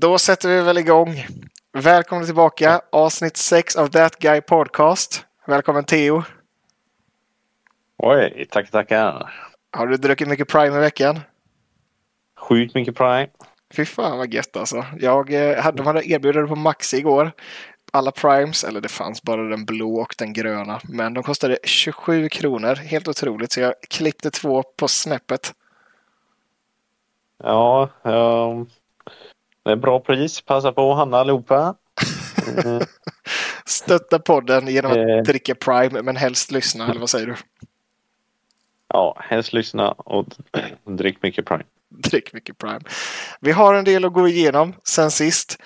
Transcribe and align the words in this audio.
Då 0.00 0.18
sätter 0.18 0.48
vi 0.48 0.62
väl 0.62 0.78
igång. 0.78 1.26
Välkommen 1.72 2.26
tillbaka. 2.26 2.80
Avsnitt 2.92 3.36
6 3.36 3.76
av 3.76 3.88
That 3.88 4.16
Guy 4.18 4.40
Podcast. 4.40 5.24
Välkommen 5.46 5.84
Theo. 5.84 6.22
Oj, 7.98 8.46
tack 8.50 8.70
tackar. 8.70 9.34
Har 9.72 9.86
du 9.86 9.96
druckit 9.96 10.28
mycket 10.28 10.48
Prime 10.48 10.76
i 10.76 10.80
veckan? 10.80 11.20
Sjukt 12.38 12.74
mycket 12.74 12.96
Prime. 12.96 13.28
Fy 13.76 13.84
fan 13.84 14.18
vad 14.18 14.34
gött 14.34 14.56
alltså. 14.56 14.84
Jag, 14.98 15.32
eh, 15.32 15.62
hade- 15.62 15.76
de 15.76 15.86
hade 15.86 16.10
erbjudit 16.10 16.48
på 16.48 16.56
Maxi 16.56 16.96
igår. 16.96 17.32
Alla 17.92 18.10
Primes, 18.12 18.64
eller 18.64 18.80
det 18.80 18.88
fanns 18.88 19.22
bara 19.22 19.42
den 19.42 19.64
blå 19.64 19.94
och 20.00 20.14
den 20.18 20.32
gröna. 20.32 20.80
Men 20.84 21.14
de 21.14 21.22
kostade 21.22 21.58
27 21.64 22.28
kronor. 22.28 22.74
Helt 22.74 23.08
otroligt. 23.08 23.52
Så 23.52 23.60
jag 23.60 23.74
klippte 23.90 24.30
två 24.30 24.62
på 24.62 24.88
snäppet. 24.88 25.54
Ja, 27.42 27.88
um, 28.02 28.66
det 29.64 29.70
är 29.70 29.76
bra 29.76 30.00
pris. 30.00 30.40
Passa 30.40 30.72
på 30.72 30.90
att 30.92 30.96
handla 30.98 31.18
allihopa. 31.20 31.74
Eh, 32.64 32.80
Stötta 33.66 34.18
podden 34.18 34.66
genom 34.68 34.90
att 34.92 34.96
Eh. 34.98 35.16
dricka 35.26 35.54
Prime, 35.54 36.02
men 36.02 36.16
helst 36.16 36.50
lyssna. 36.50 36.88
Eller 36.90 37.00
vad 37.00 37.10
säger 37.10 37.26
du? 37.26 37.34
ja, 38.92 39.16
helst 39.20 39.52
lyssna 39.52 39.90
och 39.92 40.26
drick 40.84 41.22
mycket 41.22 41.46
Prime. 41.46 41.64
Drick 41.88 42.32
mycket 42.32 42.58
Prime. 42.58 42.80
Vi 43.40 43.52
har 43.52 43.74
en 43.74 43.84
del 43.84 44.04
att 44.04 44.12
gå 44.12 44.28
igenom 44.28 44.74
sen 44.84 45.10
sist. 45.10 45.58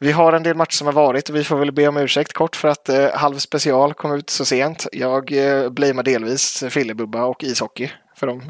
Vi 0.00 0.12
har 0.12 0.32
en 0.32 0.42
del 0.42 0.56
matcher 0.56 0.72
som 0.76 0.86
har 0.86 0.94
varit 0.94 1.28
och 1.28 1.36
vi 1.36 1.44
får 1.44 1.56
väl 1.56 1.72
be 1.72 1.88
om 1.88 1.96
ursäkt 1.96 2.32
kort 2.32 2.56
för 2.56 2.68
att 2.68 2.88
eh, 2.88 3.10
halv 3.14 3.38
special 3.38 3.94
kom 3.94 4.14
ut 4.14 4.30
så 4.30 4.44
sent. 4.44 4.86
Jag 4.92 5.32
eh, 5.32 5.68
blamear 5.70 6.02
delvis 6.02 6.64
Fillebubba 6.70 7.24
och 7.24 7.44
ishockey 7.44 7.90
för 8.16 8.26
de 8.26 8.42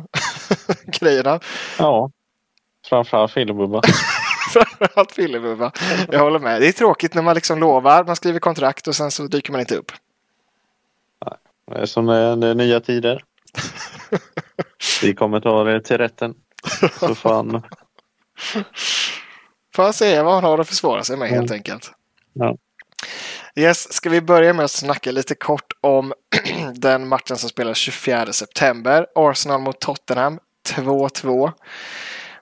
grejerna. 1.00 1.40
Ja, 1.78 2.10
framförallt 2.88 3.32
Fillebubba. 3.32 3.80
Framförallt 4.79 5.12
Fillebubba. 5.12 5.73
Jag 6.10 6.21
håller 6.21 6.38
med. 6.38 6.60
Det 6.60 6.68
är 6.68 6.73
tråkigt 6.73 7.15
när 7.15 7.23
man 7.23 7.35
liksom 7.35 7.59
lovar, 7.59 8.04
man 8.04 8.16
skriver 8.16 8.40
kontrakt 8.40 8.88
och 8.88 8.96
sen 8.96 9.10
så 9.10 9.26
dyker 9.26 9.52
man 9.52 9.60
inte 9.60 9.76
upp. 9.76 9.93
Det 11.71 11.79
är 11.79 11.87
som 11.87 12.07
det 12.07 12.16
är, 12.16 12.54
nya 12.54 12.80
tider. 12.80 13.24
Vi 15.02 15.15
kommer 15.15 15.40
ta 15.40 15.65
det 15.65 15.80
till 15.80 15.99
rätten. 15.99 16.34
Så 17.01 17.15
fan. 17.15 17.62
Får 19.74 19.84
jag 19.84 19.95
säga 19.95 20.23
vad 20.23 20.34
han 20.34 20.45
har 20.45 20.59
att 20.59 20.68
försvara 20.68 21.04
sig 21.04 21.16
med 21.16 21.29
helt 21.29 21.51
enkelt. 21.51 21.93
Ja. 22.32 22.57
Yes, 23.57 23.93
ska 23.93 24.10
vi 24.10 24.21
börja 24.21 24.52
med 24.52 24.65
att 24.65 24.71
snacka 24.71 25.12
lite 25.12 25.34
kort 25.34 25.73
om 25.80 26.12
den 26.74 27.09
matchen 27.09 27.37
som 27.37 27.49
spelades 27.49 27.79
24 27.79 28.32
september. 28.32 29.07
Arsenal 29.15 29.60
mot 29.60 29.80
Tottenham 29.80 30.38
2-2. 30.68 31.52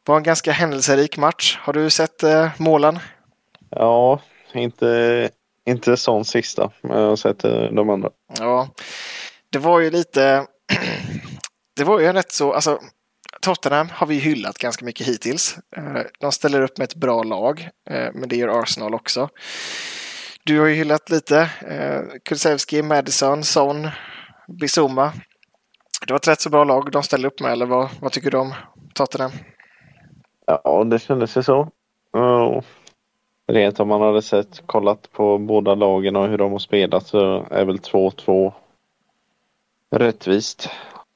Var 0.07 0.17
en 0.17 0.23
ganska 0.23 0.53
händelserik 0.53 1.17
match. 1.17 1.59
Har 1.61 1.73
du 1.73 1.91
sett 1.91 2.23
eh, 2.23 2.51
målen? 2.59 2.99
Ja, 3.71 4.21
inte, 4.55 5.31
inte 5.67 5.97
sån 5.97 6.25
sista. 6.25 6.71
Men 6.83 7.01
jag 7.01 7.09
har 7.09 7.17
sett 7.17 7.45
eh, 7.45 7.63
de 7.63 7.91
andra. 7.91 8.11
Ja, 8.39 8.69
det 9.51 9.59
var 9.59 9.81
ju 9.81 9.91
lite... 9.91 10.47
det 11.77 11.85
var 11.85 12.01
ju 12.01 12.13
rätt 12.13 12.33
så... 12.33 12.53
Alltså, 12.53 12.81
Tottenham 13.41 13.89
har 13.93 14.07
vi 14.07 14.15
hyllat 14.15 14.59
ganska 14.59 14.85
mycket 14.85 15.07
hittills. 15.07 15.57
Eh, 15.77 16.03
De 16.21 16.33
ställer 16.33 16.63
upp 16.63 16.79
med 16.79 16.85
ett 16.85 16.95
bra 16.95 17.23
lag, 17.23 17.69
eh, 17.91 18.09
men 18.15 18.29
det 18.29 18.37
gör 18.37 18.63
Arsenal 18.63 18.95
också. 18.95 19.29
Du 20.45 20.61
har 20.61 20.67
ju 20.67 20.75
hyllat 20.75 21.11
lite. 21.11 21.51
Kulusevski, 22.25 22.83
Madison, 22.83 23.45
Son, 23.45 23.89
Bizuma. 24.61 25.13
Det 26.07 26.13
var 26.13 26.17
ett 26.17 26.29
rätt 26.29 26.41
så 26.41 26.51
bra 26.51 26.65
lag 26.65 26.93
de 26.93 27.03
ställde 27.03 27.29
upp 27.29 27.41
med, 27.41 27.53
eller 27.53 27.67
vad, 27.67 27.89
vad 28.01 28.13
tycker 28.13 28.31
du 28.31 28.37
om 28.37 28.55
Tottenham? 28.95 29.33
Ja, 30.47 30.84
det 30.84 30.98
kändes 30.98 31.37
ju 31.37 31.42
så. 31.42 31.69
Ja. 32.12 32.63
Rent 33.46 33.80
om 33.80 33.89
man 33.89 34.01
hade 34.01 34.23
sett, 34.23 34.63
kollat 34.67 35.13
på 35.13 35.39
båda 35.39 35.74
lagen 35.74 36.17
och 36.17 36.29
hur 36.29 36.39
de 36.39 36.52
har 36.52 36.58
spelat 36.58 37.07
så 37.07 37.46
är 37.51 37.64
väl 37.64 37.77
2-2 37.79 38.52
rättvist. 39.91 40.69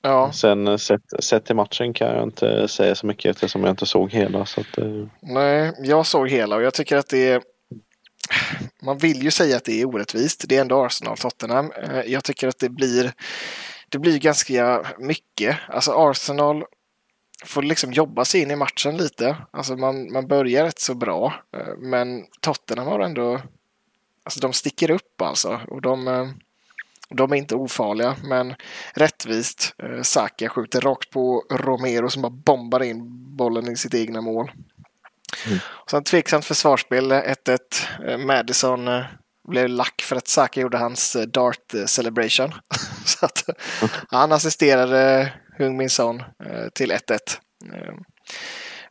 Ja, 0.03 0.33
Sen 0.33 0.69
eh, 0.69 0.77
sett, 0.77 1.25
sett 1.25 1.45
till 1.45 1.57
matchen 1.57 1.93
kan 1.93 2.09
jag 2.09 2.23
inte 2.23 2.69
säga 2.69 2.95
så 2.95 3.07
mycket 3.07 3.31
eftersom 3.31 3.65
jag 3.65 3.71
inte 3.73 3.87
såg 3.87 4.13
hela. 4.13 4.47
Så 4.47 4.61
att, 4.61 4.79
eh, 4.79 5.07
nej, 5.21 5.73
jag 5.79 6.07
såg 6.07 6.29
hela 6.29 6.57
och 6.57 6.63
jag 6.63 6.75
tycker 6.75 6.97
att 6.97 7.09
det 7.09 7.29
är... 7.29 7.43
Man 8.83 8.99
vill 8.99 9.23
ju 9.23 9.31
säga 9.31 9.57
att 9.57 9.65
det 9.65 9.81
är 9.81 9.85
orättvist. 9.89 10.45
Det 10.49 10.57
är 10.57 10.61
ändå 10.61 10.85
Arsenal-Tottenham. 10.85 11.73
Eh, 11.83 12.01
Jag 12.01 12.25
tycker 12.25 12.49
att 12.49 12.59
det 12.59 12.69
blir, 12.69 13.13
det 13.89 13.99
blir 13.99 14.19
ganska 14.19 14.85
mycket. 14.99 15.57
Alltså 15.69 15.93
Arsenal 15.93 16.65
får 17.45 17.63
liksom 17.63 17.93
jobba 17.93 18.25
sig 18.25 18.41
in 18.43 18.51
i 18.51 18.57
matchen 18.57 18.97
lite. 18.97 19.37
Alltså 19.51 19.77
man, 19.77 20.13
man 20.13 20.27
börjar 20.29 20.65
rätt 20.65 20.81
så 20.81 20.95
bra. 20.95 21.35
eh, 21.57 21.77
Men 21.79 22.27
Tottenham 22.41 22.87
har 22.87 23.01
ändå... 23.01 23.41
Alltså 24.25 24.41
de 24.41 24.53
sticker 24.53 24.91
upp 24.91 25.23
alltså. 25.23 25.61
Och 25.69 25.83
de, 25.83 26.09
eh, 26.09 26.29
de 27.11 27.33
är 27.33 27.37
inte 27.37 27.55
ofarliga. 27.55 28.17
Men 28.25 28.55
rättvist. 28.95 29.75
eh, 29.83 30.03
Saka 30.03 30.49
skjuter 30.49 30.81
rakt 30.81 31.11
på 31.11 31.45
Romero 31.51 32.11
som 32.11 32.23
bara 32.23 32.31
bombar 32.31 32.83
in 32.83 33.01
bollen 33.37 33.73
i 33.73 33.77
sitt 33.77 33.95
egna 33.95 34.21
mål. 34.21 34.51
Och 35.67 35.91
sen 35.91 36.05
tveksamt 36.05 36.45
försvarsspel, 36.45 37.13
1-1. 37.13 37.59
Eh, 38.09 38.19
Madison 38.19 38.89
blev 39.49 39.69
lack 39.69 40.03
för 40.03 40.17
att 40.17 40.29
Saka 40.29 40.61
gjorde 40.61 40.79
hans 40.79 41.17
dart 41.29 41.75
celebration. 41.87 42.53
Så 43.05 43.27
att, 43.27 43.49
eh, 43.49 43.55
han 44.09 44.33
assisterade 44.33 45.33
Hung 45.59 45.77
Min 45.77 45.91
Son 45.91 46.21
eh, 46.21 46.69
till 46.75 46.93
1-1. 46.93 47.19
Eh, 47.75 47.95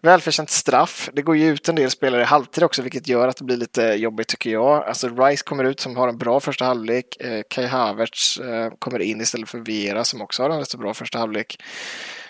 välförtjänt 0.02 0.50
straff. 0.50 1.10
Det 1.14 1.22
går 1.22 1.38
ju 1.38 1.48
ut 1.50 1.70
en 1.70 1.76
del 1.76 1.92
spelare 1.92 2.22
i 2.22 2.26
halvtid 2.26 2.64
också, 2.64 2.82
vilket 2.82 3.08
gör 3.08 3.28
att 3.28 3.38
det 3.38 3.44
blir 3.44 3.58
lite 3.58 3.82
jobbigt 3.82 4.28
tycker 4.28 4.50
jag. 4.50 4.84
Alltså 4.88 5.10
Rice 5.10 5.44
kommer 5.44 5.64
ut 5.64 5.80
som 5.80 5.96
har 5.96 6.08
en 6.08 6.18
bra 6.18 6.40
första 6.40 6.66
halvlek. 6.66 7.18
Eh, 7.20 7.42
Kai 7.50 7.66
Havertz 7.66 8.40
kommer 8.80 9.00
in 9.02 9.22
istället 9.22 9.50
för 9.50 9.60
Viera 9.60 10.04
som 10.04 10.22
också 10.22 10.44
har 10.44 10.50
en 10.50 10.60
rätt 10.60 10.70
så 10.70 10.78
bra 10.78 10.94
första 10.94 11.20
halvlek. 11.20 11.64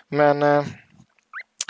Men 0.10 0.66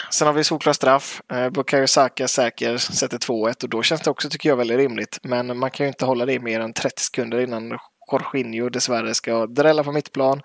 Sen 0.09 0.27
har 0.27 0.33
vi 0.33 0.44
solklar 0.44 0.73
straff. 0.73 1.22
Eh, 1.31 1.50
Bukayo 1.50 1.88
Saka 1.88 2.27
säker, 2.27 2.77
sätter 2.77 3.17
2-1 3.17 3.63
och 3.63 3.69
då 3.69 3.83
känns 3.83 4.01
det 4.01 4.09
också, 4.09 4.29
tycker 4.29 4.50
jag, 4.50 4.56
väldigt 4.56 4.77
rimligt. 4.77 5.19
Men 5.23 5.57
man 5.57 5.72
kan 5.72 5.83
ju 5.85 5.88
inte 5.88 6.06
hålla 6.06 6.25
det 6.25 6.33
i 6.33 6.39
mer 6.39 6.59
än 6.59 6.73
30 6.73 7.01
sekunder 7.01 7.39
innan 7.39 7.77
Jorginho 8.11 8.69
dessvärre 8.69 9.13
ska 9.13 9.47
drälla 9.47 9.83
på 9.83 9.91
mittplan. 9.91 10.41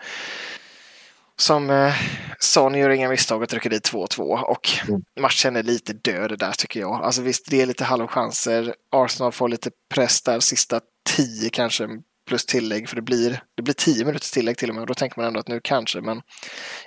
Som 1.37 1.71
eh, 1.71 1.95
Son 2.41 2.75
gör 2.75 2.91
inga 2.91 3.09
misstag 3.09 3.43
och 3.43 3.49
trycker 3.49 3.71
dit 3.71 3.93
2-2 3.93 4.21
och 4.43 4.69
Mm. 4.89 5.03
matchen 5.21 5.57
är 5.57 5.63
lite 5.63 5.93
död 5.93 6.39
där 6.39 6.53
tycker 6.53 6.81
jag. 6.81 7.05
Alltså 7.05 7.23
visst, 7.23 7.51
det 7.51 7.63
är 7.63 7.67
lite 7.67 7.85
halvchanser. 7.85 8.75
Arsenal 8.93 9.33
får 9.33 9.49
lite 9.49 9.71
press 9.95 10.23
där, 10.23 10.41
sista 10.41 10.81
10 11.17 11.51
kanske 11.51 11.89
plus 12.29 12.47
tillägg 12.47 12.89
för 12.89 12.97
det 12.97 13.03
blir, 13.03 13.43
det 13.57 13.63
blir 13.63 13.75
10 13.75 14.05
minuters 14.05 14.31
tillägg 14.31 14.59
till 14.59 14.69
och 14.69 14.75
med 14.75 14.83
och 14.83 14.87
då 14.87 14.95
tänker 14.95 15.19
man 15.19 15.27
ändå 15.27 15.41
att 15.41 15.49
nu 15.49 15.61
kanske, 15.65 16.01
men 16.01 16.23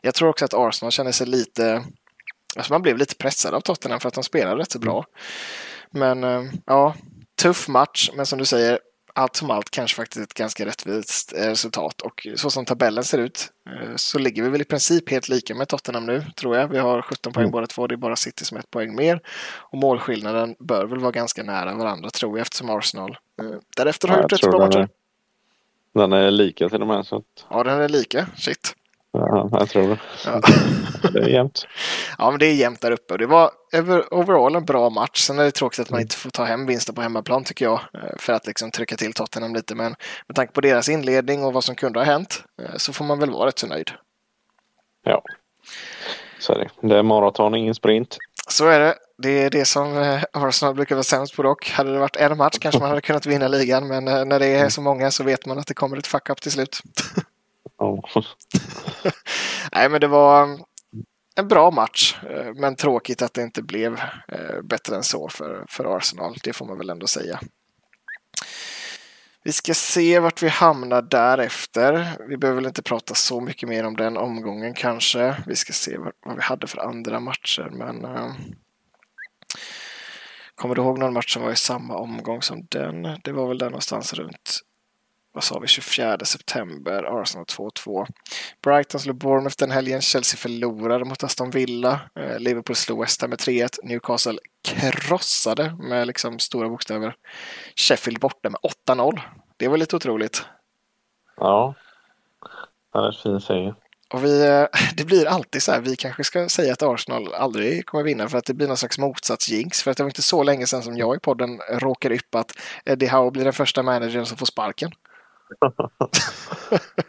jag 0.02 0.14
tror 0.14 0.30
också 0.30 0.46
att 0.46 0.54
Arsenal 0.54 0.92
känner 0.92 1.12
sig 1.12 1.28
lite 1.28 1.84
Alltså 2.56 2.74
man 2.74 2.82
blev 2.82 2.98
lite 2.98 3.16
pressad 3.16 3.54
av 3.54 3.62
Tottenham 3.62 4.00
för 4.00 4.08
att 4.08 4.14
de 4.14 4.24
spelade 4.24 4.62
rätt 4.62 4.72
så 4.72 4.80
bra. 4.80 5.06
Men 5.92 6.24
eh, 6.24 6.44
ja, 6.66 6.96
tuff 7.42 7.68
match. 7.68 8.10
Men 8.16 8.26
som 8.26 8.40
du 8.40 8.46
säger, 8.46 8.80
allt 9.18 9.36
som 9.36 9.52
allt 9.52 9.70
kanske 9.70 9.96
faktiskt 9.96 10.24
ett 10.24 10.34
ganska 10.34 10.66
rättvist 10.66 11.34
eh, 11.34 11.48
resultat. 11.50 12.02
Och 12.02 12.28
så 12.36 12.50
som 12.50 12.66
tabellen 12.66 13.04
ser 13.04 13.18
ut 13.18 13.50
eh, 13.70 13.96
så 13.96 14.20
ligger 14.20 14.44
vi 14.44 14.50
väl 14.50 14.62
i 14.62 14.66
princip 14.66 15.10
helt 15.12 15.30
lika 15.30 15.56
med 15.56 15.68
Tottenham 15.68 16.06
nu, 16.06 16.24
tror 16.36 16.58
jag. 16.58 16.68
Vi 16.68 16.78
har 16.78 17.02
17 17.02 17.34
poäng 17.34 17.44
Mm. 17.44 17.52
båda 17.52 17.68
två. 17.68 17.88
Det 17.88 17.96
är 17.96 17.98
bara 17.98 18.16
City 18.16 18.46
som 18.46 18.58
ett 18.58 18.72
poäng 18.72 18.96
mer. 18.96 19.22
Och 19.58 19.78
målskillnaden 19.78 20.56
bör 20.60 20.86
väl 20.86 21.00
vara 21.00 21.12
ganska 21.12 21.44
nära 21.44 21.76
varandra, 21.76 22.10
tror 22.10 22.38
jag, 22.38 22.42
eftersom 22.42 22.70
Arsenal 22.70 23.18
eh, 23.42 23.48
därefter 23.78 24.08
har 24.08 24.16
ja, 24.16 24.22
gjort 24.22 24.34
rätt 24.34 24.42
bra 24.42 24.60
matcher. 24.66 24.80
är, 24.80 24.88
den 25.94 26.14
är 26.14 26.32
lika 26.32 26.70
till 26.70 26.82
och 26.82 26.88
med. 26.88 27.06
Så 27.06 27.16
att, 27.16 27.46
Ja, 27.50 27.64
den 27.64 27.82
är 27.82 27.90
lika. 27.90 28.28
Shit. 28.38 28.76
Ja, 29.20 29.50
jag 29.52 29.70
tror 29.70 29.88
det. 29.88 30.00
Ja. 30.26 30.42
Det 31.14 31.20
är 31.20 31.28
jämnt. 31.30 31.66
Ja, 32.18 32.32
men 32.32 32.40
det 32.40 32.46
är 32.46 32.54
jämnt 32.54 32.82
där 32.82 32.92
uppe. 32.92 33.18
Det 33.18 33.26
var 33.26 33.52
overall 34.12 34.56
en 34.56 34.66
bra 34.66 34.90
match. 34.90 35.22
Sen 35.22 35.40
är 35.40 35.44
det 35.44 35.52
tråkigt 35.52 35.80
att 35.80 35.90
man 35.90 36.02
inte 36.02 36.16
får 36.16 36.30
ta 36.30 36.44
hem 36.44 36.66
vinsten 36.66 36.96
på 36.96 37.02
hemmaplan 37.02 37.44
tycker 37.44 37.66
jag. 37.66 37.80
eh, 37.94 38.18
För 38.20 38.34
att 38.34 38.48
liksom 38.48 38.72
trycka 38.72 38.96
till 38.96 39.14
Tottenham 39.14 39.54
lite. 39.56 39.76
Men 39.76 39.96
med 40.28 40.36
tanke 40.36 40.54
på 40.54 40.62
deras 40.62 40.90
inledning 40.90 41.44
och 41.44 41.54
vad 41.54 41.64
som 41.64 41.76
kunde 41.76 42.00
ha 42.00 42.06
hänt 42.06 42.44
eh, 42.62 42.76
så 42.78 42.94
får 42.94 43.06
man 43.06 43.20
väl 43.20 43.32
vara 43.32 43.48
rätt 43.48 43.60
så 43.60 43.68
nöjd. 43.68 43.92
Ja. 45.04 45.22
Så 46.40 46.54
är 46.54 46.60
det. 46.60 46.88
Det 46.88 46.98
är 46.98 47.04
maraton, 47.04 47.56
ingen 47.56 47.76
sprint. 47.76 48.18
Så 48.48 48.68
är 48.68 48.80
det. 48.80 48.96
Det 49.18 49.30
är 49.44 49.50
det 49.50 49.66
som 49.66 49.98
eh, 49.98 50.24
Arsenal 50.34 50.76
brukar 50.76 50.96
vara 50.96 51.04
sämst 51.04 51.36
på 51.36 51.44
dock. 51.44 51.70
Hade 51.70 51.92
det 51.94 52.00
varit 52.00 52.16
en 52.16 52.38
match 52.38 52.58
kanske 52.62 52.80
man 52.80 52.90
hade 52.90 53.02
kunnat 53.02 53.26
vinna 53.26 53.48
ligan. 53.48 53.88
Men 53.88 54.06
när 54.06 54.40
det 54.40 54.48
är 54.48 54.70
så 54.70 54.82
många 54.82 55.12
så 55.12 55.24
vet 55.24 55.46
man 55.46 55.60
att 55.60 55.68
det 55.68 55.74
kommer 55.74 55.98
ett 55.98 56.08
fuck-up 56.08 56.42
till 56.42 56.52
slut. 56.52 56.80
Ja. 57.86 58.24
Nej, 59.72 59.90
men 59.90 60.02
det 60.02 60.08
var 60.08 60.44
um, 60.44 60.64
en 61.36 61.48
bra 61.48 61.72
match. 61.72 62.18
Eh, 62.30 62.54
men 62.54 62.76
tråkigt 62.76 63.22
att 63.22 63.34
det 63.34 63.42
inte 63.42 63.62
blev 63.62 63.94
eh, 64.28 64.62
bättre 64.64 64.96
än 64.96 65.04
så 65.04 65.30
för, 65.30 65.66
för 65.70 65.98
Arsenal. 65.98 66.36
Det 66.44 66.54
får 66.54 66.66
man 66.66 66.78
väl 66.78 66.90
ändå 66.90 67.08
säga. 67.08 67.40
Vi 69.44 69.52
ska 69.52 69.74
se 69.74 70.20
vart 70.20 70.44
vi 70.44 70.48
hamnar 70.48 71.02
därefter. 71.02 72.18
Vi 72.30 72.38
behöver 72.38 72.62
väl 72.62 72.68
inte 72.68 72.84
prata 72.84 73.14
så 73.14 73.42
mycket 73.42 73.70
mer 73.70 73.86
om 73.86 73.96
den 73.96 74.18
omgången 74.18 74.74
kanske. 74.74 75.36
Vi 75.48 75.56
ska 75.56 75.74
se 75.74 75.98
vad, 75.98 76.36
vi 76.36 76.42
hade 76.42 76.68
för 76.68 76.78
andra 76.78 77.20
matcher. 77.20 77.70
Men, 77.72 78.06
um, 78.06 78.34
Kommer 80.56 80.76
du 80.76 80.82
ihåg 80.82 81.00
någon 81.00 81.14
match 81.14 81.34
som 81.34 81.44
var 81.44 81.52
i 81.52 81.56
samma 81.56 81.96
omgång 81.96 82.42
som 82.42 82.68
den? 82.70 83.20
Det 83.24 83.32
var 83.32 83.48
väl 83.48 83.58
där 83.58 83.70
någonstans 83.70 84.14
runt 84.14 84.62
vad 85.36 85.44
sa 85.44 85.60
vi, 85.60 85.68
24 85.68 86.26
september, 86.26 87.22
Arsenal 87.22 87.46
2-2. 87.46 88.08
Brighton 88.64 89.00
slog 89.00 89.18
Bournemouth 89.18 89.56
den 89.60 89.72
helgen, 89.72 90.02
Chelsea 90.02 90.38
förlorade 90.38 91.06
mot 91.06 91.24
Aston 91.24 91.50
Villa, 91.50 92.00
eh, 92.20 92.40
Liverpool 92.40 92.76
slog 92.76 93.02
West 93.02 93.22
Ham 93.22 93.30
med 93.30 93.40
3-1, 93.40 93.80
Newcastle 93.84 94.38
krossade 94.64 95.76
med 95.80 96.08
liksom 96.08 96.40
stora 96.40 96.70
bokstäver 96.70 97.16
Sheffield 97.76 98.20
borta 98.20 98.50
med 98.50 98.60
8-0. 98.88 99.22
Det 99.58 99.68
var 99.68 99.78
lite 99.78 99.96
otroligt. 99.96 100.46
Ja, 101.38 101.76
det 102.94 103.00
är 103.00 103.08
en 103.08 103.14
fin 103.14 103.42
seger. 103.42 103.76
Och 104.14 104.24
vi, 104.24 104.46
eh, 104.46 104.66
det 104.98 105.06
blir 105.06 105.26
alltid 105.26 105.64
så 105.64 105.72
här, 105.72 105.82
vi 105.82 105.96
kanske 105.96 106.24
ska 106.24 106.50
säga 106.50 106.74
att 106.74 106.84
Arsenal 106.84 107.34
aldrig 107.34 107.86
kommer 107.86 108.04
vinna 108.04 108.30
för 108.30 108.38
att 108.38 108.46
det 108.46 108.54
blir 108.54 108.68
någon 108.68 108.78
slags 108.78 108.98
motsatsjinx. 108.98 109.84
För 109.84 109.92
att 109.92 109.98
det 109.98 110.04
var 110.04 110.10
inte 110.10 110.22
så 110.22 110.44
länge 110.44 110.68
sedan 110.68 110.84
som 110.84 110.98
jag 110.98 111.16
i 111.16 111.20
podden 111.20 111.60
råkade 111.70 112.16
yppa 112.16 112.40
att 112.40 112.52
Eddie 112.86 113.08
Howe 113.08 113.32
blir 113.32 113.44
den 113.44 113.54
första 113.54 113.84
managern 113.84 114.26
som 114.26 114.38
får 114.38 114.46
sparken. 114.46 114.92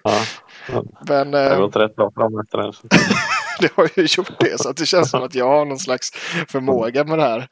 Ja. 0.02 0.24
Men, 1.08 1.30
det 1.30 1.48
har 1.48 1.60
gått 1.60 1.76
rätt 1.76 1.96
bra 1.96 2.10
för 2.10 2.20
dem 2.20 2.40
efter 2.40 2.58
det. 2.58 2.72
det 3.60 3.72
har 3.76 3.90
ju 3.96 4.06
gjort 4.10 4.40
det, 4.40 4.60
så 4.60 4.72
det 4.72 4.86
känns 4.86 5.10
som 5.10 5.22
att 5.22 5.34
jag 5.34 5.48
har 5.48 5.64
någon 5.64 5.78
slags 5.78 6.10
förmåga 6.48 7.04
med 7.04 7.18
det 7.18 7.24
här. 7.24 7.48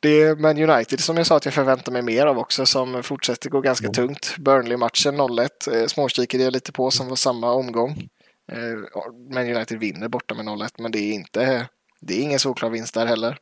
Det 0.00 0.22
är 0.22 0.36
Man 0.36 0.70
United 0.70 1.00
som 1.00 1.16
jag 1.16 1.26
sa 1.26 1.36
att 1.36 1.44
jag 1.44 1.54
förväntar 1.54 1.92
mig 1.92 2.02
mer 2.02 2.26
av 2.26 2.38
också 2.38 2.66
som 2.66 3.02
fortsätter 3.02 3.50
gå 3.50 3.60
ganska 3.60 3.86
mm. 3.86 3.94
tungt. 3.94 4.36
Burnley-matchen 4.38 5.20
0-1. 5.20 5.86
Småkikade 5.88 6.44
jag 6.44 6.52
lite 6.52 6.72
på 6.72 6.90
som 6.90 7.08
var 7.08 7.16
samma 7.16 7.52
omgång. 7.52 8.08
Eh, 8.52 9.00
Man 9.34 9.56
United 9.56 9.78
vinner 9.78 10.08
borta 10.08 10.34
med 10.34 10.46
0-1 10.46 10.70
men 10.78 10.92
det 10.92 10.98
är 10.98 11.12
inte 11.12 11.68
det 12.00 12.14
är 12.14 12.22
ingen 12.22 12.38
solklar 12.38 12.70
vinst 12.70 12.94
där 12.94 13.06
heller. 13.06 13.38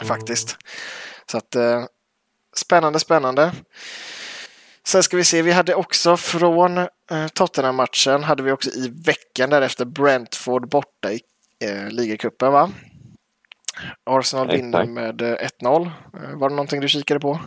Mm. 0.00 0.08
Faktiskt. 0.08 0.56
Så 1.30 1.38
att 1.38 1.54
eh, 1.54 1.84
spännande, 2.56 3.00
spännande. 3.00 3.52
Sen 4.86 5.02
ska 5.02 5.16
vi 5.16 5.24
se, 5.24 5.42
vi 5.42 5.52
hade 5.52 5.74
också 5.74 6.16
från 6.16 6.78
eh, 6.78 6.86
Tottenham-matchen 7.34 8.24
hade 8.24 8.42
vi 8.42 8.52
också 8.52 8.70
i 8.70 8.88
veckan 9.06 9.50
därefter 9.50 9.84
Brentford 9.84 10.68
borta 10.68 11.12
i 11.12 11.20
eh, 11.64 11.88
ligacupen 11.90 12.52
va? 12.52 12.70
Arsenal 14.04 14.46
Exakt. 14.46 14.64
vinner 14.64 14.84
med 14.84 15.22
1-0. 15.22 15.40
Eh, 15.64 16.30
eh, 16.30 16.36
var 16.36 16.48
det 16.48 16.54
någonting 16.54 16.80
du 16.80 16.88
kikade 16.88 17.20
på? 17.20 17.40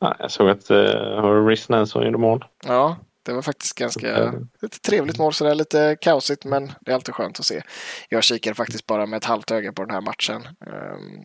Ja, 0.00 0.16
jag 0.18 0.30
såg 0.30 0.48
att 0.48 0.70
uh, 0.70 1.46
Rhys 1.46 1.68
Nelson 1.68 2.04
gjorde 2.04 2.18
mål. 2.18 2.44
Ja, 2.66 2.96
det 3.22 3.32
var 3.32 3.42
faktiskt 3.42 3.74
ganska 3.74 4.32
ett 4.62 4.82
trevligt 4.82 5.18
mål 5.18 5.32
sådär, 5.32 5.54
lite 5.54 5.96
kaosigt 6.00 6.44
men 6.44 6.72
det 6.80 6.90
är 6.90 6.94
alltid 6.94 7.14
skönt 7.14 7.40
att 7.40 7.46
se. 7.46 7.62
Jag 8.08 8.22
kikade 8.24 8.54
faktiskt 8.54 8.86
bara 8.86 9.06
med 9.06 9.16
ett 9.16 9.24
halvt 9.24 9.50
öga 9.50 9.72
på 9.72 9.84
den 9.84 9.94
här 9.94 10.00
matchen. 10.00 10.48
Um, 10.66 11.24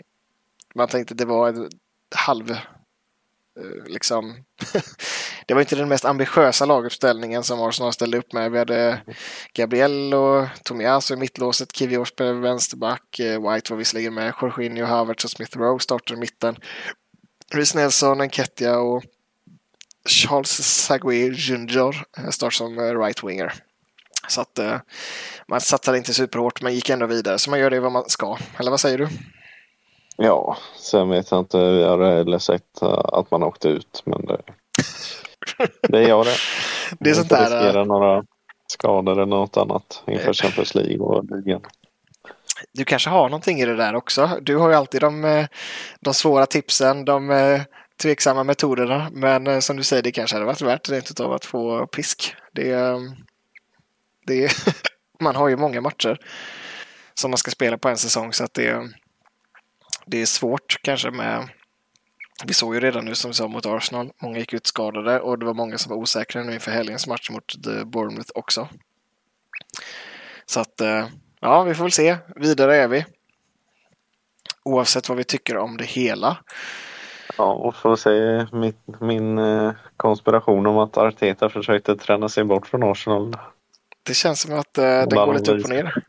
man 0.75 0.87
tänkte 0.87 1.13
det 1.13 1.25
var 1.25 1.49
ett 1.49 1.69
halv 2.15 2.51
Eh, 2.51 2.57
Eh, 3.59 3.91
liksom, 3.91 4.35
det 5.47 5.53
var 5.53 5.61
inte 5.61 5.75
den 5.75 5.89
mest 5.89 6.05
ambitiösa 6.05 6.65
laguppställningen 6.65 7.43
som 7.43 7.61
Arsenal 7.61 7.93
ställde 7.93 8.17
upp 8.17 8.33
med. 8.33 8.51
Vi 8.51 8.57
hade 8.57 9.01
Gabriel 9.53 10.13
och 10.13 10.47
Tomiaso 10.63 11.13
i 11.13 11.17
mittlåset, 11.17 11.75
Kivior 11.75 12.05
spelade 12.05 12.39
vänsterback, 12.39 13.19
eh, 13.19 13.51
White 13.51 13.73
var 13.73 13.77
visserligen 13.77 14.13
med, 14.13 14.33
Jorginho, 14.41 14.85
Havertz 14.85 15.23
och 15.23 15.31
Smith 15.31 15.57
Rowe 15.57 15.79
startade 15.79 16.17
i 16.17 16.19
mitten. 16.19 16.55
Rhys 17.53 17.75
Nelson, 17.75 18.21
Enketia 18.21 18.79
och 18.79 19.03
Charles 20.09 20.51
Sagui 20.85 21.33
Junior 21.35 21.95
eh, 22.17 22.29
startade 22.29 22.57
som 22.57 22.79
right-winger. 22.79 23.53
Så 24.27 24.41
att 24.41 24.59
man 25.47 25.61
satsade 25.61 25.97
inte 25.97 26.13
superhårt 26.13 26.61
men 26.61 26.73
gick 26.73 26.89
ändå 26.89 27.05
vidare. 27.05 27.39
Så 27.39 27.49
man 27.49 27.59
gör 27.59 27.69
det 27.69 27.79
vad 27.79 27.91
man 27.91 28.09
ska. 28.09 28.37
Eller 28.57 28.71
vad 28.71 28.79
säger 28.79 28.97
du? 28.97 29.07
Ja, 30.17 30.57
sen 30.75 31.09
vet 31.09 31.31
jag 31.31 31.39
inte. 31.39 31.57
Vi 31.57 31.83
har 31.83 32.15
heller 32.17 32.39
sett 32.39 32.81
eh, 32.81 32.89
att 32.89 33.31
man 33.31 33.43
åkte 33.43 33.69
ut. 33.69 34.03
Men 34.05 34.25
det, 34.25 34.41
det 35.89 36.07
gör 36.07 36.23
det. 36.23 36.35
Det 36.99 37.09
är 37.09 37.13
sånt 37.13 37.29
där. 37.29 37.43
riskera 37.43 37.81
eh, 37.81 37.85
några 37.85 38.23
skador 38.67 39.11
eller 39.11 39.25
något 39.25 39.57
annat 39.57 40.03
inför 40.07 40.33
Champions 40.33 40.75
League 40.75 40.99
och 40.99 41.25
ligan. 41.25 41.61
Du 42.71 42.85
kanske 42.85 43.09
har 43.09 43.29
någonting 43.29 43.59
i 43.59 43.65
det 43.65 43.75
där 43.75 43.95
också. 43.95 44.39
Du 44.41 44.57
har 44.57 44.69
ju 44.69 44.75
alltid 44.75 45.01
de, 45.01 45.25
eh, 45.25 45.47
de 45.99 46.13
svåra 46.13 46.45
tipsen, 46.45 47.05
de 47.05 47.59
tveksamma 48.01 48.43
metoderna. 48.43 49.07
Men 49.11 49.61
som 49.61 49.77
du 49.77 49.83
säger, 49.83 50.03
det 50.03 50.11
kanske 50.11 50.35
hade 50.35 50.45
varit 50.45 50.61
värt 50.61 50.89
rent 50.89 51.19
av 51.19 51.33
att 51.33 51.45
få 51.45 51.87
pisk. 51.87 52.35
Det, 52.51 52.75
det, 54.27 54.51
man 55.19 55.35
har 55.35 55.47
ju 55.47 55.57
många 55.57 55.81
matcher 55.81 56.17
som 57.13 57.31
man 57.31 57.37
ska 57.37 57.51
spela 57.51 57.77
på 57.77 57.89
en 57.89 57.97
säsong 57.97 58.33
så 58.33 58.43
att 58.43 58.53
det 58.53 58.89
det 60.05 60.21
är 60.21 60.25
svårt 60.25 60.79
kanske 60.81 61.11
med 61.11 61.49
vi 62.45 62.53
såg 62.53 62.73
ju 62.73 62.79
redan 62.79 63.05
nu 63.05 63.15
som 63.15 63.31
vi 63.31 63.35
sa 63.35 63.47
mot 63.47 63.65
Arsenal, 63.65 64.11
många 64.21 64.39
gick 64.39 64.53
ut 64.53 64.67
skadade 64.67 65.19
och 65.19 65.39
det 65.39 65.45
var 65.45 65.53
många 65.53 65.77
som 65.77 65.89
var 65.89 65.97
osäkra 65.97 66.43
nu 66.43 66.53
inför 66.53 66.71
helgens 66.71 67.07
match 67.07 67.29
mot 67.29 67.63
The 67.63 67.85
Bournemouth 67.85 68.31
också. 68.35 68.67
Så 70.45 70.59
att, 70.59 70.81
eh, 70.81 71.07
ja, 71.39 71.63
vi 71.63 71.73
får 71.73 71.83
väl 71.83 71.91
se. 71.91 72.17
Vidare 72.35 72.75
är 72.75 72.87
vi. 72.87 73.05
Oavsett 74.63 75.09
vad 75.09 75.17
vi 75.17 75.23
tycker 75.23 75.57
om 75.57 75.77
det 75.77 75.85
hela. 75.85 76.37
Ja, 77.37 77.53
och 77.53 77.75
får 77.75 77.95
se 77.95 78.47
min, 78.51 78.73
min 78.99 79.37
eh, 79.37 79.71
konspiration 79.97 80.67
om 80.67 80.77
att 80.77 80.97
Arteta 80.97 81.49
försökte 81.49 81.95
träna 81.95 82.29
sig 82.29 82.43
bort 82.43 82.67
från 82.67 82.83
Arsenal. 82.83 83.37
Det 84.03 84.13
känns 84.13 84.41
som 84.41 84.59
att 84.59 84.73
det 84.73 85.07
går 85.09 85.33
lite 85.33 85.51
upp 85.51 85.63
och 85.63 85.69
ner. 85.69 86.03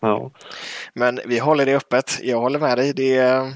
Ja. 0.00 0.30
Men 0.94 1.20
vi 1.26 1.38
håller 1.38 1.66
det 1.66 1.76
öppet. 1.76 2.18
Jag 2.22 2.40
håller 2.40 2.58
med 2.58 2.78
dig. 2.78 2.92
Det 2.92 3.16
är 3.16 3.54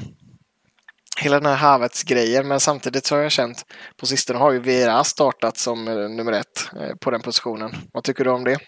hela 1.20 1.40
den 1.40 1.46
här 1.46 1.56
Havertz-grejen. 1.56 2.48
Men 2.48 2.60
samtidigt 2.60 3.06
så 3.06 3.14
har 3.14 3.22
jag 3.22 3.32
känt 3.32 3.66
på 3.96 4.06
sistone 4.06 4.38
har 4.38 4.52
ju 4.52 4.58
Vera 4.58 5.04
startat 5.04 5.56
som 5.56 5.88
eh, 5.88 6.08
nummer 6.08 6.32
ett 6.32 6.70
eh, 6.80 6.96
på 6.96 7.10
den 7.10 7.22
positionen. 7.22 7.72
Vad 7.92 8.04
tycker 8.04 8.24
du 8.24 8.30
om 8.30 8.44
det? 8.44 8.58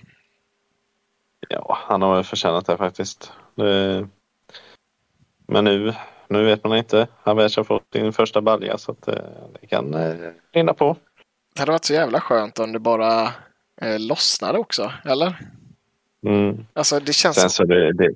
Ja, 1.49 1.79
han 1.81 2.03
har 2.03 2.15
väl 2.15 2.25
förtjänat 2.25 2.67
det 2.67 2.77
faktiskt. 2.77 3.33
Det... 3.55 4.09
Men 5.49 5.65
nu, 5.65 5.95
nu 6.29 6.45
vet 6.45 6.65
man 6.65 6.79
inte. 6.79 7.09
Havertz 7.23 7.57
har 7.57 7.65
fått 7.65 7.93
sin 7.93 8.13
första 8.13 8.41
balja 8.41 8.79
så 8.79 8.93
att 8.93 9.03
det, 9.03 9.13
eh, 9.13 9.61
det 9.61 9.67
kan 9.67 9.95
rinna 10.53 10.75
på. 10.75 10.97
Det 11.55 11.61
hade 11.61 11.73
varit 11.73 11.85
så 11.85 11.95
jävla 11.95 12.21
skönt 12.21 12.59
om 12.59 12.73
det 12.73 12.79
bara 12.79 13.23
eh, 13.81 13.99
lossnade 13.99 14.59
också, 14.59 14.93
eller? 15.05 15.39
Mm. 16.27 16.67
Alltså 16.73 17.01
det 17.01 17.13
känns... 17.13 17.37
Sen 17.37 17.51
så 17.51 17.65
det, 17.65 17.93
det, 17.93 18.11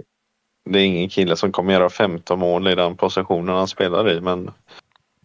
det 0.70 0.78
är 0.78 0.84
ingen 0.84 1.08
kille 1.08 1.36
som 1.36 1.52
kommer 1.52 1.72
göra 1.72 1.90
15 1.90 2.38
mål 2.38 2.68
i 2.68 2.74
den 2.74 2.96
positionen 2.96 3.56
han 3.56 3.68
spelar 3.68 4.10
i 4.10 4.20
men 4.20 4.50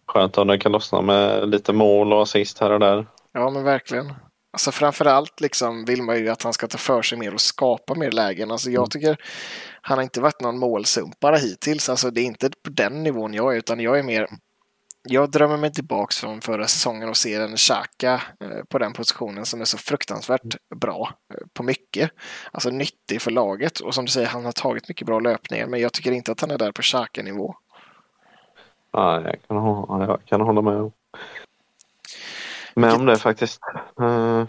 skönt 0.08 0.38
om 0.38 0.48
det 0.48 0.58
kan 0.58 0.72
lossna 0.72 1.02
med 1.02 1.50
lite 1.50 1.74
mål 1.74 2.14
och 2.14 2.22
assist 2.22 2.60
här 2.60 2.72
och 2.72 2.80
där. 2.80 3.06
Ja 3.34 3.50
men 3.50 3.64
verkligen. 3.64 4.14
Alltså 4.54 4.72
framförallt 4.72 5.42
liksom 5.42 5.86
vill 5.86 6.04
man 6.04 6.18
ju 6.18 6.30
att 6.30 6.44
han 6.44 6.54
ska 6.54 6.68
ta 6.68 6.78
för 6.78 7.02
sig 7.02 7.18
mer 7.18 7.34
och 7.34 7.42
skapa 7.42 7.96
mer 7.96 8.12
lägen. 8.12 8.52
Alltså 8.52 8.70
jag 8.70 8.82
mm. 8.82 8.90
tycker 8.90 9.18
han 9.82 9.98
har 9.98 10.04
inte 10.04 10.22
varit 10.22 10.42
någon 10.42 10.60
målsumpare 10.60 11.38
hittills. 11.38 11.90
Alltså 11.90 12.12
det 12.12 12.22
är 12.22 12.26
inte 12.26 12.50
på 12.50 12.70
den 12.70 13.04
nivån 13.04 13.34
jag 13.34 13.54
är 13.54 13.58
utan 13.58 13.80
jag 13.80 14.00
är 14.00 14.04
mer 14.04 14.28
jag 15.08 15.32
drömmer 15.32 15.58
mig 15.58 15.72
tillbaks 15.72 16.20
från 16.20 16.42
förra 16.42 16.68
säsongen 16.68 17.10
och 17.10 17.18
ser 17.18 17.42
en 17.42 17.56
Xhaka 17.56 18.22
eh, 18.40 18.64
på 18.70 18.78
den 18.78 18.94
positionen 18.94 19.46
som 19.46 19.62
är 19.62 19.66
så 19.66 19.78
fruktansvärt 19.78 20.56
bra 20.76 21.10
eh, 21.34 21.48
på 21.54 21.64
mycket. 21.64 22.12
Alltså 22.52 22.70
nyttig 22.70 23.22
för 23.22 23.32
laget 23.32 23.80
och 23.80 23.96
som 23.96 24.06
du 24.06 24.12
säger, 24.12 24.28
han 24.28 24.46
har 24.46 24.52
tagit 24.52 24.90
mycket 24.90 25.08
bra 25.08 25.20
löpningar 25.20 25.68
men 25.68 25.80
jag 25.80 25.94
tycker 25.94 26.12
inte 26.12 26.32
att 26.32 26.42
han 26.42 26.52
är 26.52 26.58
där 26.58 26.72
på 26.72 26.82
Xhaka-nivå. 26.82 27.56
Ja, 28.92 29.22
jag 29.22 29.36
kan, 29.48 30.02
jag 30.02 30.26
kan 30.26 30.42
hålla 30.42 30.62
med. 30.62 30.92
Med 32.74 32.94
om 32.94 33.06
det 33.06 33.18
faktiskt. 33.18 33.62
Uh... 34.02 34.46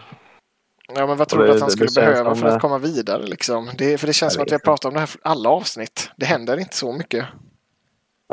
Ja, 0.95 1.07
men 1.07 1.17
vad 1.17 1.29
tror 1.29 1.45
du 1.45 1.53
att 1.53 1.61
han 1.61 1.71
skulle 1.71 1.91
behöva 1.95 2.35
för 2.35 2.47
att 2.47 2.61
komma 2.61 2.79
vidare? 2.79 3.27
Liksom? 3.27 3.71
Det, 3.79 3.99
för 3.99 4.07
det 4.07 4.13
känns 4.13 4.35
som 4.35 4.43
att 4.43 4.49
vi 4.49 4.55
har 4.55 4.59
pratat 4.59 4.85
om 4.85 4.95
det 4.95 5.01
här 5.01 5.11
alla 5.23 5.49
avsnitt. 5.49 6.11
Det 6.17 6.27
händer 6.27 6.57
inte 6.59 6.77
så 6.77 6.93
mycket. 6.93 7.25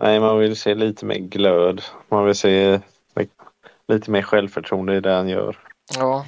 Nej, 0.02 0.20
man 0.20 0.40
vill 0.40 0.56
se 0.56 0.76
lite 0.76 1.06
mer 1.06 1.18
glöd. 1.18 1.82
Man 2.10 2.26
vill 2.26 2.36
se 2.36 2.80
lite 3.88 4.12
mer 4.12 4.22
självförtroende 4.22 4.96
i 4.96 5.00
det 5.00 5.12
han 5.14 5.30
gör. 5.30 5.60
Ja. 5.98 6.26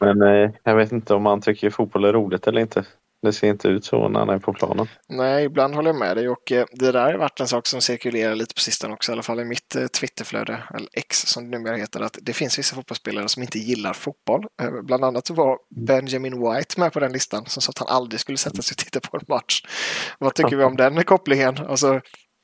Men 0.00 0.22
eh, 0.22 0.50
jag 0.62 0.76
vet 0.76 0.92
inte 0.92 1.14
om 1.14 1.26
han 1.26 1.40
tycker 1.40 1.70
fotboll 1.70 2.04
är 2.04 2.12
roligt 2.12 2.46
eller 2.46 2.60
inte. 2.60 2.84
Det 3.22 3.32
ser 3.32 3.48
inte 3.48 3.68
ut 3.68 3.84
så 3.84 4.08
när 4.08 4.20
han 4.20 4.28
är 4.28 4.38
på 4.38 4.52
planen. 4.52 4.86
Nej, 5.08 5.44
ibland 5.44 5.74
håller 5.74 5.88
jag 5.88 5.98
med 5.98 6.16
dig 6.16 6.28
och 6.28 6.52
eh, 6.52 6.66
det 6.72 6.92
där 6.92 7.12
har 7.12 7.18
varit 7.18 7.40
en 7.40 7.48
sak 7.48 7.66
som 7.66 7.80
cirkulerar 7.80 8.34
lite 8.34 8.54
på 8.54 8.60
sistone 8.60 8.94
också, 8.94 9.12
i 9.12 9.14
alla 9.14 9.22
fall 9.22 9.40
i 9.40 9.44
mitt 9.44 9.76
eh, 9.76 9.86
Twitterflöde, 9.86 10.62
eller 10.74 10.88
X 10.92 11.20
som 11.26 11.50
det 11.50 11.58
numera 11.58 11.76
heter, 11.76 12.00
att 12.00 12.18
det 12.22 12.32
finns 12.32 12.58
vissa 12.58 12.76
fotbollsspelare 12.76 13.28
som 13.28 13.42
inte 13.42 13.58
gillar 13.58 13.92
fotboll. 13.92 14.46
Eh, 14.62 14.82
bland 14.82 15.04
annat 15.04 15.26
så 15.26 15.34
var 15.34 15.58
Benjamin 15.86 16.42
White 16.42 16.80
med 16.80 16.92
på 16.92 17.00
den 17.00 17.12
listan 17.12 17.44
som 17.46 17.62
sa 17.62 17.70
att 17.70 17.78
han 17.78 17.88
aldrig 17.88 18.20
skulle 18.20 18.38
sätta 18.38 18.62
sig 18.62 18.74
och 18.74 18.78
titta 18.78 19.00
på 19.00 19.16
en 19.16 19.24
match. 19.28 19.62
Vad 20.18 20.34
tycker 20.34 20.56
vi 20.56 20.64
om 20.64 20.76
den 20.76 21.04
kopplingen? 21.04 21.58
Alltså, 21.58 22.00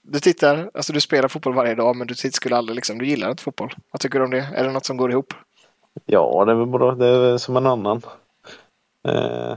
du 0.07 0.21
tittar, 0.21 0.71
alltså 0.75 0.93
du 0.93 1.01
spelar 1.01 1.29
fotboll 1.29 1.55
varje 1.55 1.75
dag 1.75 1.97
men 1.97 2.07
du 2.07 2.15
skulle 2.15 2.57
aldrig 2.57 2.77
liksom, 2.77 2.99
du 2.99 3.07
gillar 3.07 3.31
inte 3.31 3.43
fotboll. 3.43 3.75
Vad 3.91 4.01
tycker 4.01 4.19
du 4.19 4.25
om 4.25 4.31
det? 4.31 4.49
Är 4.55 4.65
det 4.65 4.71
något 4.71 4.87
som 4.87 4.97
går 4.97 5.11
ihop? 5.11 5.35
Ja, 6.07 6.45
det 6.47 6.53
är 6.53 6.57
väl 6.57 6.67
bra. 6.67 6.95
Det 6.95 7.07
är 7.07 7.39
som 7.39 7.57
en 7.57 7.67
annan. 7.67 8.03
Eh, 9.09 9.57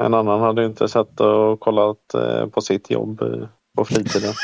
en 0.00 0.14
annan 0.14 0.40
hade 0.40 0.60
ju 0.62 0.66
inte 0.66 0.88
sett 0.88 1.20
och 1.20 1.60
kollat 1.60 2.14
eh, 2.14 2.46
på 2.46 2.60
sitt 2.60 2.90
jobb 2.90 3.22
eh, 3.22 3.48
på 3.76 3.84
fritiden. 3.84 4.34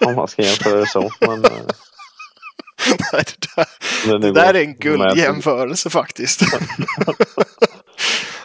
Om 0.06 0.14
man 0.14 0.28
ska 0.28 0.42
jämföra 0.42 0.80
det 0.80 0.86
så. 0.86 1.10
Men, 1.20 1.44
eh, 1.44 1.50
Nej, 3.12 3.24
det 4.04 4.12
där, 4.12 4.18
det 4.18 4.32
där 4.32 4.54
är 4.54 4.60
en 4.64 4.74
guldjämförelse 4.74 5.90
faktiskt. 5.90 6.40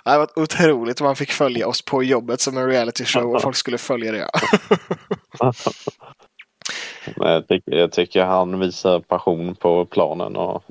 Det 0.06 0.18
varit 0.18 0.38
otroligt 0.38 1.02
man 1.02 1.16
fick 1.16 1.32
följa 1.32 1.68
oss 1.68 1.82
på 1.86 2.04
jobbet 2.04 2.42
som 2.42 2.58
en 2.58 2.68
reality 2.68 3.06
show 3.06 3.36
och 3.36 3.42
folk 3.42 3.56
skulle 3.56 3.78
följa 3.78 4.12
det. 4.12 4.30
Men 7.16 7.32
jag, 7.32 7.48
tycker, 7.48 7.72
jag 7.72 7.92
tycker 7.92 8.26
han 8.26 8.60
visar 8.60 9.00
passion 9.00 9.56
på 9.56 9.86
planen 9.86 10.36
och 10.36 10.64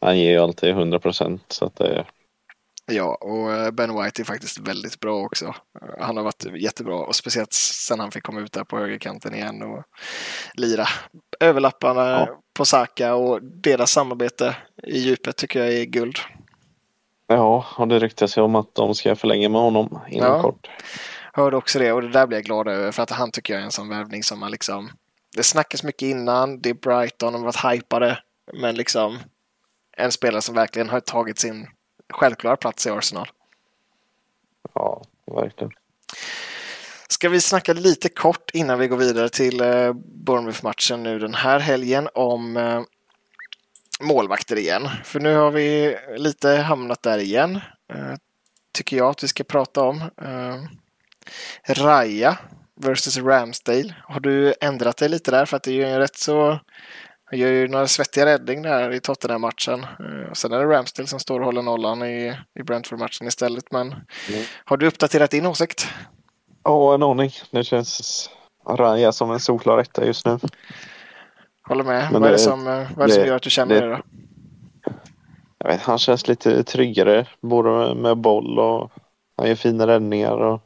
han 0.00 0.18
ger 0.18 0.30
ju 0.30 0.38
alltid 0.38 0.68
100 0.70 0.98
procent. 0.98 1.42
Så 1.48 1.64
att 1.64 1.76
det, 1.76 2.04
Ja, 2.90 3.18
och 3.20 3.52
eh, 3.52 3.70
Ben 3.70 4.02
White 4.02 4.22
är 4.22 4.24
faktiskt 4.24 4.58
väldigt 4.58 5.00
bra 5.00 5.20
också. 5.20 5.46
Eh, 5.46 6.04
Han 6.06 6.16
har 6.16 6.24
varit 6.24 6.44
jättebra 6.62 6.94
och 6.96 7.16
speciellt 7.16 7.52
sen 7.52 8.00
han 8.00 8.10
fick 8.10 8.22
komma 8.22 8.40
ut 8.40 8.52
där 8.52 8.64
på 8.64 8.78
högerkanten 8.78 9.34
igen 9.34 9.62
och 9.62 9.84
lira 10.54 10.86
överlapparna 11.40 12.10
Ja. 12.10 12.40
på 12.58 12.64
Saka 12.64 13.14
och 13.14 13.42
deras 13.42 13.90
samarbete 13.90 14.56
i 14.82 14.98
djupet 14.98 15.36
tycker 15.36 15.64
jag 15.64 15.74
är 15.74 15.84
guld. 15.84 16.16
Ja, 17.28 17.66
och 17.76 17.88
det 17.88 17.98
ryktas 17.98 18.38
ju 18.38 18.42
om 18.42 18.54
att 18.54 18.74
de 18.74 18.94
ska 18.94 19.16
förlänga 19.16 19.48
med 19.48 19.60
honom 19.60 19.98
inom 20.08 20.28
Ja. 20.28 20.42
kort. 20.42 20.70
Hörde 21.32 21.56
också 21.56 21.78
det 21.78 21.92
och 21.92 22.02
det 22.02 22.08
där 22.08 22.26
blir 22.26 22.38
jag 22.38 22.44
glad 22.44 22.68
över 22.68 22.92
för 22.92 23.02
att 23.02 23.10
han 23.10 23.30
tycker 23.30 23.54
jag 23.54 23.60
är 23.60 23.64
en 23.64 23.72
sån 23.72 23.88
värvning 23.88 24.22
som 24.22 24.38
man 24.40 24.50
liksom 24.50 24.90
det 25.36 25.42
snackas 25.42 25.82
mycket 25.82 26.02
innan, 26.02 26.60
det 26.60 26.70
är 26.70 26.74
Brighton, 26.74 27.32
de 27.32 27.38
har 27.44 27.52
varit 27.52 27.74
hypade 27.74 28.18
men 28.52 28.74
liksom 28.74 29.18
en 29.96 30.12
spelare 30.12 30.42
som 30.42 30.54
verkligen 30.54 30.88
har 30.88 31.00
tagit 31.00 31.38
sin 31.38 31.66
självklara 32.12 32.56
plats 32.56 32.86
i 32.86 32.90
Arsenal. 32.90 33.28
Ja, 34.74 35.02
verkligen. 35.26 35.72
Ska 37.08 37.28
vi 37.28 37.40
snacka 37.40 37.72
lite 37.72 38.08
kort 38.08 38.50
innan 38.52 38.78
vi 38.78 38.88
går 38.88 38.96
vidare 38.96 39.28
till 39.28 39.60
eh, 39.60 39.92
Bournemouth-matchen 39.94 41.02
nu 41.02 41.18
den 41.18 41.34
här 41.34 41.58
helgen 41.58 42.08
om 42.14 42.56
eh, 42.56 42.82
målvakter 44.00 44.56
igen. 44.58 44.88
För 45.04 45.20
nu 45.20 45.36
har 45.36 45.50
vi 45.50 45.96
lite 46.16 46.50
hamnat 46.50 47.02
där 47.02 47.18
igen. 47.18 47.56
Eh, 47.92 48.14
tycker 48.72 48.96
jag 48.96 49.08
att 49.10 49.22
vi 49.24 49.28
ska 49.28 49.44
prata 49.44 49.82
om. 49.82 50.02
Eh, 50.22 50.56
Raya 51.74 52.38
versus 52.80 53.16
Ramsdale. 53.18 53.94
Har 54.02 54.20
du 54.20 54.54
ändrat 54.60 54.96
dig 54.96 55.08
lite 55.08 55.30
där? 55.30 55.44
För 55.46 55.56
att 55.56 55.62
det 55.62 55.70
är 55.70 55.74
ju 55.74 55.84
en 55.84 55.98
rätt 55.98 56.16
så... 56.16 56.60
Han 57.30 57.38
gör 57.38 57.48
ju 57.48 57.68
några 57.68 57.86
svettiga 57.86 58.26
räddning 58.26 58.62
där 58.62 58.92
i 58.92 59.00
Tottenham-matchen. 59.00 59.82
Eh, 59.82 60.32
sen 60.32 60.52
är 60.52 60.58
det 60.58 60.64
Ramsdale 60.64 61.06
som 61.08 61.20
står 61.20 61.40
och 61.40 61.46
håller 61.46 61.62
nollan 61.62 62.02
i, 62.02 62.36
i 62.60 62.62
Brentford-matchen 62.62 63.26
istället. 63.28 63.72
Men 63.72 63.86
Mm. 64.28 64.44
har 64.64 64.76
du 64.76 64.86
uppdaterat 64.86 65.30
din 65.30 65.46
åsikt? 65.46 65.88
Ja, 66.64 66.94
en 66.94 67.02
aning. 67.02 67.30
Det 67.50 67.64
känns 67.64 68.30
Raja 68.68 69.12
som 69.12 69.30
en 69.30 69.40
solklar 69.40 69.78
etta 69.78 70.06
just 70.06 70.26
nu. 70.26 70.38
Håller 71.68 71.84
med. 71.84 72.12
Men 72.12 72.20
vad 72.20 72.28
är 72.28 72.32
det, 72.32 72.38
som, 72.38 72.66
eh, 72.66 72.88
vad 72.96 73.04
är 73.04 73.08
det 73.08 73.14
som 73.14 73.26
gör 73.26 73.36
att 73.36 73.42
du 73.42 73.50
känner 73.50 73.74
det- 73.74 73.80
det, 73.88 73.94
då? 73.96 74.02
Jag 75.58 75.68
vet, 75.68 75.80
han 75.80 75.98
känns 75.98 76.28
lite 76.28 76.64
tryggare 76.64 77.26
både 77.40 77.94
med 77.94 78.16
boll 78.16 78.58
och 78.58 78.90
han 79.36 79.48
gör 79.48 79.54
fina 79.54 79.86
räddningar 79.86 80.36
och 80.36 80.60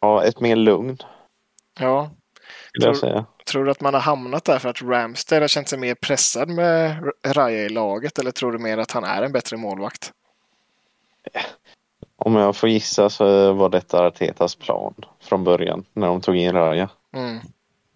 ja, 0.00 0.24
ett 0.24 0.40
mer 0.40 0.56
lugn 0.56 0.98
Ja. 1.80 2.10
Tror-. 2.82 3.24
Tror 3.46 3.64
du 3.64 3.70
att 3.70 3.80
man 3.80 3.94
har 3.94 4.00
hamnat 4.00 4.44
där 4.44 4.58
för 4.58 4.68
att 4.68 4.82
Ramsdale 4.82 5.40
har 5.42 5.48
känt 5.48 5.68
sig 5.68 5.78
mer 5.78 5.94
pressad 5.94 6.48
med 6.48 6.96
Raya 7.26 7.64
i 7.64 7.68
laget 7.68 8.18
eller 8.18 8.30
tror 8.30 8.52
du 8.52 8.58
mer 8.58 8.78
att 8.78 8.90
han 8.90 9.04
är 9.04 9.22
en 9.22 9.32
bättre 9.32 9.56
målvakt? 9.56 10.12
Om 12.16 12.34
jag 12.36 12.56
får 12.56 12.68
gissa 12.68 13.10
så 13.10 13.52
var 13.52 13.68
detta 13.68 14.06
Artetas 14.06 14.54
plan 14.54 14.94
från 15.20 15.44
början 15.44 15.84
när 15.92 16.06
de 16.06 16.20
tog 16.20 16.36
in 16.36 16.52
Raja. 16.52 16.88
Mm. 17.16 17.38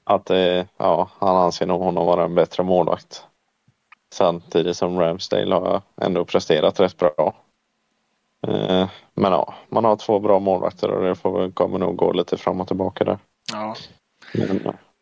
Att 0.09 0.31
eh, 0.31 0.65
ja, 0.77 1.11
han 1.19 1.37
anser 1.37 1.67
nog 1.67 1.83
honom 1.83 2.07
vara 2.07 2.25
en 2.25 2.35
bättre 2.35 2.63
målvakt. 2.63 3.23
Samtidigt 4.13 4.77
som 4.77 5.01
Ramsdale 5.01 5.55
har 5.55 5.83
ändå 6.01 6.25
presterat 6.25 6.81
rätt 6.81 6.97
bra. 6.97 7.35
Eh, 8.47 8.89
men 9.15 9.33
ja, 9.33 9.55
man 9.69 9.85
har 9.85 9.97
två 9.97 10.19
bra 10.19 10.39
målvakter 10.39 10.91
och 10.91 11.03
det 11.03 11.15
får, 11.15 11.51
kommer 11.51 11.79
nog 11.79 11.97
gå 11.97 12.13
lite 12.13 12.37
fram 12.37 12.61
och 12.61 12.69
tillbaka 12.69 13.05
där. 13.05 13.19
Ja. 13.53 13.77
Men, 14.35 14.61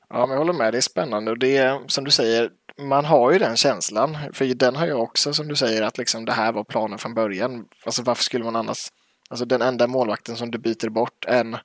ja, 0.09 0.27
men 0.27 0.31
jag 0.31 0.39
håller 0.39 0.53
med. 0.53 0.75
Det 0.75 0.79
är 0.79 0.81
spännande 0.81 1.31
och 1.31 1.39
det 1.39 1.57
är 1.57 1.81
som 1.87 2.05
du 2.05 2.11
säger, 2.11 2.51
man 2.79 3.05
har 3.05 3.33
ju 3.33 3.39
den 3.39 3.57
känslan. 3.57 4.19
För 4.33 4.55
den 4.55 4.77
har 4.77 4.87
jag 4.87 5.01
också 5.01 5.33
som 5.33 5.49
du 5.49 5.57
säger 5.57 5.83
att 5.83 5.99
liksom 5.99 6.25
det 6.25 6.33
här 6.33 6.53
var 6.53 6.65
planen 6.65 6.99
från 6.99 7.15
början. 7.15 7.65
Alltså 7.85 8.03
varför 8.03 8.25
skulle 8.25 8.45
man 8.45 8.57
annars, 8.57 8.89
alltså 9.31 9.45
den 9.45 9.63
enda 9.63 9.87
målvakten 9.87 10.37
som 10.37 10.51
du 10.51 10.59
byter 10.59 10.89
bort 10.89 11.25
en 11.29 11.57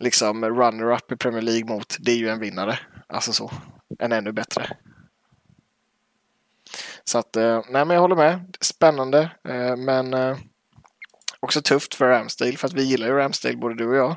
liksom 0.00 0.44
runner-up 0.44 1.12
i 1.12 1.16
Premier 1.16 1.42
League 1.42 1.64
mot, 1.64 1.96
det 2.00 2.12
är 2.12 2.16
ju 2.16 2.28
en 2.28 2.40
vinnare. 2.40 2.78
Alltså 3.06 3.32
så, 3.32 3.50
en 3.98 4.12
ännu 4.12 4.32
bättre. 4.32 4.76
Så 7.04 7.18
att, 7.18 7.36
eh, 7.36 7.62
nej 7.68 7.84
men 7.84 7.90
jag 7.90 8.00
håller 8.00 8.16
med. 8.16 8.56
Spännande, 8.60 9.30
eh, 9.48 9.76
men 9.76 10.14
eh, 10.14 10.36
också 11.40 11.62
tufft 11.62 11.94
för 11.94 12.08
Ramsdale 12.08 12.56
för 12.56 12.66
att 12.66 12.72
vi 12.72 12.82
gillar 12.82 13.06
ju 13.06 13.12
Ramsdale 13.12 13.56
både 13.56 13.74
du 13.74 13.88
och 13.88 13.96
jag. 13.96 14.16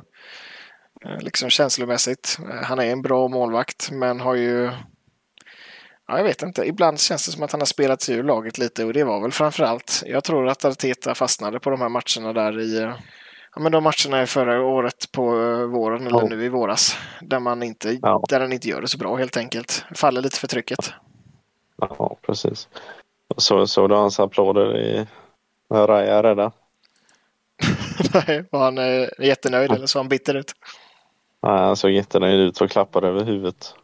Liksom 1.20 1.50
känslomässigt. 1.50 2.38
Han 2.64 2.80
är 2.80 2.86
en 2.86 3.02
bra 3.02 3.28
målvakt 3.28 3.92
men 3.92 4.20
har 4.20 4.36
ju 4.36 4.72
Ja, 6.08 6.18
jag 6.18 6.24
vet 6.24 6.42
inte. 6.42 6.64
Ibland 6.64 7.00
känns 7.00 7.26
det 7.26 7.32
som 7.32 7.44
att 7.44 7.52
han 7.52 7.62
har 7.62 7.66
spelat 7.66 8.02
sig 8.02 8.16
ur 8.16 8.24
laget 8.24 8.58
lite 8.58 8.86
och 8.86 8.94
det 8.94 9.04
var 9.04 9.22
väl 9.22 9.32
framförallt. 9.32 10.04
Jag 10.06 10.24
tror 10.24 10.48
att 10.48 10.66
Arteta 10.66 11.16
fastnade 11.16 11.60
på 11.60 11.70
de 11.70 11.82
här 11.82 11.90
matcherna 11.90 12.34
där 12.34 12.60
i 12.60 12.94
Ja, 13.56 13.62
men 13.62 13.72
de 13.72 13.84
matcherna 13.84 14.24
i 14.24 14.26
förra 14.28 14.62
året 14.62 15.12
på 15.12 15.40
eh, 15.42 15.66
våren 15.66 16.08
eller 16.08 16.20
Ja. 16.22 16.28
nu 16.30 16.46
i 16.46 16.50
våras. 16.50 16.98
Där 17.22 17.40
man 17.40 17.64
inte, 17.64 18.00
Ja. 18.02 18.24
där 18.30 18.40
han 18.40 18.54
inte 18.54 18.68
gör 18.68 18.82
det 18.82 18.88
så 18.88 18.98
bra 18.98 19.16
helt 19.16 19.38
enkelt. 19.38 19.86
Faller 19.96 20.22
lite 20.22 20.40
för 20.40 20.48
trycket. 20.48 20.94
ja, 21.78 22.18
precis. 22.22 22.68
Så, 23.38 23.68
så 23.68 23.88
du 23.88 23.96
hans 23.96 24.20
applåder 24.20 24.78
i 24.78 25.08
när 25.70 25.88
Raja 25.88 26.24
rädda? 26.24 26.52
Nej, 28.14 28.44
var 28.52 28.60
han 28.64 28.78
eh, 28.78 29.08
jättenöjd 29.20 29.72
eller 29.72 29.88
så 29.88 30.00
han 30.00 30.10
bitter 30.10 30.36
ut? 30.36 30.52
Nej, 31.44 31.58
han 31.60 31.76
såg 31.76 31.92
jättenöjd 31.92 32.40
ut 32.40 32.62
och 32.62 32.70
klappade 32.70 33.08
över 33.08 33.24
huvudet. 33.24 33.76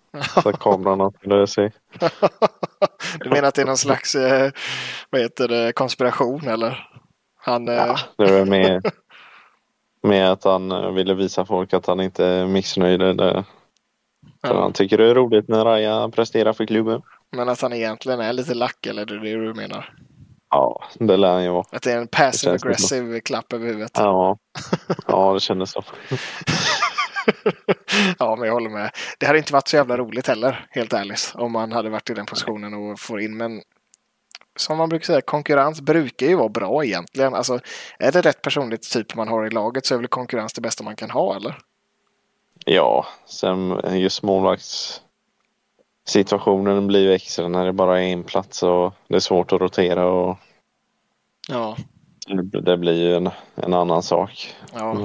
Så 0.44 0.52
kameran 0.54 1.12
kunde 1.12 1.48
se. 1.48 1.72
Du 3.20 3.30
menar 3.30 3.48
att 3.48 3.56
det 3.56 3.62
är 3.62 3.66
någon 3.66 3.78
slags 3.78 4.16
eh, 4.16 4.52
vad 5.10 5.22
heter 5.22 5.48
det, 5.48 5.72
konspiration 5.74 6.48
eller? 6.48 6.88
Han, 7.38 7.68
eh, 7.68 7.76
Ja, 7.76 7.98
det 8.18 8.32
var 8.40 8.46
med, 8.46 8.86
med 10.04 10.32
att 10.32 10.44
han 10.44 10.72
eh, 10.72 10.92
ville 10.92 11.14
visa 11.14 11.46
folk 11.46 11.74
att 11.74 11.86
han 11.86 12.00
inte 12.00 12.26
är 12.26 12.48
missnöjd. 12.48 13.02
Eller, 13.02 13.44
ja, 14.42 14.62
Han 14.62 14.74
tycker 14.74 14.98
det 14.98 15.10
är 15.10 15.16
roligt 15.16 15.48
när 15.48 15.66
Raja 15.66 16.10
presterar 16.10 16.54
för 16.54 16.66
klubben. 16.66 17.02
men 17.36 17.50
att 17.50 17.62
han 17.62 17.74
egentligen 17.74 18.20
är 18.20 18.34
lite 18.34 18.54
lack 18.54 18.86
eller 18.86 19.06
det 19.06 19.16
är 19.16 19.38
det 19.38 19.46
du 19.46 19.54
menar? 19.54 19.94
Ja, 20.50 20.84
det 20.94 21.18
lär 21.18 21.34
han 21.34 21.44
ju 21.44 21.50
vara. 21.50 21.66
Att 21.72 21.82
det 21.82 21.92
är 21.92 21.98
en 21.98 22.08
passive 22.08 22.54
aggressive 22.54 23.20
klapp 23.20 23.54
över 23.54 23.68
huvudet? 23.68 23.92
Ja, 23.94 24.38
ja 25.08 25.34
det 25.34 25.40
kändes 25.40 25.72
så. 25.72 25.84
ja, 28.20 28.36
men 28.36 28.48
jag 28.48 28.54
håller 28.54 28.70
med. 28.70 28.92
Det 29.20 29.26
hade 29.26 29.38
inte 29.40 29.54
varit 29.54 29.68
så 29.68 29.76
jävla 29.76 29.98
roligt 29.98 30.28
heller, 30.28 30.66
helt 30.70 30.94
ärligt, 30.94 31.34
om 31.36 31.52
man 31.52 31.72
hade 31.72 31.90
varit 31.90 32.10
i 32.10 32.14
den 32.14 32.26
positionen 32.26 32.74
och 32.74 33.00
får 33.00 33.22
in. 33.22 33.38
Men 33.38 33.62
som 34.60 34.78
man 34.78 34.90
brukar 34.90 35.06
säga, 35.06 35.22
konkurrens 35.22 35.82
brukar 35.82 36.28
ju 36.28 36.36
vara 36.36 36.50
bra 36.50 36.86
egentligen. 36.86 37.34
Alltså, 37.34 37.60
är 38.00 38.12
det 38.12 38.22
rätt 38.22 38.42
personligt 38.42 38.92
typ 38.92 39.16
man 39.16 39.28
har 39.28 39.46
i 39.46 39.50
laget 39.50 39.86
så 39.86 39.94
är 39.94 39.98
väl 40.00 40.08
konkurrens 40.08 40.54
det 40.54 40.62
bästa 40.62 40.84
man 40.84 40.96
kan 40.96 41.10
ha, 41.10 41.36
eller? 41.36 41.58
Ja, 42.66 43.06
sen 43.26 43.82
just 44.00 44.24
målvaktssituationen 44.24 46.88
blir 46.88 47.00
ju 47.00 47.14
extra 47.14 47.48
när 47.48 47.66
det 47.66 47.74
bara 47.74 48.02
är 48.02 48.08
en 48.08 48.24
plats 48.24 48.64
och 48.64 48.94
det 49.08 49.16
är 49.16 49.20
svårt 49.20 49.52
att 49.52 49.62
rotera 49.62 50.06
och 50.06 50.38
Ja, 51.48 51.78
det 52.64 52.78
blir 52.78 52.94
ju 52.94 53.16
en, 53.16 53.30
en 53.56 53.74
annan 53.74 54.04
sak. 54.04 54.56
ja. 54.74 54.96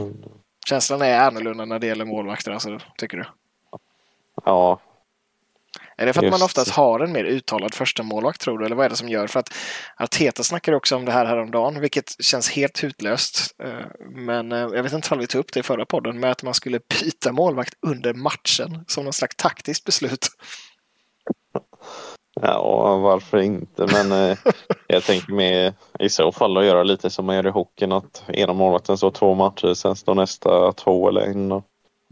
Känslan 0.68 1.02
är 1.02 1.20
annorlunda 1.20 1.64
när 1.64 1.78
det 1.78 1.87
gäller 1.87 2.04
målvakter, 2.04 2.52
alltså, 2.52 2.78
tycker 2.96 3.16
du? 3.16 3.25
Ja, 4.44 4.80
Är 5.97 6.07
det 6.07 6.13
för 6.13 6.21
att 6.21 6.31
man 6.31 6.41
Just. 6.41 6.45
oftast 6.45 6.71
har 6.71 7.01
en 7.01 7.13
mer 7.13 7.25
uttalad 7.25 7.75
första 7.75 8.03
målvakt 8.03 8.41
tror 8.41 8.59
du? 8.59 8.67
Eller 8.67 8.77
vad 8.77 8.87
är 8.87 8.91
det 8.91 8.97
som 8.97 9.09
gör? 9.09 9.27
För 9.27 9.41
att 9.41 9.55
Arteta 9.97 10.43
snackar 10.43 10.73
också 10.73 10.97
om 10.97 11.05
det 11.05 11.13
här 11.13 11.27
häromdagen, 11.27 11.81
vilket 11.81 12.25
känns 12.25 12.51
helt 12.51 12.85
hutlöst. 12.85 13.55
Eh, 13.63 13.87
Men 14.11 14.53
eh, 14.53 14.59
jag 14.59 14.83
vet 14.83 14.93
inte 14.93 15.15
om 15.15 15.21
vi 15.21 15.27
tog 15.27 15.41
upp 15.41 15.53
det 15.53 15.61
i 15.61 15.63
förra 15.63 15.87
podden, 15.87 16.21
med 16.21 16.31
att 16.31 16.43
man 16.43 16.55
skulle 16.55 16.81
byta 17.01 17.33
målvakt 17.33 17.75
under 17.87 18.15
matchen 18.15 18.85
som 18.87 19.05
någon 19.05 19.13
slags 19.13 19.37
taktiskt 19.37 19.85
beslut. 19.85 20.29
Ja, 22.41 22.97
varför 22.97 23.39
inte? 23.39 23.87
Men 23.93 24.13
eh, 24.13 24.39
jag 24.87 25.03
tänker 25.03 25.33
med 25.33 25.75
i 25.99 26.09
så 26.09 26.33
fall 26.33 26.57
att 26.57 26.65
göra 26.65 26.83
lite 26.83 27.11
som 27.11 27.27
man 27.27 27.37
gör 27.37 27.47
i 27.47 27.51
hockeyn. 27.51 27.93
Att 27.93 28.25
ena 28.29 28.53
målvakten 28.53 28.97
står 28.97 29.11
två 29.11 29.35
matcher, 29.35 29.75
sen 29.75 29.97
står 29.97 30.15
nästa 30.15 30.73
två 30.73 31.09
eller 31.09 31.21
en. 31.21 31.53
Och 31.53 31.65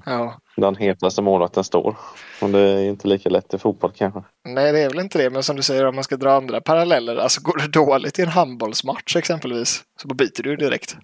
Ja. 0.06 0.40
den 0.56 0.76
hetaste 0.76 1.22
målvakten 1.22 1.64
står. 1.64 1.96
Och 2.40 2.50
det 2.50 2.58
är 2.58 2.78
inte 2.78 3.08
lika 3.08 3.28
lätt 3.28 3.54
i 3.54 3.58
fotboll 3.58 3.92
kanske. 3.96 4.22
Nej, 4.44 4.72
det 4.72 4.80
är 4.80 4.88
väl 4.88 5.00
inte 5.00 5.18
det, 5.18 5.30
men 5.30 5.42
som 5.42 5.56
du 5.56 5.62
säger, 5.62 5.86
om 5.86 5.94
man 5.94 6.04
ska 6.04 6.16
dra 6.16 6.32
andra 6.32 6.60
paralleller, 6.60 7.16
alltså 7.16 7.40
går 7.40 7.56
det 7.56 7.68
dåligt 7.68 8.18
i 8.18 8.22
en 8.22 8.28
handbollsmatch 8.28 9.16
exempelvis, 9.16 9.82
så 10.02 10.08
byter 10.08 10.42
du 10.42 10.56
direkt. 10.56 10.96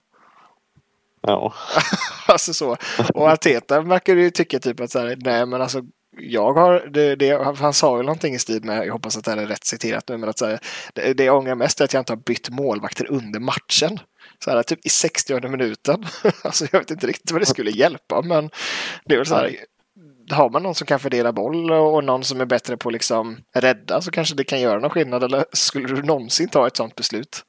Ja, 1.21 1.53
Alltså 2.29 2.55
så. 2.55 2.77
Och 3.15 3.29
Arteta 3.29 3.81
verkar 3.81 4.17
ju 4.17 4.31
tycka 4.31 4.59
typ 4.59 4.81
att 4.81 4.91
så 4.91 4.99
här, 4.99 5.17
nej 5.21 5.47
men 5.47 5.63
alltså 5.63 5.83
jag 6.21 6.53
har, 6.53 6.91
det, 6.91 7.17
det, 7.17 7.57
han 7.59 7.73
sa 7.73 7.95
väl 7.97 8.07
någonting 8.07 8.35
i 8.35 8.39
stil 8.39 8.65
med, 8.65 8.87
jag 8.87 8.93
hoppas 8.93 9.17
att 9.17 9.25
det 9.25 9.31
här 9.31 9.39
är 9.39 9.47
rätt 9.47 9.65
citerat 9.65 10.09
nu, 10.09 10.17
men 10.17 10.29
att 10.29 10.39
säga, 10.39 10.59
det, 10.95 11.13
det 11.13 11.25
jag 11.25 11.39
ångrar 11.39 11.55
mest 11.55 11.81
är 11.81 11.85
att 11.85 11.93
jag 11.93 12.01
inte 12.01 12.13
har 12.13 12.19
bytt 12.19 12.51
målvakter 12.51 13.11
under 13.11 13.41
matchen. 13.41 13.99
Så 14.45 14.51
här, 14.51 14.63
typ 14.63 14.87
i 14.87 14.89
60 14.89 15.49
minuten. 15.49 16.05
alltså 16.43 16.67
jag 16.73 16.79
vet 16.79 16.91
inte 16.91 17.07
riktigt 17.07 17.31
vad 17.31 17.41
det 17.41 17.47
skulle 17.47 17.71
hjälpa, 17.71 18.23
men 18.23 18.51
det 19.05 19.15
är 19.15 19.19
väl 19.19 19.27
så 19.27 19.35
här, 19.35 19.57
har 20.31 20.51
man 20.51 20.63
någon 20.63 20.75
som 20.75 20.87
kan 20.87 21.01
fördela 21.01 21.33
boll 21.33 21.71
och 21.71 22.05
någon 22.05 22.25
som 22.25 22.41
är 22.41 22.45
bättre 22.45 22.77
på 22.77 22.91
liksom 22.91 23.37
rädda 23.53 24.01
så 24.01 24.11
kanske 24.11 24.35
det 24.35 24.45
kan 24.45 24.61
göra 24.61 24.79
någon 24.79 24.91
skillnad. 24.91 25.25
Eller 25.25 25.45
skulle 25.53 25.89
du 25.89 26.03
någonsin 26.03 26.49
ta 26.49 26.67
ett 26.67 26.77
sådant 26.77 26.97
beslut? 26.97 27.45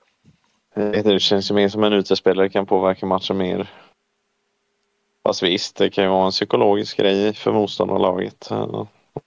Det 0.76 1.22
känns 1.22 1.52
ju 1.52 1.56
mer 1.56 1.70
som 1.70 1.84
en 1.84 1.94
utespelare 1.94 2.50
kan 2.50 2.66
påverka 2.66 3.06
matchen 3.06 3.38
mer. 3.38 3.72
Fast 5.24 5.44
visst, 5.44 5.76
det 5.76 5.90
kan 5.90 6.04
ju 6.04 6.10
vara 6.10 6.26
en 6.26 6.32
psykologisk 6.32 6.98
grej 6.98 7.34
för 7.34 7.52
motståndarlaget. 7.52 8.50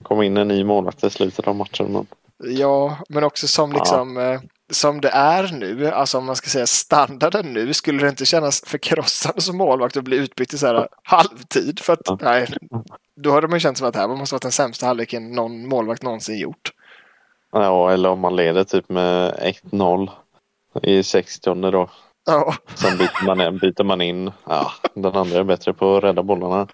Kom 0.03 0.21
in 0.21 0.37
en 0.37 0.47
ny 0.47 0.63
målvakt 0.63 1.03
i 1.03 1.09
slutet 1.09 1.47
av 1.47 1.55
matchen. 1.55 1.91
Men... 1.91 2.07
Ja, 2.37 2.97
men 3.09 3.23
också 3.23 3.47
som 3.47 3.71
liksom 3.71 4.15
ja. 4.15 4.39
Som 4.73 5.01
det 5.01 5.09
är 5.09 5.51
nu, 5.51 5.87
alltså 5.87 6.17
om 6.17 6.25
man 6.25 6.35
ska 6.35 6.49
säga 6.49 6.67
standarden 6.67 7.53
nu, 7.53 7.73
skulle 7.73 8.03
det 8.03 8.09
inte 8.09 8.25
kännas 8.25 8.61
förkrossande 8.65 9.41
som 9.41 9.57
målvakt 9.57 9.97
att 9.97 10.03
bli 10.03 10.17
utbytt 10.17 10.53
i 10.53 10.57
så 10.57 10.67
här 10.67 10.87
halvtid? 11.03 11.79
För 11.79 11.93
att, 11.93 12.21
nej, 12.21 12.47
då 13.15 13.31
hade 13.31 13.47
man 13.47 13.59
känt 13.59 13.77
som 13.77 13.87
att 13.87 13.93
det 13.93 13.99
här 13.99 14.07
måste 14.07 14.35
varit 14.35 14.41
den 14.41 14.51
sämsta 14.51 14.85
halvleken 14.85 15.31
någon 15.31 15.67
målvakt 15.67 16.03
någonsin 16.03 16.39
gjort. 16.39 16.71
Ja, 17.51 17.91
eller 17.91 18.09
om 18.09 18.19
man 18.19 18.35
leder 18.35 18.63
typ 18.63 18.89
med 18.89 19.33
1-0 19.71 20.09
i 20.83 21.03
60 21.03 21.71
då. 21.71 21.89
Ja. 22.25 22.55
Sen 22.75 22.97
byter 22.97 23.25
man, 23.25 23.41
in, 23.41 23.57
byter 23.57 23.83
man 23.83 24.01
in. 24.01 24.31
Ja, 24.45 24.71
den 24.95 25.15
andra 25.15 25.39
är 25.39 25.43
bättre 25.43 25.73
på 25.73 25.97
att 25.97 26.03
rädda 26.03 26.23
bollarna. 26.23 26.67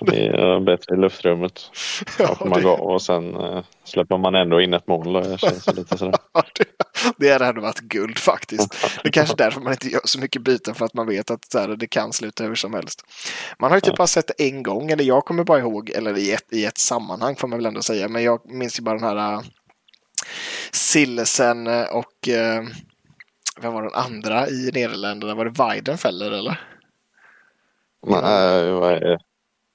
Det 0.00 0.26
är 0.26 0.60
bättre 0.60 0.94
i 0.94 0.98
luftrummet. 0.98 1.70
Ja, 2.18 2.36
och, 2.40 2.48
man 2.48 2.62
det... 2.62 2.68
och 2.68 3.02
sen 3.02 3.36
äh, 3.36 3.64
släpper 3.84 4.18
man 4.18 4.34
ändå 4.34 4.60
in 4.60 4.74
ett 4.74 4.86
mål. 4.86 5.12
Det 5.12 5.38
känns 5.38 5.66
lite 5.66 5.98
sådär. 5.98 6.14
det, 7.16 7.38
det 7.38 7.44
hade 7.44 7.60
varit 7.60 7.80
guld 7.80 8.18
faktiskt. 8.18 8.86
Det 9.02 9.08
är 9.08 9.12
kanske 9.12 9.36
därför 9.38 9.60
man 9.60 9.72
inte 9.72 9.88
gör 9.88 10.00
så 10.04 10.20
mycket 10.20 10.42
byten 10.42 10.74
för 10.74 10.84
att 10.84 10.94
man 10.94 11.06
vet 11.06 11.30
att 11.30 11.54
här, 11.54 11.68
det 11.68 11.86
kan 11.86 12.12
sluta 12.12 12.44
hur 12.44 12.54
som 12.54 12.74
helst. 12.74 13.02
Man 13.58 13.70
har 13.70 13.76
ju 13.76 13.80
typ 13.80 13.88
ja. 13.92 13.96
bara 13.98 14.06
sett 14.06 14.30
det 14.38 14.48
en 14.48 14.62
gång, 14.62 14.90
eller 14.90 15.04
jag 15.04 15.24
kommer 15.24 15.44
bara 15.44 15.58
ihåg, 15.58 15.90
eller 15.90 16.18
i 16.18 16.32
ett, 16.32 16.52
i 16.52 16.64
ett 16.64 16.78
sammanhang 16.78 17.36
får 17.36 17.48
man 17.48 17.58
väl 17.58 17.66
ändå 17.66 17.82
säga, 17.82 18.08
men 18.08 18.22
jag 18.22 18.40
minns 18.44 18.78
ju 18.78 18.82
bara 18.82 18.98
den 18.98 19.08
här 19.08 19.32
äh, 19.32 19.40
Sillesen 20.72 21.66
och 21.92 22.28
vem 23.60 23.72
var 23.72 23.82
den 23.82 23.94
andra 23.94 24.48
i 24.48 24.70
Nederländerna? 24.74 25.34
Var 25.34 25.44
det 25.44 25.50
Weidenfeller 25.50 26.30
eller? 26.30 26.60
Nej, 28.06 28.70
vad, 28.70 28.92
är, 28.92 29.18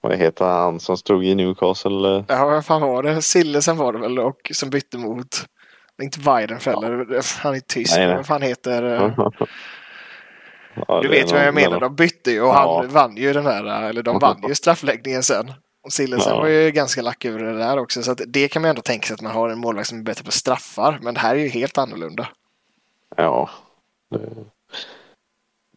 vad 0.01 0.17
heter 0.17 0.45
han 0.45 0.79
som 0.79 0.97
stod 0.97 1.25
i 1.25 1.35
Newcastle? 1.35 2.25
Ja, 2.27 2.45
vad 2.45 2.65
fan 2.65 2.81
var 2.81 3.03
det? 3.03 3.21
Sillesen 3.21 3.77
var 3.77 3.93
det 3.93 3.99
väl 3.99 4.19
och 4.19 4.51
som 4.53 4.69
bytte 4.69 4.97
mot, 4.97 5.45
inte 6.01 6.19
Weidenfeller, 6.19 7.05
ja. 7.09 7.21
han 7.39 7.55
är 7.55 7.59
tysk, 7.59 7.97
nej, 7.97 8.07
nej. 8.07 8.15
vad 8.15 8.25
fan 8.25 8.41
heter 8.41 8.83
ja, 10.87 11.01
Du 11.01 11.07
vet 11.07 11.31
vad 11.31 11.47
jag 11.47 11.53
menar, 11.53 11.79
de 11.79 11.95
bytte 11.95 12.31
ju 12.31 12.41
och 12.41 12.47
ja. 12.47 12.77
han 12.81 12.89
vann 12.89 13.17
ju 13.17 13.33
den 13.33 13.45
här, 13.45 13.89
eller 13.89 14.03
de 14.03 14.19
vann 14.21 14.43
ju 14.47 14.55
straffläggningen 14.55 15.23
sen. 15.23 15.53
Och 15.83 15.93
Sillesen 15.93 16.33
ja. 16.33 16.39
var 16.39 16.47
ju 16.47 16.71
ganska 16.71 17.01
lack 17.01 17.25
över 17.25 17.39
det 17.39 17.57
där 17.57 17.79
också. 17.79 18.03
Så 18.03 18.13
det 18.13 18.47
kan 18.47 18.61
man 18.61 18.69
ändå 18.69 18.81
tänka 18.81 19.07
sig 19.07 19.13
att 19.13 19.21
man 19.21 19.31
har 19.31 19.49
en 19.49 19.59
målvakt 19.59 19.87
som 19.87 19.99
är 19.99 20.03
bättre 20.03 20.23
på 20.23 20.31
straffar. 20.31 20.99
Men 21.01 21.13
det 21.13 21.19
här 21.19 21.35
är 21.35 21.39
ju 21.39 21.47
helt 21.47 21.77
annorlunda. 21.77 22.27
Ja, 23.17 23.49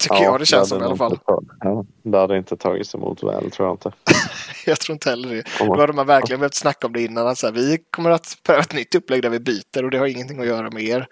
Tycker 0.03 0.15
ja, 0.15 0.25
jag 0.25 0.41
det 0.41 0.47
känns 0.47 0.69
det 0.69 0.69
som 0.69 0.83
i 0.83 0.85
alla 0.85 0.97
fall. 0.97 1.19
Ja, 1.61 1.85
det 2.03 2.19
hade 2.19 2.37
inte 2.37 2.57
tagits 2.57 2.95
emot 2.95 3.23
väl 3.23 3.51
tror 3.51 3.69
jag 3.69 3.75
inte. 3.75 3.93
jag 4.67 4.81
tror 4.81 4.95
inte 4.95 5.11
heller 5.11 5.29
det. 5.29 5.45
Då 5.59 5.81
hade 5.81 5.93
man 5.93 6.07
verkligen 6.07 6.41
behövt 6.41 6.55
snacka 6.55 6.87
om 6.87 6.93
det 6.93 7.03
innan. 7.03 7.27
Att 7.27 7.39
så 7.39 7.47
här, 7.47 7.55
vi 7.55 7.79
kommer 7.91 8.11
att 8.11 8.39
pröva 8.43 8.61
ett 8.61 8.75
nytt 8.75 8.95
upplägg 8.95 9.23
där 9.23 9.31
vi 9.31 9.41
byter 9.41 9.85
och 9.85 9.91
det 9.91 9.99
har 9.99 10.07
ingenting 10.07 10.41
att 10.41 10.47
göra 10.47 10.71
med 10.71 10.83
er 10.83 11.07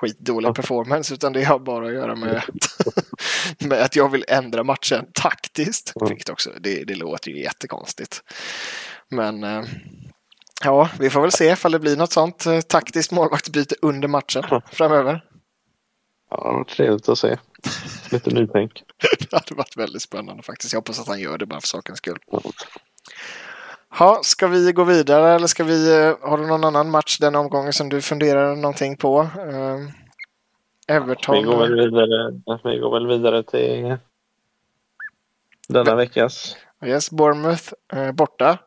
skitdåliga 0.00 0.52
performance 0.52 1.14
utan 1.14 1.32
det 1.32 1.44
har 1.44 1.58
bara 1.58 1.86
att 1.86 1.94
göra 1.94 2.14
med, 2.16 2.42
med 3.58 3.82
att 3.82 3.96
jag 3.96 4.08
vill 4.08 4.24
ändra 4.28 4.64
matchen 4.64 5.06
taktiskt. 5.12 5.92
Vilket 6.08 6.28
också, 6.28 6.50
det, 6.60 6.84
det 6.84 6.94
låter 6.94 7.30
ju 7.30 7.42
jättekonstigt. 7.42 8.22
Men 9.10 9.44
eh, 9.44 9.62
ja, 10.64 10.88
vi 10.98 11.10
får 11.10 11.20
väl 11.20 11.32
se 11.32 11.50
ifall 11.50 11.72
det 11.72 11.78
blir 11.78 11.96
något 11.96 12.12
sånt 12.12 12.46
eh, 12.46 12.60
taktiskt 12.60 13.12
målvaktsbyte 13.12 13.74
under 13.82 14.08
matchen 14.08 14.44
framöver. 14.72 15.22
Ja, 16.30 16.50
det 16.50 16.56
var 16.56 16.64
trevligt 16.64 17.08
att 17.08 17.18
se. 17.18 17.38
Lite 18.12 18.30
nytänk. 18.30 18.84
det 19.18 19.32
hade 19.32 19.54
varit 19.54 19.76
väldigt 19.76 20.02
spännande 20.02 20.42
faktiskt. 20.42 20.72
Jag 20.72 20.80
hoppas 20.80 21.00
att 21.00 21.08
han 21.08 21.20
gör 21.20 21.38
det 21.38 21.46
bara 21.46 21.60
för 21.60 21.68
sakens 21.68 21.98
skull. 21.98 22.18
Ja, 23.98 24.20
ska 24.22 24.46
vi 24.46 24.72
gå 24.72 24.84
vidare 24.84 25.34
eller 25.34 25.46
ska 25.46 25.64
vi, 25.64 26.02
eh, 26.02 26.28
har 26.28 26.38
du 26.38 26.46
någon 26.46 26.64
annan 26.64 26.90
match 26.90 27.18
den 27.18 27.34
omgången 27.34 27.72
som 27.72 27.88
du 27.88 28.02
funderar 28.02 28.56
någonting 28.56 28.96
på? 28.96 29.20
Uh, 29.20 29.90
Everton? 30.88 31.36
Vi 31.36 31.42
går 31.42 31.58
väl 31.58 31.74
vidare, 31.74 32.40
vi 32.64 32.78
går 32.78 32.92
väl 32.92 33.06
vidare 33.06 33.42
till 33.42 33.96
denna 35.68 35.94
veckas. 35.94 36.56
Yes, 36.84 37.10
Bournemouth 37.10 37.72
uh, 37.94 38.12
borta. 38.12 38.58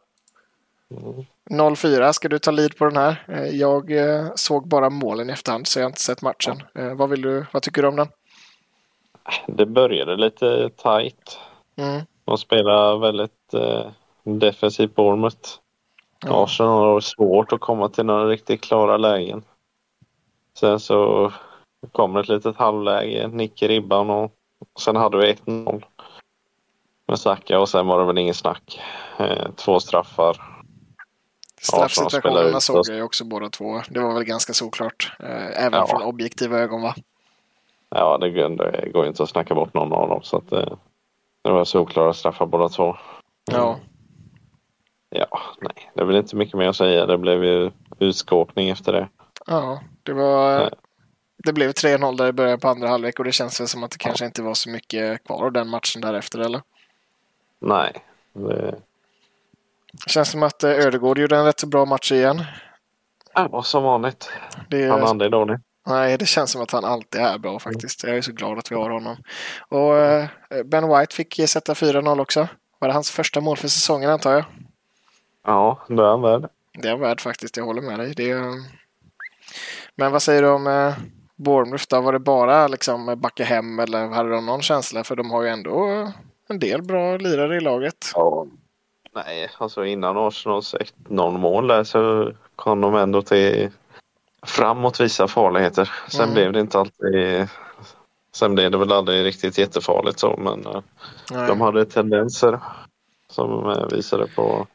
Mm. 0.92 1.26
0-4, 1.50 2.12
ska 2.12 2.30
du 2.30 2.40
ta 2.40 2.52
lead 2.52 2.78
på 2.78 2.86
den 2.86 2.98
här? 2.98 3.26
Eh, 3.28 3.48
jag 3.48 3.92
eh, 3.92 4.28
såg 4.36 4.68
bara 4.68 4.90
målen 4.90 5.30
i 5.30 5.34
efterhand 5.34 5.68
så 5.68 5.80
jag 5.80 5.84
har 5.84 5.90
inte 5.90 6.02
sett 6.02 6.22
matchen. 6.22 6.64
Eh, 6.76 6.94
vad, 6.94 7.10
vill 7.10 7.22
du, 7.22 7.46
vad 7.52 7.62
tycker 7.62 7.82
du 7.82 7.88
om 7.88 7.96
den? 7.96 8.08
Det 9.48 9.66
började 9.66 10.16
lite 10.16 10.70
tight. 10.70 11.40
Mm. 11.76 12.02
De 12.26 12.38
spelar 12.38 12.98
väldigt 12.98 13.54
eh, 13.54 13.88
defensivt 14.24 14.96
Bournemouth. 14.96 15.50
Ja. 16.26 16.44
Arsenal 16.44 16.94
har 16.94 17.00
svårt 17.00 17.54
att 17.54 17.60
komma 17.60 17.90
till 17.90 18.06
några 18.06 18.28
riktigt 18.28 18.62
klara 18.62 18.98
lägen. 18.98 19.44
Sen 20.58 20.80
så 20.80 21.32
kommer 21.92 22.20
ett 22.20 22.28
litet 22.28 22.58
halvläge, 22.58 23.28
nick 23.28 23.62
i 23.62 23.68
ribban 23.68 24.10
och 24.10 24.32
sen 24.80 24.96
hade 24.96 25.18
vi 25.18 25.34
1-0 25.34 25.84
med 27.08 27.20
Saka 27.20 27.60
och 27.60 27.70
sen 27.70 27.88
var 27.88 28.00
det 28.00 28.06
väl 28.06 28.18
ingen 28.18 28.34
snack. 28.34 28.82
Eh, 29.18 29.52
två 29.56 29.80
straffar 29.80 30.38
Straffsituationerna 31.62 32.60
såg 32.60 32.88
jag 32.88 32.96
ju 32.96 33.02
också 33.02 33.26
båda 33.26 33.50
två. 33.50 33.82
Det 33.90 34.00
var 34.00 34.14
väl 34.14 34.24
ganska 34.24 34.54
såklart. 34.54 35.16
Eh, 35.20 35.66
även 35.66 35.80
ja. 35.80 35.88
från 35.88 36.02
objektiva 36.02 36.60
ögon 36.60 36.82
va? 36.82 36.96
Ja, 37.90 38.18
det, 38.18 38.30
det 38.32 38.90
går 38.90 39.04
ju 39.04 39.10
inte 39.10 39.24
att 39.24 39.30
snacka 39.30 39.56
bort 39.56 39.74
någon 39.74 39.94
av 39.94 40.10
dem. 40.10 40.24
Så 40.24 40.38
att 40.38 40.50
det, 40.50 40.78
det 41.42 41.52
var 41.52 41.66
solklara 41.66 42.14
straffar 42.14 42.46
båda 42.46 42.70
två. 42.70 42.96
Ja. 43.52 43.80
Ja, 45.10 45.40
nej, 45.62 45.92
det 45.94 46.02
är 46.02 46.06
väl 46.06 46.16
inte 46.16 46.36
mycket 46.36 46.58
mer 46.58 46.68
att 46.68 46.76
säga. 46.76 47.06
Det 47.06 47.18
blev 47.18 47.44
ju 47.44 47.72
utskåpning 48.00 48.70
efter 48.70 48.94
det. 48.94 49.08
Ja, 49.48 49.82
det 50.04 50.14
var... 50.14 50.60
Nej. 50.60 50.70
Det 51.44 51.54
blev 51.54 51.72
3-0 51.72 52.18
där 52.18 52.28
i 52.28 52.32
början 52.32 52.60
på 52.60 52.68
andra 52.68 52.88
halvlek 52.88 53.20
och 53.20 53.26
det 53.26 53.32
känns 53.32 53.62
väl 53.62 53.68
som 53.68 53.84
att 53.84 53.92
det 53.92 53.98
kanske 53.98 54.26
inte 54.26 54.42
var 54.42 54.54
så 54.54 54.70
mycket 54.70 55.24
kvar 55.24 55.46
av 55.46 55.52
den 55.52 55.70
matchen 55.70 56.02
därefter, 56.02 56.40
eller? 56.40 56.62
Nej, 57.60 57.94
det, 58.34 58.76
Känns 60.08 60.32
som 60.32 60.44
att 60.44 60.64
eh, 60.64 60.72
Ödegård 60.72 61.18
gjorde 61.18 61.38
en 61.38 61.46
rätt 61.46 61.60
så 61.60 61.68
bra 61.68 61.86
match 61.86 62.12
igen. 62.12 62.44
Ja, 63.34 63.64
som 63.64 63.84
vanligt. 63.84 64.32
Det, 64.70 64.88
han 64.88 65.02
är 65.02 65.06
aldrig 65.06 65.32
dålig. 65.32 65.58
Nej, 65.88 66.18
det 66.18 66.26
känns 66.26 66.52
som 66.52 66.62
att 66.62 66.72
han 66.72 66.86
alltid 66.86 67.22
är 67.22 67.38
bra 67.38 67.60
faktiskt. 67.60 68.04
Jag 68.04 68.18
är 68.18 68.22
så 68.22 68.32
glad 68.32 68.58
att 68.58 68.72
vi 68.72 68.76
har 68.76 68.90
honom. 68.90 69.18
Och 69.70 69.98
eh, 69.98 70.28
Ben 70.66 70.90
White 70.90 71.16
fick 71.16 71.50
sätta 71.50 71.74
4-0 71.74 72.22
också. 72.22 72.48
Var 72.80 72.88
det 72.88 72.94
hans 72.94 73.12
första 73.12 73.42
mål 73.42 73.58
för 73.58 73.68
säsongen 73.68 74.10
antar 74.10 74.34
jag? 74.34 74.44
Ja, 75.46 75.80
det 75.88 76.04
är 76.04 76.08
han 76.08 76.22
värd. 76.22 76.50
Det 76.74 76.88
är 76.88 76.92
han 76.92 77.00
värd 77.00 77.22
faktiskt, 77.22 77.58
jag 77.58 77.66
håller 77.66 77.82
med 77.82 78.00
dig. 78.00 78.14
Det 78.16 78.32
är... 78.32 78.44
Men 79.96 80.12
vad 80.12 80.22
säger 80.22 80.42
du 80.42 80.50
om 80.50 80.68
eh, 80.68 80.94
Bournemouth 81.36 81.86
då? 81.90 82.02
Var 82.02 82.14
det 82.14 82.20
bara 82.20 82.68
liksom 82.68 83.20
backa 83.20 83.44
hem 83.44 83.80
eller 83.80 84.08
hade 84.08 84.30
de 84.30 84.46
någon 84.46 84.62
känsla? 84.62 85.04
För 85.04 85.16
de 85.16 85.32
har 85.32 85.44
ju 85.44 85.50
ändå 85.50 86.12
en 86.50 86.60
del 86.60 86.82
bra 86.82 87.18
lirare 87.18 87.58
i 87.58 87.60
laget. 87.60 88.12
Ja, 88.16 88.46
Nej, 89.16 89.50
alltså 89.58 89.86
innan 89.86 90.18
Arsenals 90.18 90.76
1-0 91.10 91.38
mål 91.38 91.68
där 91.68 91.84
så 91.84 92.32
kom 92.56 92.82
de 92.82 92.96
ändå 92.96 93.22
till 93.22 93.70
framåt 94.44 95.00
vissa 95.00 95.28
farligheter. 95.28 95.92
Sen 96.08 96.24
mm. 96.24 96.34
blev 96.34 96.54
det 96.54 96.60
inte 96.60 96.80
alltid 96.80 97.48
Sen 98.32 98.56
blev 98.56 98.72
det 98.72 98.78
väl 98.78 98.92
aldrig 98.92 99.26
riktigt 99.26 99.58
jättefarligt 99.58 100.20
så 100.20 100.36
men 100.38 100.66
eh, 100.66 100.82
Nej. 101.32 101.48
de 101.48 101.62
hade 101.62 101.86
tendenser 101.86 102.60
som 103.32 103.70
eh, 103.70 103.88
visade 103.92 104.28
på 104.28 104.68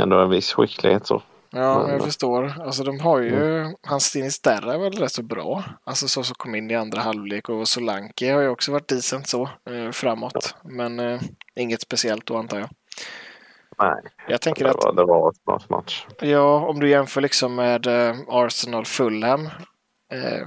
ändå 0.00 0.18
en 0.18 0.30
viss 0.30 0.52
skicklighet. 0.52 1.06
Så. 1.06 1.22
Ja, 1.50 1.78
men, 1.78 1.90
jag 1.90 2.00
eh, 2.00 2.04
förstår. 2.04 2.54
Alltså 2.60 2.84
de 2.84 3.00
har 3.00 3.20
ju, 3.20 3.60
mm. 3.60 3.74
hans 3.82 4.04
Stinisterra 4.04 4.74
är 4.74 4.78
väl 4.78 4.92
rätt 4.92 5.12
så 5.12 5.22
bra. 5.22 5.64
Alltså 5.84 6.08
så 6.08 6.22
som 6.22 6.34
kom 6.34 6.54
in 6.54 6.70
i 6.70 6.74
andra 6.74 7.00
halvlek 7.00 7.48
och 7.48 7.68
Solanke 7.68 8.32
har 8.32 8.40
ju 8.40 8.48
också 8.48 8.72
varit 8.72 8.88
decent 8.88 9.28
så 9.28 9.48
eh, 9.70 9.90
framåt. 9.90 10.54
Men 10.64 11.00
eh, 11.00 11.20
inget 11.54 11.80
speciellt 11.80 12.26
då 12.26 12.36
antar 12.36 12.58
jag. 12.58 12.68
Nej, 13.78 14.02
jag 14.28 14.40
tänker 14.40 14.64
det, 14.64 14.70
att, 14.70 14.84
var, 14.84 14.92
det 14.92 15.04
var 15.04 15.28
en 15.28 15.34
bra 15.46 15.60
match. 15.68 16.06
Ja, 16.20 16.66
om 16.66 16.80
du 16.80 16.88
jämför 16.88 17.20
liksom 17.20 17.54
med 17.54 17.86
eh, 17.86 18.16
Arsenal-Fulham. 18.28 19.46
Eh, 20.12 20.46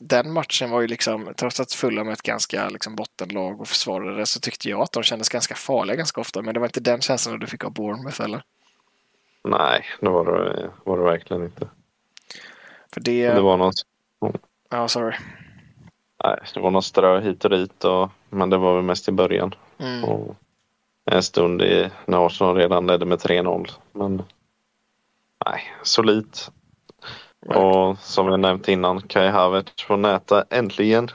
den 0.00 0.32
matchen 0.32 0.70
var 0.70 0.80
ju 0.80 0.86
liksom, 0.86 1.32
trots 1.36 1.60
att 1.60 1.72
Fulham 1.72 2.08
är 2.08 2.12
ett 2.12 2.22
ganska 2.22 2.68
liksom, 2.68 2.96
bottenlag 2.96 3.60
och 3.60 3.68
försvarare 3.68 4.26
så 4.26 4.40
tyckte 4.40 4.68
jag 4.68 4.80
att 4.80 4.92
de 4.92 5.02
kändes 5.02 5.28
ganska 5.28 5.54
farliga 5.54 5.96
ganska 5.96 6.20
ofta. 6.20 6.42
Men 6.42 6.54
det 6.54 6.60
var 6.60 6.66
inte 6.66 6.80
den 6.80 7.00
känslan 7.00 7.38
du 7.38 7.46
fick 7.46 7.64
av 7.64 7.72
Bournemouth 7.72 8.20
eller? 8.22 8.42
Nej, 9.44 9.84
det 10.00 10.08
var 10.08 10.24
det, 10.24 10.70
var 10.84 10.98
det 10.98 11.04
verkligen 11.04 11.42
inte. 11.42 11.68
För 12.94 13.00
det... 13.00 13.28
Det 13.28 13.40
var 13.40 13.56
något, 13.56 13.74
Ja, 14.70 14.88
sorry. 14.88 15.16
nej, 16.24 16.38
det 16.54 16.60
var 16.60 16.70
något 16.70 16.84
strö 16.84 17.20
hit 17.20 17.44
och 17.44 17.50
dit. 17.50 17.84
Och, 17.84 18.10
men 18.30 18.50
det 18.50 18.56
var 18.56 18.74
väl 18.74 18.82
mest 18.84 19.08
i 19.08 19.12
början. 19.12 19.54
Mm. 19.78 20.04
Och 20.04 20.36
en 21.14 21.22
stund 21.22 21.62
i, 21.62 21.90
när 22.06 22.26
Arsenal 22.26 22.56
redan 22.56 22.86
ledde 22.86 23.06
med 23.06 23.18
3-0. 23.18 23.70
Men 23.92 24.22
nej, 25.46 25.62
solidt. 25.82 26.50
Och 27.46 27.98
som 27.98 28.28
jag 28.28 28.40
nämnt 28.40 28.68
innan, 28.68 29.02
Kai 29.02 29.28
Havertz 29.28 29.82
får 29.82 29.96
näta 29.96 30.44
äntligen. 30.50 31.10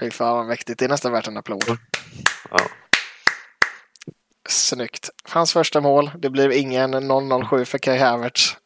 Fy 0.00 0.10
fan 0.10 0.36
vad 0.36 0.46
mäktigt. 0.46 0.78
Det 0.78 0.84
är 0.84 0.88
nästan 0.88 1.12
värt 1.12 1.28
en 1.28 1.36
applåd. 1.36 1.64
Ja. 2.50 2.58
Snyggt. 4.48 5.10
Hans 5.30 5.52
första 5.52 5.80
mål. 5.80 6.10
Det 6.18 6.30
blir 6.30 6.50
ingen 6.50 7.08
007 7.48 7.64
för 7.64 7.78
Kai 7.78 7.98
Havertz. 7.98 8.56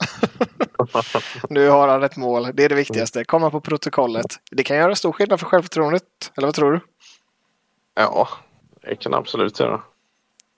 nu 1.50 1.68
har 1.68 1.88
han 1.88 2.02
ett 2.02 2.16
mål. 2.16 2.48
Det 2.54 2.64
är 2.64 2.68
det 2.68 2.74
viktigaste. 2.74 3.24
Komma 3.24 3.50
på 3.50 3.60
protokollet. 3.60 4.26
Det 4.50 4.62
kan 4.62 4.76
göra 4.76 4.94
stor 4.94 5.12
skillnad 5.12 5.40
för 5.40 5.46
självförtroendet. 5.46 6.02
Eller 6.36 6.46
vad 6.46 6.54
tror 6.54 6.72
du? 6.72 6.80
Ja, 7.94 8.28
det 8.82 8.96
kan 8.96 9.14
absolut 9.14 9.60
göra. 9.60 9.82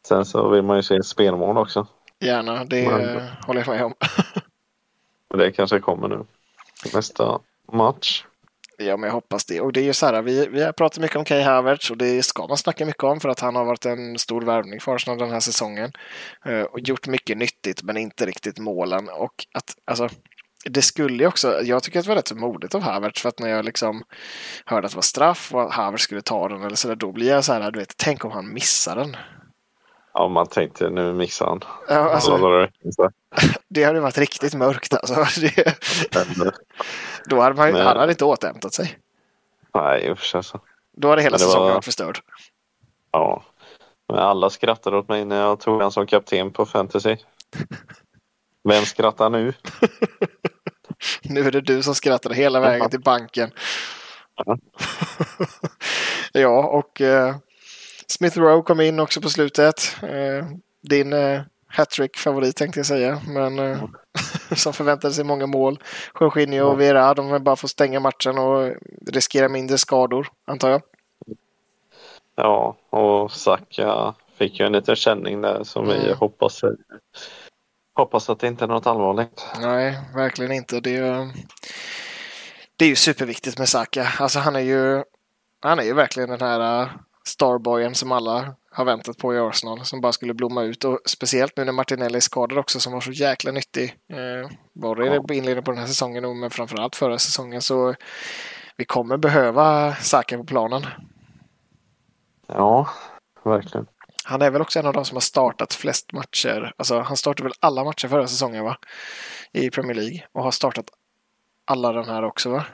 Sen 0.09 0.25
så 0.25 0.49
vill 0.49 0.63
man 0.63 0.77
ju 0.77 0.83
se 0.83 1.03
spelmål 1.03 1.59
också. 1.59 1.87
Gärna. 2.21 2.65
Det 2.65 2.89
Men- 2.89 3.29
håller 3.47 3.61
jag 3.61 3.69
med 3.69 3.85
om. 3.85 3.95
Det 5.39 5.53
kanske 5.53 5.81
kommer 5.81 6.09
nu. 6.09 6.25
Nästa 6.95 7.39
match. 7.73 8.25
Ja, 8.79 8.97
men 8.97 9.07
jag 9.07 9.15
hoppas 9.15 9.45
det. 9.45 9.61
Och 9.61 9.73
det 9.73 9.81
är 9.81 9.85
ju 9.85 9.93
så 9.93 10.07
här, 10.07 10.23
vi, 10.23 10.47
vi 10.47 10.63
har 10.63 10.73
pratat 10.73 10.99
mycket 10.99 11.17
om 11.17 11.25
Kai 11.25 11.43
Havertz 11.43 11.91
och 11.91 11.97
det 11.97 12.23
ska 12.23 12.47
man 12.47 12.57
snacka 12.57 12.87
mycket 12.87 13.03
om 13.05 13.21
för 13.21 13.29
att 13.29 13.41
han 13.41 13.57
har 13.57 13.65
varit 13.65 13.87
en 13.87 14.19
stor 14.19 14.43
värvning 14.43 14.81
för 14.81 14.95
Arsenal 14.95 15.19
den 15.19 15.31
här 15.31 15.41
säsongen. 15.41 15.93
Eh, 16.45 16.61
och 16.63 16.81
gjort 16.81 17.07
mycket 17.07 17.39
nyttigt 17.39 17.83
men 17.83 17.97
inte 17.97 18.27
riktigt 18.27 18.59
målen. 18.59 19.09
Och 19.09 19.47
att, 19.55 19.75
alltså, 19.85 20.09
det 20.65 20.83
skulle 20.83 21.23
ju 21.23 21.27
också, 21.27 21.63
jag 21.63 21.83
tycker 21.83 21.99
att 21.99 22.05
det 22.05 22.09
var 22.09 22.17
rätt 22.17 22.29
så 22.29 22.37
modigt 22.37 22.75
av 22.75 22.81
Havertz 22.83 23.23
för 23.23 23.29
att 23.29 23.39
när 23.39 23.49
jag 23.49 23.65
liksom 23.65 24.05
hörde 24.65 24.87
att 24.87 24.93
det 24.93 24.97
var 24.97 25.03
straff 25.03 25.55
och 25.55 25.63
att 25.63 25.73
Havertz 25.73 26.05
skulle 26.05 26.23
ta 26.23 26.49
den 26.49 26.63
eller 26.63 26.77
så 26.77 26.89
där, 26.89 26.97
då 26.97 27.13
blir 27.13 27.29
jag 27.29 27.45
så 27.45 27.53
här, 27.53 27.71
du 27.71 27.79
vet, 27.79 27.97
tänk 27.97 28.25
om 28.25 28.31
han 28.31 28.55
missar 28.55 28.97
den. 28.97 29.17
Ja, 30.15 30.29
man 30.29 30.47
tänkte 30.47 30.91
nu 30.91 31.13
missar 31.13 31.47
han. 31.47 31.61
Ja, 31.89 31.95
alltså, 32.11 32.69
det, 33.69 33.85
hade 33.85 34.01
varit 34.01 34.19
riktigt 34.19 34.55
mörkt 34.55 34.95
alltså. 34.95 35.41
Det, 35.41 35.75
då 37.27 37.41
hade 37.41 37.55
man, 37.57 37.67
ju- 37.67 37.73
Men- 37.73 37.87
han 37.87 37.97
hade 37.97 38.13
inte 38.13 38.25
återhämtat 38.25 38.75
sig. 38.75 38.99
nej, 39.75 40.11
usch 40.11 40.35
alltså. 40.35 40.61
Då 40.97 41.09
hade 41.09 41.23
hela 41.23 41.35
var- 41.35 41.39
säsongen 41.39 41.75
varit 41.75 41.85
förstörd. 41.85 42.19
Ja. 43.11 43.43
Men 44.09 44.19
alla 44.19 44.51
skrattade 44.51 44.97
åt 44.99 45.09
mig 45.09 45.25
när 45.25 45.41
jag 45.41 45.61
tog 45.61 45.83
han 45.83 45.93
som 45.93 46.07
kapten 46.07 46.51
på 46.51 46.67
fantasy. 46.67 47.17
Vem 48.69 48.85
skrattar 48.85 49.31
nu? 49.31 49.53
Nu 51.23 51.41
är 51.41 51.51
det 51.51 51.61
du 51.61 51.83
som 51.83 51.95
skrattade 51.95 52.35
hela 52.35 52.61
vägen 52.61 52.91
till 52.91 53.01
banken. 53.01 53.51
Ja. 54.37 54.59
ja, 56.33 56.65
och 56.69 57.01
eh, 57.01 57.37
Smith 58.13 58.39
Rowe 58.39 58.63
kom 58.63 58.81
in 58.81 59.01
också 59.01 59.21
på 59.21 59.29
slutet. 59.29 59.97
Eh, 60.03 60.47
din 60.83 61.13
eh, 61.13 61.41
hattrick-favorit 61.67 62.57
tänkte 62.57 62.79
jag 62.79 62.87
säga, 62.87 63.21
men 63.29 63.59
eh, 63.59 63.85
som 64.57 64.73
förväntade 64.73 65.15
sig 65.15 65.25
många 65.25 65.47
mål. 65.47 65.83
Jorginho 66.21 66.65
och 66.67 66.81
Vera, 66.81 67.15
de 67.15 67.33
vill 67.33 67.43
bara 67.43 67.57
få 67.57 67.69
stänga 67.69 68.01
matchen 68.01 68.39
och 68.39 68.73
riskera 69.07 69.49
mindre 69.49 69.79
skador, 69.79 70.29
antar 70.45 70.71
jag. 70.71 70.83
Ja, 72.37 72.77
och 72.91 73.33
Saka 73.33 74.15
fick 74.37 74.61
ju 74.61 74.67
en 74.67 74.73
liten 74.73 74.97
känning 74.97 75.41
där 75.41 75.65
som 75.65 75.87
vi 75.89 75.97
Mm. 75.97 76.17
hoppas 76.19 76.61
Hoppas 77.95 78.31
att 78.31 78.39
det 78.39 78.47
inte 78.47 78.65
är 78.65 78.69
något 78.69 78.87
allvarligt. 78.87 79.47
Nej, 79.61 79.99
verkligen 80.15 80.53
inte. 80.53 80.81
Det 80.81 80.97
är, 80.97 81.05
ju- 81.25 81.33
det 82.77 82.85
är 82.85 82.89
ju 82.89 82.97
superviktigt 82.97 83.59
med 83.59 83.69
Saka. 83.69 84.09
Alltså 84.19 84.39
han 84.39 84.57
är 84.57 84.61
ju, 84.61 85.03
han 85.61 85.79
är 85.79 85.83
ju 85.83 85.93
verkligen 85.95 86.29
den 86.31 86.41
här 86.41 86.89
starboyen 87.25 87.95
som 87.95 88.13
alla 88.13 88.55
har 88.71 88.85
väntat 88.85 89.19
på 89.19 89.35
i 89.35 89.39
Arsenal. 89.39 89.85
Som 89.85 90.01
bara 90.01 90.13
skulle 90.13 90.35
blomma 90.35 90.63
ut. 90.63 90.85
Och 90.85 90.99
speciellt 91.05 91.57
nu 91.57 91.65
när 91.65 91.73
Martinelli 91.73 92.17
är 92.17 92.21
skadad 92.21 92.59
också 92.59 92.81
som 92.81 92.93
var 92.93 93.01
så 93.01 93.13
jäkla 93.13 93.53
nyttig. 93.53 93.97
Eh, 94.09 94.51
både 94.73 95.07
i 95.07 95.17
inledningen 95.17 95.65
på 95.65 95.71
den 95.71 95.81
här 95.81 95.87
säsongen 95.87 96.25
och 96.25 96.37
men 96.37 96.51
framförallt 96.51 96.97
förra 96.97 97.19
säsongen. 97.19 97.63
Så 97.63 97.95
vi 98.77 98.85
kommer 98.85 99.17
behöva 99.17 99.95
Saka 99.95 100.39
på 100.39 100.45
planen. 100.45 100.87
Ja, 102.47 102.89
verkligen. 103.43 103.87
Han 104.25 104.43
är 104.43 104.51
väl 104.51 104.63
också 104.63 104.79
en 104.79 104.87
av 104.87 104.93
de 104.93 105.05
som 105.05 105.17
har 105.17 105.21
startat 105.21 105.75
flest 105.75 106.13
matcher. 106.13 106.73
Alltså 106.77 107.01
han 107.01 107.17
startade 107.17 107.43
väl 107.43 107.53
alla 107.61 107.85
matcher 107.85 108.09
förra 108.09 108.27
säsongen 108.27 108.65
va? 108.65 108.77
I 109.53 109.71
Premier 109.71 109.95
League. 109.95 110.27
Och 110.33 110.43
har 110.43 110.51
startat 110.51 110.85
alla 111.65 111.93
den 111.93 112.05
här 112.05 112.23
också 112.25 112.51
va? 112.51 112.65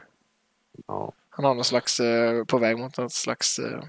Ja. 0.86 1.12
Han 1.30 1.44
har 1.44 1.54
någon 1.54 1.64
slags, 1.64 2.00
eh, 2.00 2.44
på 2.44 2.58
väg 2.58 2.78
mot 2.78 2.98
något 2.98 3.12
slags, 3.12 3.58
eh, 3.58 3.82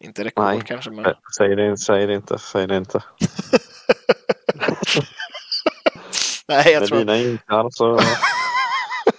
inte 0.00 0.24
rekord 0.24 0.44
Nej. 0.44 0.62
kanske 0.66 0.90
men. 0.90 1.14
Säg 1.38 1.56
det, 1.56 1.76
säg 1.76 2.06
det 2.06 2.14
inte, 2.14 2.38
säg 2.38 2.66
det 2.66 2.76
inte. 2.76 3.02
Nej, 6.48 6.72
jag 6.72 6.80
Med 6.80 6.88
tror, 6.88 6.98
dina 6.98 7.16
inkar 7.18 7.68
så 7.70 7.98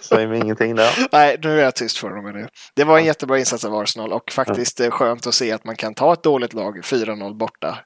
säger 0.00 0.26
vi 0.26 0.38
ingenting 0.38 0.74
där. 0.76 1.06
nej, 1.12 1.36
nu 1.42 1.58
är 1.60 1.64
jag 1.64 1.74
tyst 1.74 1.98
för 1.98 2.10
dem 2.10 2.32
nu. 2.32 2.48
Det 2.74 2.84
var 2.84 2.98
en 2.98 3.04
jättebra 3.04 3.38
insats 3.38 3.64
av 3.64 3.74
Arsenal 3.74 4.12
och 4.12 4.32
faktiskt 4.32 4.80
eh, 4.80 4.90
skönt 4.90 5.26
att 5.26 5.34
se 5.34 5.52
att 5.52 5.64
man 5.64 5.76
kan 5.76 5.94
ta 5.94 6.12
ett 6.12 6.22
dåligt 6.22 6.52
lag 6.52 6.78
4-0 6.80 7.34
borta. 7.36 7.78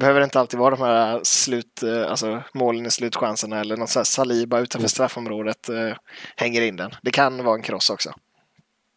Behöver 0.00 0.20
inte 0.20 0.40
alltid 0.40 0.58
vara 0.60 0.76
de 0.76 0.82
här 0.84 1.20
slut, 1.22 1.82
eh, 1.82 2.10
alltså 2.10 2.42
målen 2.54 2.86
i 2.86 2.90
slutchanserna 2.90 3.60
eller 3.60 3.76
något 3.76 3.90
så 3.90 3.98
här 3.98 4.04
Saliba 4.04 4.58
utanför 4.58 4.78
Mm. 4.78 4.88
straffområdet 4.88 5.68
eh, 5.68 5.92
hänger 6.36 6.62
in 6.62 6.76
den. 6.76 6.90
Det 7.02 7.10
kan 7.10 7.44
vara 7.44 7.54
en 7.56 7.62
kross 7.62 7.90
också. 7.90 8.12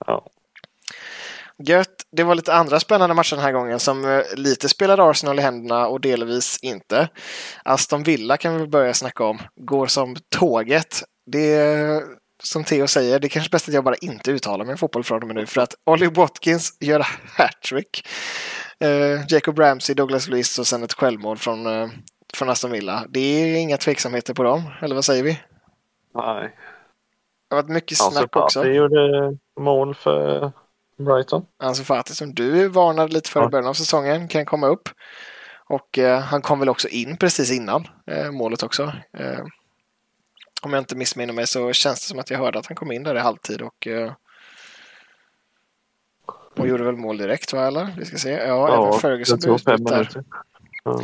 Ja. 0.05 0.25
Gött. 1.63 1.95
Det 2.11 2.23
var 2.23 2.35
lite 2.35 2.53
andra 2.53 2.79
spännande 2.79 3.15
matcher 3.15 3.35
den 3.35 3.45
här 3.45 3.51
gången 3.51 3.79
som 3.79 4.05
eh, 4.05 4.21
lite 4.35 4.69
spelade 4.69 5.03
Arsenal 5.03 5.39
i 5.39 5.41
händerna 5.41 5.87
och 5.87 6.01
delvis 6.01 6.59
inte. 6.61 7.09
Aston 7.63 8.03
Villa 8.03 8.37
kan 8.37 8.57
vi 8.57 8.67
börja 8.67 8.93
snacka 8.93 9.23
om. 9.23 9.39
Går 9.55 9.87
som 9.87 10.15
tåget. 10.29 11.03
Det 11.25 11.53
är 11.53 12.01
som 12.43 12.63
Theo 12.63 12.87
säger, 12.87 13.19
det 13.19 13.27
är 13.27 13.29
kanske 13.29 13.51
bäst 13.51 13.67
att 13.67 13.73
jag 13.73 13.83
bara 13.83 13.95
inte 13.95 14.31
uttalar 14.31 14.65
mig 14.65 14.71
om 14.71 14.77
fotboll 14.77 15.03
från 15.03 15.21
och 15.21 15.27
med 15.27 15.35
nu 15.35 15.45
för 15.45 15.61
att 15.61 15.75
Ollie 15.85 16.09
Watkins 16.09 16.77
gör 16.79 17.07
hattrick. 17.37 18.07
Eh, 18.79 19.25
Jacob 19.29 19.59
Ramsey, 19.59 19.95
Douglas 19.95 20.27
Luiz 20.27 20.59
och 20.59 20.67
sen 20.67 20.83
ett 20.83 20.93
självmål 20.93 21.37
från, 21.37 21.65
eh, 21.65 21.89
från 22.33 22.49
Aston 22.49 22.71
Villa. 22.71 23.05
Det 23.09 23.19
är 23.19 23.57
inga 23.57 23.77
tveksamheter 23.77 24.33
på 24.33 24.43
dem, 24.43 24.61
eller 24.81 24.95
vad 24.95 25.05
säger 25.05 25.23
vi? 25.23 25.39
Nej. 26.15 26.55
Det 27.49 27.55
har 27.55 27.61
varit 27.61 27.73
mycket 27.73 28.01
Alltså, 28.01 28.19
snack 28.19 28.35
också. 28.35 28.59
Fati 28.59 28.71
gjorde 28.71 29.37
mål 29.59 29.95
för 29.95 30.51
Brighton. 30.99 31.45
Ansu 31.59 31.83
Fati 31.83 32.15
som 32.15 32.33
du 32.33 32.67
varnade 32.67 33.13
lite 33.13 33.29
för 33.29 33.39
i 33.39 33.43
Ja. 33.43 33.49
början 33.49 33.67
av 33.67 33.73
säsongen 33.73 34.27
kan 34.27 34.45
komma 34.45 34.67
upp. 34.67 34.89
Och 35.65 35.97
eh, 35.97 36.19
han 36.19 36.41
kom 36.41 36.59
väl 36.59 36.69
också 36.69 36.87
in 36.87 37.17
precis 37.17 37.51
innan 37.51 37.87
eh, 38.11 38.31
målet 38.31 38.63
också. 38.63 38.83
Eh, 39.17 39.39
om 40.61 40.73
jag 40.73 40.81
inte 40.81 40.95
missminner 40.95 41.33
mig 41.33 41.47
så 41.47 41.73
känns 41.73 41.99
det 41.99 42.05
som 42.07 42.19
att 42.19 42.29
jag 42.29 42.37
hörde 42.37 42.59
att 42.59 42.65
han 42.65 42.75
kom 42.75 42.91
in 42.91 43.03
där 43.03 43.15
i 43.15 43.19
halvtid 43.19 43.61
och 43.61 43.87
eh, 43.87 44.11
och 46.57 46.67
gjorde 46.67 46.83
väl 46.83 46.95
mål 46.95 47.17
direkt 47.17 47.53
va 47.53 47.67
eller? 47.67 47.93
Vi 47.97 48.05
ska 48.05 48.17
se. 48.17 48.31
Ja, 48.31 48.73
även 48.89 48.99
Ferguson 48.99 49.39
blev 49.39 49.55
utbytt 49.55 49.87
där. 49.87 50.09
Ja. 50.83 51.01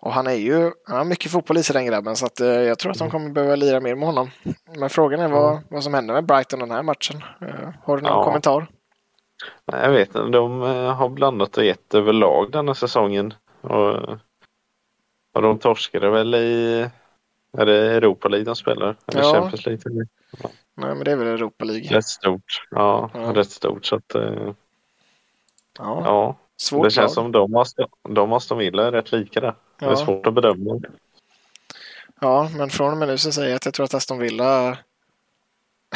Och 0.00 0.12
han 0.12 0.26
är 0.26 0.32
ju, 0.34 0.72
han 0.86 0.96
har 0.96 1.04
mycket 1.04 1.30
fotboll 1.32 1.58
i 1.58 1.62
sig 1.62 1.74
den 1.74 1.86
grabben 1.86 2.16
så 2.16 2.26
att 2.26 2.40
eh, 2.40 2.48
jag 2.48 2.78
tror 2.78 2.92
att 2.92 2.98
de 2.98 3.10
kommer 3.10 3.30
behöva 3.30 3.56
lira 3.56 3.80
mer 3.80 3.94
med 3.94 4.06
honom. 4.08 4.30
Men 4.78 4.90
frågan 4.90 5.20
är 5.20 5.28
vad, 5.28 5.60
vad 5.70 5.84
som 5.84 5.94
händer 5.94 6.14
med 6.14 6.24
Brighton 6.26 6.60
den 6.60 6.70
här 6.70 6.82
matchen. 6.82 7.22
Eh, 7.40 7.68
har 7.82 7.96
du 7.96 8.02
någon 8.02 8.12
Ja. 8.12 8.24
kommentar? 8.24 8.66
Nej, 9.66 9.80
jag 9.82 9.90
vet 9.92 10.08
inte. 10.08 10.20
De 10.22 10.62
eh, 10.62 10.94
har 10.94 11.08
blandat 11.08 11.56
och 11.56 11.64
gett 11.64 11.94
överlag 11.94 12.50
denna 12.52 12.74
säsongen. 12.74 13.34
Och, 13.60 13.94
och 15.34 15.42
de 15.42 15.58
torskade 15.58 16.10
väl 16.10 16.34
i... 16.34 16.88
Är 17.58 17.66
det 17.66 17.92
Europa 17.92 18.28
League 18.28 18.44
de 18.44 18.56
spelar? 18.56 18.96
Eller 19.06 19.22
Ja. 19.22 19.32
Champions 19.32 19.66
League? 19.66 19.82
med? 19.94 20.08
Nej 20.76 20.94
men 20.94 21.04
det 21.04 21.12
är 21.12 21.16
väl 21.16 21.26
Europa 21.28 21.64
League. 21.64 21.96
Rätt 21.96 22.04
stort. 22.06 22.66
Ja, 22.70 23.10
Ja. 23.14 23.20
rätt 23.34 23.50
stort. 23.50 23.84
Så 23.84 23.96
att, 23.96 24.14
eh, 24.14 24.52
Ja, 25.78 26.02
ja. 26.04 26.36
svårt 26.56 26.84
Det 26.84 26.90
känns 26.90 27.16
lag. 27.16 27.24
som 27.24 27.32
de 27.32 27.50
måste, 27.50 27.86
de 28.08 28.28
måste 28.28 28.54
Villa 28.54 28.86
är 28.86 28.92
rätt 28.92 29.12
lika 29.12 29.40
där. 29.40 29.54
Det 29.78 29.84
är 29.86 29.90
Ja. 29.90 29.96
svårt 29.96 30.26
att 30.26 30.34
bedöma. 30.34 30.80
Ja, 32.20 32.50
men 32.56 32.70
från 32.70 32.92
och 32.92 32.96
med 32.98 33.08
nu 33.08 33.18
så 33.18 33.32
säger 33.32 33.48
jag 33.48 33.56
att 33.56 33.64
jag 33.64 33.74
tror 33.74 33.84
att 33.84 33.94
Aston 33.94 34.18
Villa 34.18 34.78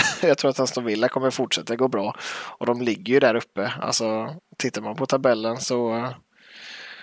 jag 0.23 0.39
tror 0.39 0.51
att 0.51 0.61
Aston 0.61 0.85
Villa 0.85 1.09
kommer 1.09 1.31
fortsätta 1.31 1.77
gå 1.77 1.89
bra. 1.89 2.17
Och 2.59 2.67
de 2.67 2.83
ligger 2.83 3.13
ju 3.13 3.21
där 3.21 3.35
uppe. 3.35 3.73
Alltså, 3.81 4.35
tittar 4.57 4.83
man 4.83 4.97
på 4.97 5.07
tabellen 5.07 5.61
så, 5.61 6.09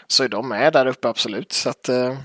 så 0.08 0.23
är 0.23 0.29
de 0.29 0.49
med 0.49 0.73
där 0.73 0.86
uppe 0.86 1.10
absolut. 1.10 1.51
Så 1.51 1.69
att 1.69 1.89
eh, 1.89 2.17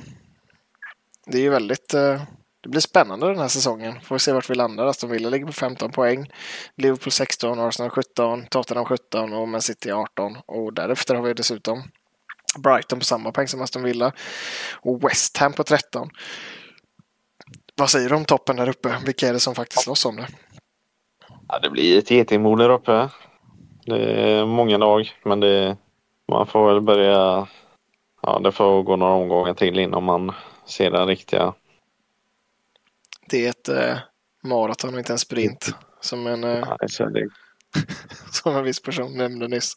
det 1.27 1.39
är 1.39 1.43
ju 1.43 1.51
väldigt 1.51 1.95
eh, 1.95 2.23
det 2.63 2.69
blir 2.69 2.81
spännande 2.81 3.27
den 3.27 3.39
här 3.39 3.49
säsongen. 3.49 4.01
Får 4.01 4.15
vi 4.15 4.19
se 4.19 4.33
vart 4.33 4.51
vi 4.51 4.55
landar. 4.55 4.87
Aston 4.87 5.11
Villa 5.11 5.29
ligger 5.29 5.47
på 5.47 5.53
15 5.53 5.91
poäng. 5.91 6.33
Liverpool 6.77 7.13
16, 7.13 7.61
Arsenal 7.61 7.91
17, 7.91 8.47
Tottenham 8.47 8.85
17 8.85 9.33
och 9.33 9.49
Man 9.49 9.63
City 9.63 9.93
18. 9.93 10.37
Och 10.47 10.73
därefter 10.73 11.15
har 11.15 11.23
vi 11.23 11.35
dessutom 11.35 11.83
Brighton 12.59 12.99
på 12.99 13.05
samma 13.05 13.33
poäng 13.33 13.49
som 13.49 13.63
Aston 13.63 13.83
Villa. 13.83 14.13
Och 14.73 15.05
West 15.05 15.37
Ham 15.37 15.53
på 15.53 15.65
13. 15.65 16.11
Vad 17.75 17.91
säger 17.91 18.09
du 18.09 18.15
om 18.15 18.25
toppen 18.25 18.57
där 18.57 18.69
uppe? 18.69 18.97
Vilka 19.05 19.29
är 19.29 19.33
det 19.33 19.41
som 19.41 19.55
faktiskt 19.55 19.83
slåss 19.83 20.05
om 20.05 20.17
det? 20.17 20.29
Ja, 21.53 21.59
det 21.59 21.71
blir 21.71 21.99
ett 21.99 22.11
getingbo 22.11 22.57
där 22.57 22.71
uppe. 22.71 23.09
Det 23.87 24.31
är 24.31 24.47
många 24.47 24.79
lag, 24.79 25.13
men 25.25 25.41
det, 25.41 25.77
man 26.29 26.47
får 26.47 26.67
väl 26.67 26.81
börja... 26.81 27.49
Ja, 28.23 28.39
det 28.39 28.53
får 28.53 28.83
gå 28.83 28.97
några 28.97 29.13
omgångar 29.13 29.55
till 29.55 29.79
innan 29.79 30.05
man 30.05 30.33
ser 30.67 30.91
den 30.91 31.07
riktiga. 31.07 31.55
Det 33.27 33.47
är 33.47 33.51
ett 33.51 33.69
eh, 33.69 33.99
maraton 34.45 34.93
och 34.95 34.99
inte 34.99 35.13
en 35.13 35.19
sprint. 35.19 35.75
Som 36.01 36.27
en, 36.27 36.45
eh, 36.45 36.69
Nej, 37.01 37.29
som 38.33 38.57
en 38.57 38.65
viss 38.65 38.83
person 38.83 39.17
nämnde 39.17 39.49
nyss. 39.49 39.77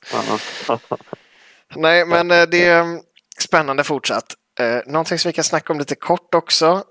Nej, 1.75 2.05
men 2.05 2.31
eh, 2.31 2.43
det 2.51 2.65
är 2.65 2.81
mm, 2.81 3.01
spännande 3.39 3.83
fortsatt. 3.83 4.25
Eh, 4.59 4.91
någonting 4.91 5.19
som 5.19 5.29
vi 5.29 5.33
kan 5.33 5.43
snacka 5.43 5.73
om 5.73 5.79
lite 5.79 5.95
kort 5.95 6.35
också. 6.35 6.83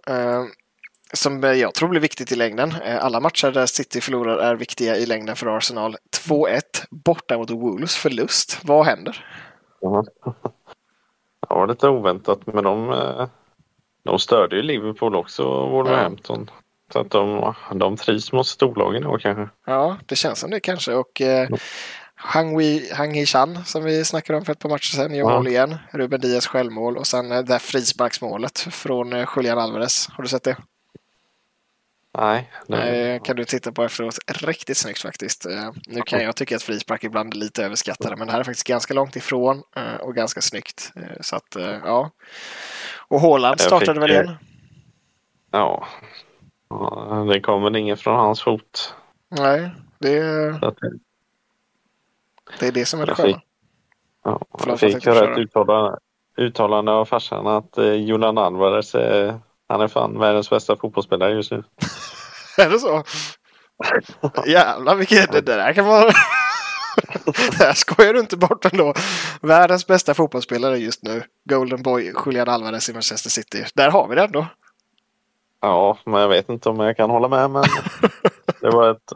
Som 1.12 1.44
eh, 1.44 1.52
jag 1.52 1.74
tror 1.74 1.88
blir 1.88 2.00
viktigt 2.00 2.32
i 2.32 2.36
längden. 2.36 2.74
Eh, 2.84 3.04
alla 3.04 3.20
matcher 3.20 3.50
där 3.50 3.66
City 3.66 4.00
förlorar 4.00 4.36
är 4.38 4.54
viktiga 4.54 4.96
i 4.96 5.06
längden 5.06 5.36
för 5.36 5.56
Arsenal. 5.56 5.96
2-1 6.28 6.60
borta 6.90 7.38
mot 7.38 7.50
Wolves 7.50 7.96
förlust. 7.96 8.58
Vad 8.62 8.86
händer? 8.86 9.26
Ja, 9.80 10.04
det 11.48 11.54
var 11.54 11.66
lite 11.66 11.88
oväntat, 11.88 12.40
men 12.46 12.64
de, 12.64 12.90
eh, 12.92 13.26
de 14.04 14.18
störde 14.18 14.56
ju 14.56 14.62
Liverpool 14.62 15.16
också, 15.16 15.44
Wolverhampton. 15.68 16.50
Så 16.92 16.98
att 17.00 17.10
de, 17.10 17.54
de 17.74 17.96
trivs 17.96 18.32
mot 18.32 18.46
storlagen 18.46 19.06
år 19.06 19.18
kanske. 19.18 19.48
Ja, 19.66 19.96
det 20.06 20.16
känns 20.16 20.38
som 20.38 20.50
det 20.50 20.60
kanske. 20.60 20.94
Och 20.94 21.20
eh, 21.20 21.48
Hang, 22.14 22.56
Wei, 22.58 22.92
Hang 22.94 23.14
Hee-chan 23.14 23.64
som 23.64 23.84
vi 23.84 24.04
snackade 24.04 24.38
om 24.38 24.44
för 24.44 24.52
ett 24.52 24.58
par 24.58 24.68
matcher 24.68 24.96
sedan 24.96 25.14
gör 25.14 25.30
Ja. 25.30 25.36
mål 25.36 25.48
igen. 25.48 25.76
Ruben 25.90 26.20
Diaz 26.20 26.46
självmål 26.46 26.96
och 26.96 27.06
sen 27.06 27.28
det 27.28 27.42
där 27.42 27.58
frisparksmålet 27.58 28.58
från 28.58 29.26
Julian 29.36 29.58
Alvarez. 29.58 30.08
Har 30.12 30.22
du 30.22 30.28
sett 30.28 30.42
det? 30.44 30.56
Nej, 32.18 32.50
det, 32.66 33.20
kan 33.24 33.36
du 33.36 33.44
titta 33.44 33.72
på 33.72 33.82
efteråt. 33.84 34.18
Riktigt 34.26 34.76
snyggt 34.76 35.02
faktiskt. 35.02 35.46
Eh, 35.46 35.70
Nu 35.86 36.02
kan 36.02 36.20
jag 36.22 36.36
tycka 36.36 36.56
att 36.56 36.62
frispark 36.62 37.04
ibland 37.04 37.34
är 37.34 37.38
lite 37.38 37.64
överskattade, 37.64 38.16
men 38.16 38.26
det 38.26 38.32
här 38.32 38.40
är 38.40 38.44
faktiskt 38.44 38.66
ganska 38.66 38.94
långt 38.94 39.16
ifrån 39.16 39.62
eh, 39.76 39.94
och 40.00 40.14
ganska 40.14 40.40
snyggt. 40.40 40.92
Eh, 40.96 41.02
Så 41.20 41.36
att, 41.36 41.56
ja. 41.84 42.10
Och 43.08 43.20
Haaland 43.20 43.52
Jag 43.60 43.66
startade 43.66 43.92
fick, 43.94 44.02
väl 44.02 44.10
igen? 44.10 44.36
ja. 45.50 45.86
Det 47.32 47.40
kommer 47.40 47.64
väl 47.64 47.76
inget 47.76 48.00
från 48.00 48.16
hans 48.16 48.42
fot. 48.42 48.94
Nej, 49.28 49.70
det, 49.98 50.18
att, 50.62 50.76
det 52.60 52.66
är 52.66 52.72
det 52.72 52.86
som 52.86 53.00
är 53.00 53.06
det 53.06 53.10
Jag 53.10 53.16
sköna. 53.16 53.28
fick- 53.28 53.46
ja, 54.24 54.40
Förlåt, 54.58 54.82
jag 54.82 54.90
jag 54.90 54.94
fick 54.94 55.04
köra. 55.04 55.32
ett 55.32 55.38
uttalande, 55.38 55.98
uttalande 56.36 56.92
av 56.92 57.04
farsan 57.04 57.46
att 57.46 57.78
eh, 57.78 57.92
Julian 57.94 58.38
Alvarez 58.38 58.94
eh, 58.94 59.34
han 59.68 59.80
är 59.80 59.88
fan 59.88 60.18
världens 60.18 60.50
bästa 60.50 60.76
fotbollsspelare 60.76 61.32
just 61.32 61.50
nu. 61.50 61.62
Är 62.58 62.70
det 62.70 62.78
så? 62.78 63.04
Jävlar 64.46 64.94
vilket 64.94 65.32
det 65.32 65.40
där 65.40 65.72
kan 65.72 65.86
vara. 65.86 66.04
det 67.24 67.64
här 67.64 67.72
skojar 67.72 68.14
du 68.14 68.20
inte 68.20 68.36
bort 68.36 68.64
ändå. 68.64 68.94
Världens 69.40 69.86
bästa 69.86 70.14
fotbollsspelare 70.14 70.78
just 70.78 71.02
nu. 71.02 71.22
Golden 71.48 71.82
Boy 71.82 72.12
Julian 72.26 72.48
Alvarez 72.48 72.88
i 72.88 72.92
Manchester 72.92 73.30
City. 73.30 73.64
Där 73.74 73.90
har 73.90 74.08
vi 74.08 74.14
det 74.14 74.22
ändå. 74.22 74.46
Ja, 75.60 75.98
men 76.06 76.20
jag 76.20 76.28
vet 76.28 76.48
inte 76.48 76.68
om 76.68 76.80
jag 76.80 76.96
kan 76.96 77.10
hålla 77.10 77.28
med, 77.28 77.50
men 77.50 77.64
det 78.60 78.70
var 78.70 78.90
ett, 78.90 79.12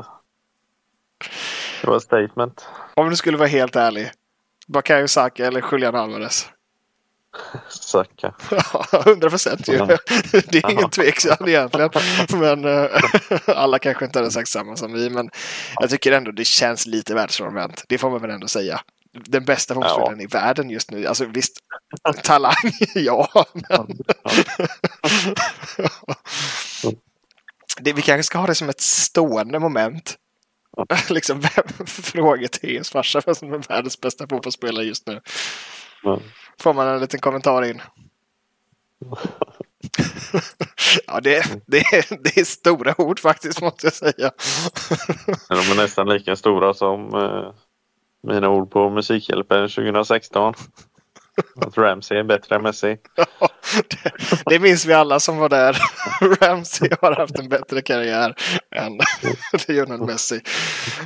det 1.83 1.87
var 1.87 1.97
ett 1.97 2.03
statement. 2.03 2.69
Om 2.95 3.11
du 3.11 3.17
skulle 3.17 3.37
vara 3.37 3.49
helt 3.49 3.77
ärlig. 3.77 4.11
Bakayo 4.69 5.09
Saka 5.09 5.47
eller 5.47 5.65
Julian 5.73 5.95
Alvarez? 5.95 6.49
Saka. 7.69 8.35
Ja, 8.51 9.03
100 9.07 9.31
procent 9.31 9.69
ju. 9.69 9.75
Ja. 9.75 9.87
Det 10.33 10.59
är 10.59 10.71
ingen 10.71 10.83
Ja. 10.83 10.89
tvekan 10.89 11.49
egentligen. 11.49 11.91
Men 12.33 12.65
eh, 12.65 12.91
alla 13.47 13.79
kanske 13.79 14.05
inte 14.05 14.19
hade 14.19 14.31
sagt 14.31 14.49
samma 14.49 14.77
som 14.77 14.93
vi. 14.93 15.11
Men 15.11 15.31
jag 15.81 15.91
tycker 15.91 16.13
ändå 16.13 16.31
det 16.31 16.45
känns 16.45 16.87
lite 16.87 17.15
världsfrånvänt. 17.15 17.85
Det 17.89 17.99
får 17.99 18.11
man 18.11 18.21
väl 18.21 18.31
ändå 18.31 18.49
säga. 18.49 18.81
Den 19.13 19.45
bästa 19.45 19.75
fotbollsspelaren 19.75 20.21
i 20.21 20.27
världen 20.27 20.71
just 20.71 20.91
nu. 20.91 21.07
Alltså 21.07 21.25
visst, 21.25 21.59
talang, 22.23 22.55
ja. 22.95 23.45
Men... 23.55 23.87
det, 27.81 27.93
vi 27.93 28.03
kanske 28.03 28.23
ska 28.23 28.39
ha 28.39 28.47
det 28.47 28.55
som 28.55 28.69
ett 28.69 28.81
stående 28.81 29.59
moment. 29.59 30.17
liksom, 31.09 31.41
vem, 31.41 31.87
fråga 31.87 32.49
till 32.49 32.71
ens 32.71 32.91
farsa 32.91 33.21
vem 33.27 33.35
som 33.35 33.53
är 33.53 33.59
världens 33.59 34.01
bästa 34.01 34.27
fotbollsspelare 34.29 34.85
just 34.85 35.07
nu. 35.07 35.21
Får 36.61 36.75
man 36.75 36.89
en 36.89 37.01
liten 37.01 37.21
kommentar 37.21 37.65
in. 37.65 37.83
ja, 41.07 41.21
det, 41.21 41.63
det, 41.67 41.85
det 42.25 42.37
är 42.37 42.45
stora 42.45 42.95
ord 42.99 43.21
faktiskt 43.21 43.61
måste 43.61 43.87
jag 43.87 43.95
säga. 43.95 44.31
de 45.49 45.55
är 45.55 45.77
nästan 45.77 46.09
lika 46.09 46.37
stora 46.37 46.75
som 46.75 47.15
eh, 47.15 47.53
mina 48.23 48.49
ord 48.49 48.71
på 48.71 48.91
Musikhjälpen 48.91 49.69
2016. 49.69 50.55
Att 51.61 51.79
Ramsey 51.79 52.19
är 52.19 52.25
bättre 52.25 52.57
än 52.57 52.63
Messi. 52.63 52.87
det, 53.89 54.13
det 54.47 54.59
minns 54.59 54.87
vi 54.87 54.93
alla 54.93 55.21
som 55.21 55.39
var 55.39 55.49
där. 55.49 55.79
Ramsey 56.41 56.91
har 57.01 57.13
haft 57.13 57.39
en 57.39 57.49
bättre 57.49 57.83
karriär 57.83 58.35
än 58.71 59.01
Lionel 59.69 60.01
Messi. 60.01 60.41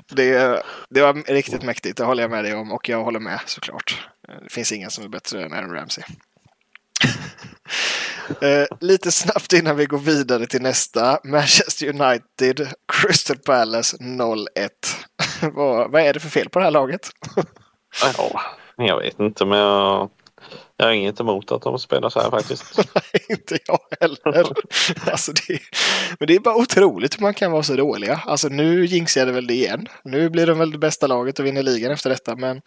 Det, 0.08 0.62
det 0.90 1.02
var 1.02 1.32
riktigt 1.32 1.62
mäktigt, 1.62 1.96
det 1.96 2.04
håller 2.04 2.22
jag 2.22 2.30
med 2.30 2.44
dig 2.44 2.54
om 2.54 2.72
och 2.72 2.88
jag 2.88 3.04
håller 3.04 3.20
med 3.20 3.40
såklart. 3.46 4.08
Det 4.42 4.52
finns 4.52 4.72
ingen 4.72 4.90
som 4.90 5.04
är 5.04 5.08
bättre 5.08 5.44
än 5.44 5.52
Aaron 5.52 5.72
Ramsey. 5.72 6.04
Eh, 8.42 8.66
lite 8.80 9.12
snabbt 9.12 9.52
innan 9.52 9.76
vi 9.76 9.86
går 9.86 9.98
vidare 9.98 10.46
till 10.46 10.62
nästa. 10.62 11.18
Manchester 11.24 11.88
United, 11.88 12.68
Crystal 12.92 13.36
Palace 13.36 13.96
0-1. 13.96 14.46
vad, 15.54 15.90
vad 15.90 16.02
är 16.02 16.12
det 16.12 16.20
för 16.20 16.28
fel 16.28 16.48
på 16.48 16.58
det 16.58 16.64
här 16.64 16.72
laget? 16.72 17.10
Ja, 18.02 18.42
jag 18.76 18.98
vet 18.98 19.20
inte, 19.20 19.44
men 19.44 19.58
jag, 19.58 20.10
jag 20.76 20.86
har 20.86 20.92
inget 20.92 21.20
emot 21.20 21.52
att 21.52 21.62
de 21.62 21.78
spelar 21.78 22.08
så 22.08 22.20
här 22.20 22.30
faktiskt. 22.30 22.76
Nej, 22.94 23.24
inte 23.28 23.58
jag 23.66 23.78
heller. 24.00 24.52
Alltså 25.10 25.32
det, 25.32 25.60
men 26.18 26.26
det 26.26 26.34
är 26.34 26.40
bara 26.40 26.56
otroligt 26.56 27.16
hur 27.16 27.22
man 27.22 27.34
kan 27.34 27.52
vara 27.52 27.62
så 27.62 27.76
dåliga. 27.76 28.20
Alltså 28.26 28.48
nu 28.48 28.84
jinxar 28.86 29.20
jag 29.20 29.28
det 29.28 29.32
väl 29.32 29.46
det 29.46 29.54
igen. 29.54 29.86
Nu 30.04 30.30
blir 30.30 30.46
de 30.46 30.58
väl 30.58 30.70
det 30.70 30.78
bästa 30.78 31.06
laget 31.06 31.38
och 31.38 31.46
vinner 31.46 31.62
ligan 31.62 31.92
efter 31.92 32.10
detta. 32.10 32.36
Men, 32.36 32.60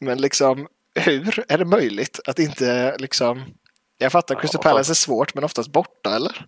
men 0.00 0.20
liksom, 0.20 0.66
hur 1.00 1.44
är 1.48 1.58
det 1.58 1.64
möjligt 1.64 2.20
att 2.26 2.38
inte 2.38 2.96
liksom... 2.98 3.44
Jag 3.98 4.12
fattar, 4.12 4.34
Ja, 4.34 4.40
Crystal. 4.40 4.62
Palace 4.62 4.92
är 4.92 4.94
svårt, 4.94 5.34
men 5.34 5.44
oftast 5.44 5.72
borta, 5.72 6.16
eller? 6.16 6.46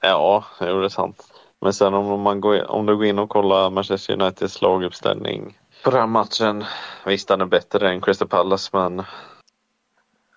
Ja, 0.00 0.44
jo, 0.60 0.80
det 0.80 0.84
är 0.86 0.88
sant. 0.88 1.22
Men 1.60 1.72
sen 1.72 1.94
om, 1.94 2.20
man 2.20 2.40
går, 2.40 2.56
in- 2.56 2.64
om 2.64 2.86
du 2.86 2.96
går 2.96 3.04
in 3.06 3.18
och 3.18 3.28
kollar 3.28 3.70
Manchester 3.70 4.12
Uniteds 4.22 4.62
laguppställning 4.62 5.58
på 5.84 5.90
den 5.90 6.10
matchen. 6.10 6.64
Visst, 7.06 7.28
den 7.28 7.40
är 7.40 7.46
bättre 7.46 7.90
än 7.90 8.00
Crystal 8.00 8.28
Palace, 8.28 8.70
men 8.72 9.02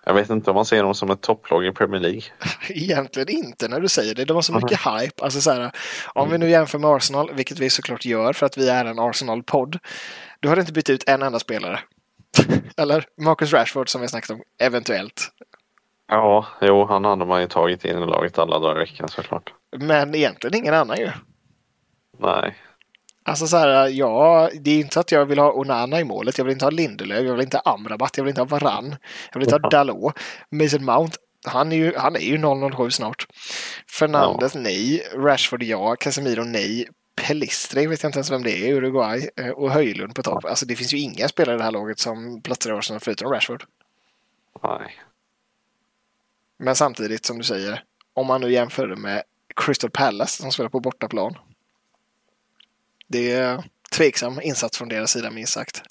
jag 0.04 0.14
vet 0.14 0.30
inte 0.30 0.50
om 0.50 0.54
man 0.54 0.64
ser 0.64 0.82
dem 0.82 0.94
som 0.94 1.10
ett 1.10 1.20
topplag 1.20 1.66
i 1.66 1.72
Premier 1.72 2.00
League. 2.00 2.22
Egentligen 2.68 3.28
inte 3.28 3.68
när 3.68 3.80
du 3.80 3.88
säger 3.88 4.14
det. 4.14 4.24
De 4.24 4.34
har 4.34 4.42
så 4.42 4.52
mycket 4.52 4.78
hype. 4.86 5.24
Alltså 5.24 5.40
så 5.40 5.50
här, 5.50 5.70
om 6.14 6.30
vi 6.30 6.38
nu 6.38 6.50
jämför 6.50 6.78
med 6.78 6.90
Arsenal, 6.90 7.30
vilket 7.34 7.58
vi 7.58 7.70
såklart 7.70 8.04
gör 8.04 8.32
för 8.32 8.46
att 8.46 8.58
vi 8.58 8.68
är 8.68 8.84
en 8.84 8.98
Arsenal-podd. 8.98 9.78
Du 10.40 10.48
har 10.48 10.60
inte 10.60 10.72
bytt 10.72 10.90
ut 10.90 11.04
en 11.08 11.22
enda 11.22 11.38
spelare. 11.38 11.80
Eller 12.76 13.04
Marcus 13.20 13.52
Rashford 13.52 13.88
som 13.88 14.00
vi 14.00 14.08
snackat 14.08 14.30
om, 14.30 14.42
eventuellt. 14.60 15.28
Ja, 16.08 16.46
jo, 16.60 16.84
han 16.84 17.04
hade 17.04 17.24
man 17.24 17.40
ju 17.40 17.46
tagit 17.46 17.84
in 17.84 18.02
i 18.02 18.06
laget 18.06 18.38
alla 18.38 18.58
dagar 18.58 18.76
i 18.76 18.78
veckan 18.78 19.08
såklart. 19.08 19.52
Men 19.76 20.14
egentligen 20.14 20.56
ingen 20.56 20.74
annan 20.74 20.96
ju. 20.98 21.10
Nej, 22.18 22.56
Alltså 23.24 23.46
så 23.46 23.56
här, 23.56 23.88
ja, 23.88 24.50
det 24.60 24.70
är 24.70 24.80
inte 24.80 25.00
att 25.00 25.12
jag 25.12 25.26
vill 25.26 25.38
ha 25.38 25.52
Onana 25.52 26.00
i 26.00 26.04
målet. 26.04 26.38
Jag 26.38 26.44
vill 26.44 26.52
inte 26.52 26.64
ha 26.64 26.70
Lindelöf, 26.70 27.26
jag 27.26 27.32
vill 27.32 27.42
inte 27.42 27.60
ha 27.64 27.72
Amrabat, 27.74 28.16
jag 28.16 28.24
vill 28.24 28.30
inte 28.30 28.40
ha 28.40 28.46
Varann. 28.46 28.96
Jag 29.32 29.40
vill 29.40 29.48
inte 29.48 29.54
ha 29.54 29.70
Dalot. 29.70 30.18
Mason 30.50 30.84
Mount, 30.84 31.16
han 31.46 31.72
är 31.72 31.76
ju, 31.76 31.96
han 31.96 32.16
är 32.16 32.20
ju 32.20 32.70
007 32.76 32.90
snart. 32.90 33.26
Fernandes, 33.98 34.54
nej. 34.54 35.02
Rashford, 35.16 35.62
ja. 35.62 35.96
Casemiro, 35.96 36.44
nej. 36.44 36.88
Pelistri 37.26 37.86
vet 37.86 38.02
jag 38.02 38.08
inte 38.08 38.18
ens 38.18 38.30
vem 38.30 38.42
det 38.42 38.50
är 38.50 38.66
i 38.68 38.72
Uruguay. 38.72 39.28
Eh, 39.36 39.48
Och 39.48 39.70
Höjlund 39.70 40.14
på 40.14 40.22
topp. 40.22 40.44
Alltså 40.44 40.66
det 40.66 40.76
finns 40.76 40.94
ju 40.94 40.98
inga 40.98 41.28
spelare 41.28 41.54
i 41.54 41.58
det 41.58 41.64
här 41.64 41.70
laget 41.70 41.98
som 41.98 42.42
platsar 42.42 42.70
i 42.70 42.72
Arsenal 42.78 43.00
förutom 43.00 43.32
Rashford. 43.32 43.64
nej. 44.62 45.00
Men 46.56 46.76
samtidigt 46.76 47.24
som 47.24 47.38
du 47.38 47.44
säger, 47.44 47.84
om 48.14 48.26
man 48.26 48.40
nu 48.40 48.52
jämför 48.52 48.86
det 48.86 48.96
med 48.96 49.22
Crystal 49.56 49.90
Palace 49.90 50.42
som 50.42 50.52
spelar 50.52 50.70
på 50.70 50.80
bortaplan. 50.80 51.38
Det 53.08 53.32
är 53.32 53.64
tveksam 53.92 54.40
insats 54.40 54.78
från 54.78 54.88
deras 54.88 55.10
sida 55.10 55.30
minst 55.30 55.52
sagt. 55.52 55.82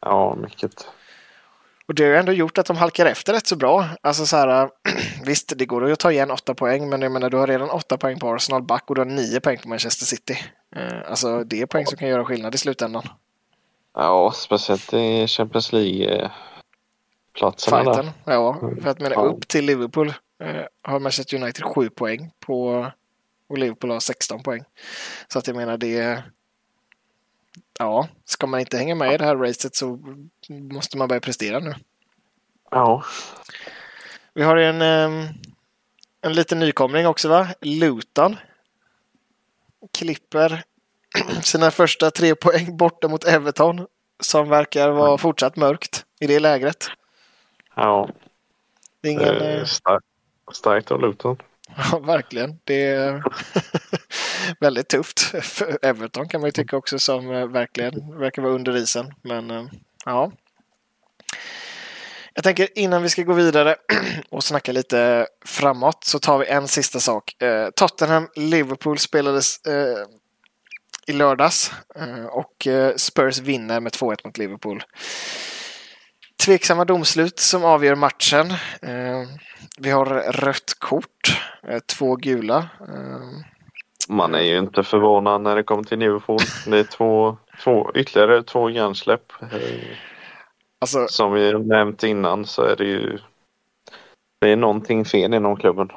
Ja, 0.00 0.34
mycket. 0.34 0.86
Och 1.90 1.94
det 1.94 2.02
har 2.02 2.10
ju 2.10 2.16
ändå 2.16 2.32
gjort 2.32 2.58
att 2.58 2.66
de 2.66 2.76
halkar 2.76 3.06
efter 3.06 3.32
rätt 3.32 3.46
så 3.46 3.56
bra. 3.56 3.88
Alltså 4.02 4.26
så 4.26 4.36
här, 4.36 4.70
visst, 5.24 5.52
det 5.56 5.66
går 5.66 5.90
att 5.90 5.98
ta 5.98 6.12
igen 6.12 6.30
åtta 6.30 6.54
poäng, 6.54 6.88
men 6.88 7.02
jag 7.02 7.12
menar, 7.12 7.30
du 7.30 7.36
har 7.36 7.46
redan 7.46 7.70
åtta 7.70 7.96
poäng 7.98 8.18
på 8.18 8.34
Arsenal 8.34 8.62
back 8.62 8.84
och 8.86 8.94
du 8.94 9.00
har 9.00 9.06
nio 9.06 9.40
poäng 9.40 9.58
på 9.58 9.68
Manchester 9.68 10.06
City. 10.06 10.38
Eh, 10.76 11.10
Alltså 11.10 11.44
det 11.44 11.60
är 11.62 11.66
poäng 11.66 11.86
som 11.86 11.98
kan 11.98 12.08
göra 12.08 12.24
skillnad 12.24 12.54
i 12.54 12.58
slutändan. 12.58 13.02
Ja, 13.94 14.32
speciellt 14.36 14.92
i 14.94 15.26
Champions 15.26 15.72
League. 15.72 16.30
platserna 17.38 17.84
fighten. 17.84 18.10
där. 18.24 18.32
Ja, 18.34 18.60
för 18.82 18.88
att 18.90 19.00
mena 19.00 19.14
Ja. 19.14 19.20
upp 19.22 19.48
till 19.48 19.64
Liverpool 19.64 20.08
eh, 20.42 20.62
har 20.82 21.00
Manchester 21.00 21.36
United 21.42 21.64
7 21.64 21.90
poäng 21.90 22.30
på 22.46 22.86
och 23.48 23.58
Liverpool 23.58 23.90
har 23.90 24.00
16 24.00 24.42
poäng. 24.42 24.64
Så 25.28 25.38
att 25.38 25.46
jag 25.46 25.56
menar 25.56 25.76
det 25.76 26.22
Ja, 27.78 28.08
ska 28.24 28.46
man 28.46 28.60
inte 28.60 28.76
hänga 28.78 28.94
med 28.94 29.14
i 29.14 29.16
det 29.16 29.24
här 29.24 29.36
racet 29.36 29.74
så 29.76 29.98
måste 30.48 30.98
man 30.98 31.08
börja 31.08 31.20
prestera 31.20 31.58
nu. 31.58 31.74
Ja, 32.70 33.04
Vi 34.34 34.42
har 34.42 34.56
en, 34.56 34.82
ehm, 34.82 35.26
en 36.20 36.32
liten 36.32 36.58
nykomling 36.58 37.06
också 37.06 37.28
va? 37.28 37.48
Luton. 37.60 38.36
Klipper 39.98 40.62
sina 41.42 41.70
första 41.70 42.10
tre 42.10 42.34
poäng 42.34 42.76
borta 42.76 43.08
mot 43.08 43.24
Everton. 43.24 43.86
Som 44.20 44.48
verkar 44.48 44.90
vara 44.90 45.18
fortsatt 45.18 45.56
mörkt 45.56 46.04
i 46.20 46.26
det 46.26 46.40
lägret. 46.40 46.86
ja. 47.76 48.08
Det 49.00 49.08
är 49.08 49.12
ingen, 49.12 49.36
Eh, 49.36 49.58
eh, 49.60 49.64
starkt, 50.52 50.90
av 50.90 51.00
Luton. 51.00 51.36
ja, 51.92 51.98
verkligen. 51.98 52.58
Det 52.64 52.94
väldigt 54.60 54.88
tufft 54.88 55.20
för 55.20 55.78
Everton 55.82 56.28
kan 56.28 56.40
man 56.40 56.48
ju 56.48 56.52
tycka 56.52 56.76
också 56.76 56.98
som 56.98 57.30
eh, 57.30 57.46
verkligen 57.46 58.18
verkar 58.18 58.42
vara 58.42 58.52
under 58.52 58.76
isen. 58.76 59.14
Men 59.22 59.50
eh, 59.50 59.64
ja. 60.04 60.32
Jag 62.34 62.44
tänker 62.44 62.78
innan 62.78 63.02
vi 63.02 63.08
ska 63.08 63.22
gå 63.22 63.32
vidare 63.32 63.76
och 64.30 64.44
snacka 64.44 64.72
lite 64.72 65.26
framåt 65.44 66.04
så 66.04 66.18
tar 66.18 66.38
vi 66.38 66.46
en 66.46 66.68
sista 66.68 67.00
sak. 67.00 67.42
Eh, 67.42 67.68
Tottenham-Liverpool 67.70 68.98
spelades 68.98 69.60
i 71.06 71.12
lördags 71.12 71.72
och 72.30 72.68
Spurs 72.96 73.38
vinner 73.38 73.80
med 73.80 73.92
2-1 73.92 74.16
mot 74.24 74.38
Liverpool. 74.38 74.82
Tveksamma 76.44 76.84
domslut 76.84 77.38
som 77.38 77.64
avgör 77.64 77.94
matchen. 77.94 78.54
Vi 79.78 79.90
har 79.90 80.06
rött 80.32 80.74
kort, 80.78 81.40
två 81.86 82.16
gula. 82.16 82.68
Man 84.10 84.34
är 84.34 84.40
ju 84.42 84.58
inte 84.58 84.82
förvånad 84.82 85.42
när 85.42 85.56
det 85.56 85.62
kommer 85.62 85.82
till 85.82 85.98
Liverpool. 85.98 86.40
Det 86.66 86.78
är 86.78 86.84
två, 86.84 87.36
två, 87.64 87.90
ytterligare 87.94 88.42
två 88.42 88.70
hjärnsläpp. 88.70 89.32
Alltså, 90.80 91.06
Som 91.08 91.32
vi 91.32 91.52
nämnt 91.52 92.02
innan 92.02 92.46
så 92.46 92.62
är 92.62 92.76
det 92.76 92.84
ju 92.84 93.18
det 94.40 94.48
är 94.48 94.56
någonting 94.56 95.04
fel 95.04 95.34
inom 95.34 95.56
klubben. 95.56 95.88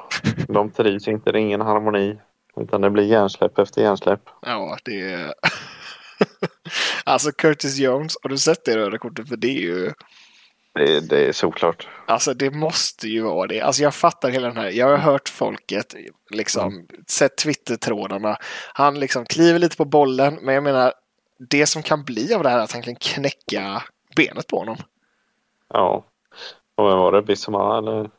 De 0.48 0.70
trivs 0.70 1.08
inte, 1.08 1.32
det 1.32 1.38
är 1.38 1.40
ingen 1.40 1.60
harmoni. 1.60 2.18
Utan 2.56 2.80
det 2.80 2.90
blir 2.90 3.04
hjärnsläpp 3.04 3.58
efter 3.58 3.82
hjärnsläpp. 3.82 4.20
ja, 4.42 4.76
det 4.84 5.00
är... 5.12 5.34
alltså 7.04 7.32
Curtis 7.32 7.78
Jones, 7.78 8.16
har 8.22 8.30
du 8.30 8.38
sett 8.38 8.64
det 8.64 8.76
röda 8.76 8.98
kortet? 8.98 9.28
För 9.28 9.36
det 9.36 9.48
är 9.48 9.60
ju... 9.60 9.92
Det, 10.74 11.00
det 11.00 11.28
är 11.28 11.32
såklart. 11.32 11.88
Alltså 12.06 12.34
det 12.34 12.50
måste 12.50 13.08
ju 13.08 13.22
vara 13.22 13.46
det. 13.46 13.60
Alltså 13.60 13.82
jag 13.82 13.94
fattar 13.94 14.30
hela 14.30 14.48
den 14.48 14.56
här. 14.56 14.70
Jag 14.70 14.86
har 14.88 14.96
hört 14.96 15.28
folket, 15.28 15.94
liksom, 16.30 16.86
sett 17.08 17.36
Twitter-trådarna. 17.36 18.36
Han 18.74 19.00
liksom 19.00 19.24
kliver 19.24 19.58
lite 19.58 19.76
på 19.76 19.84
bollen, 19.84 20.38
men 20.42 20.54
jag 20.54 20.64
menar, 20.64 20.92
det 21.50 21.66
som 21.66 21.82
kan 21.82 22.04
bli 22.04 22.34
av 22.34 22.42
det 22.42 22.48
här 22.48 22.58
är 22.58 22.62
att 22.62 22.72
han 22.72 22.82
kan 22.82 22.96
knäcka 22.96 23.82
benet 24.16 24.46
på 24.46 24.58
honom. 24.58 24.76
Ja. 25.72 26.04
Och 26.76 26.88
vem 26.88 26.98
var 26.98 27.12
det? 27.12 27.22
Bissoma 27.22 27.78
eller? 27.78 28.10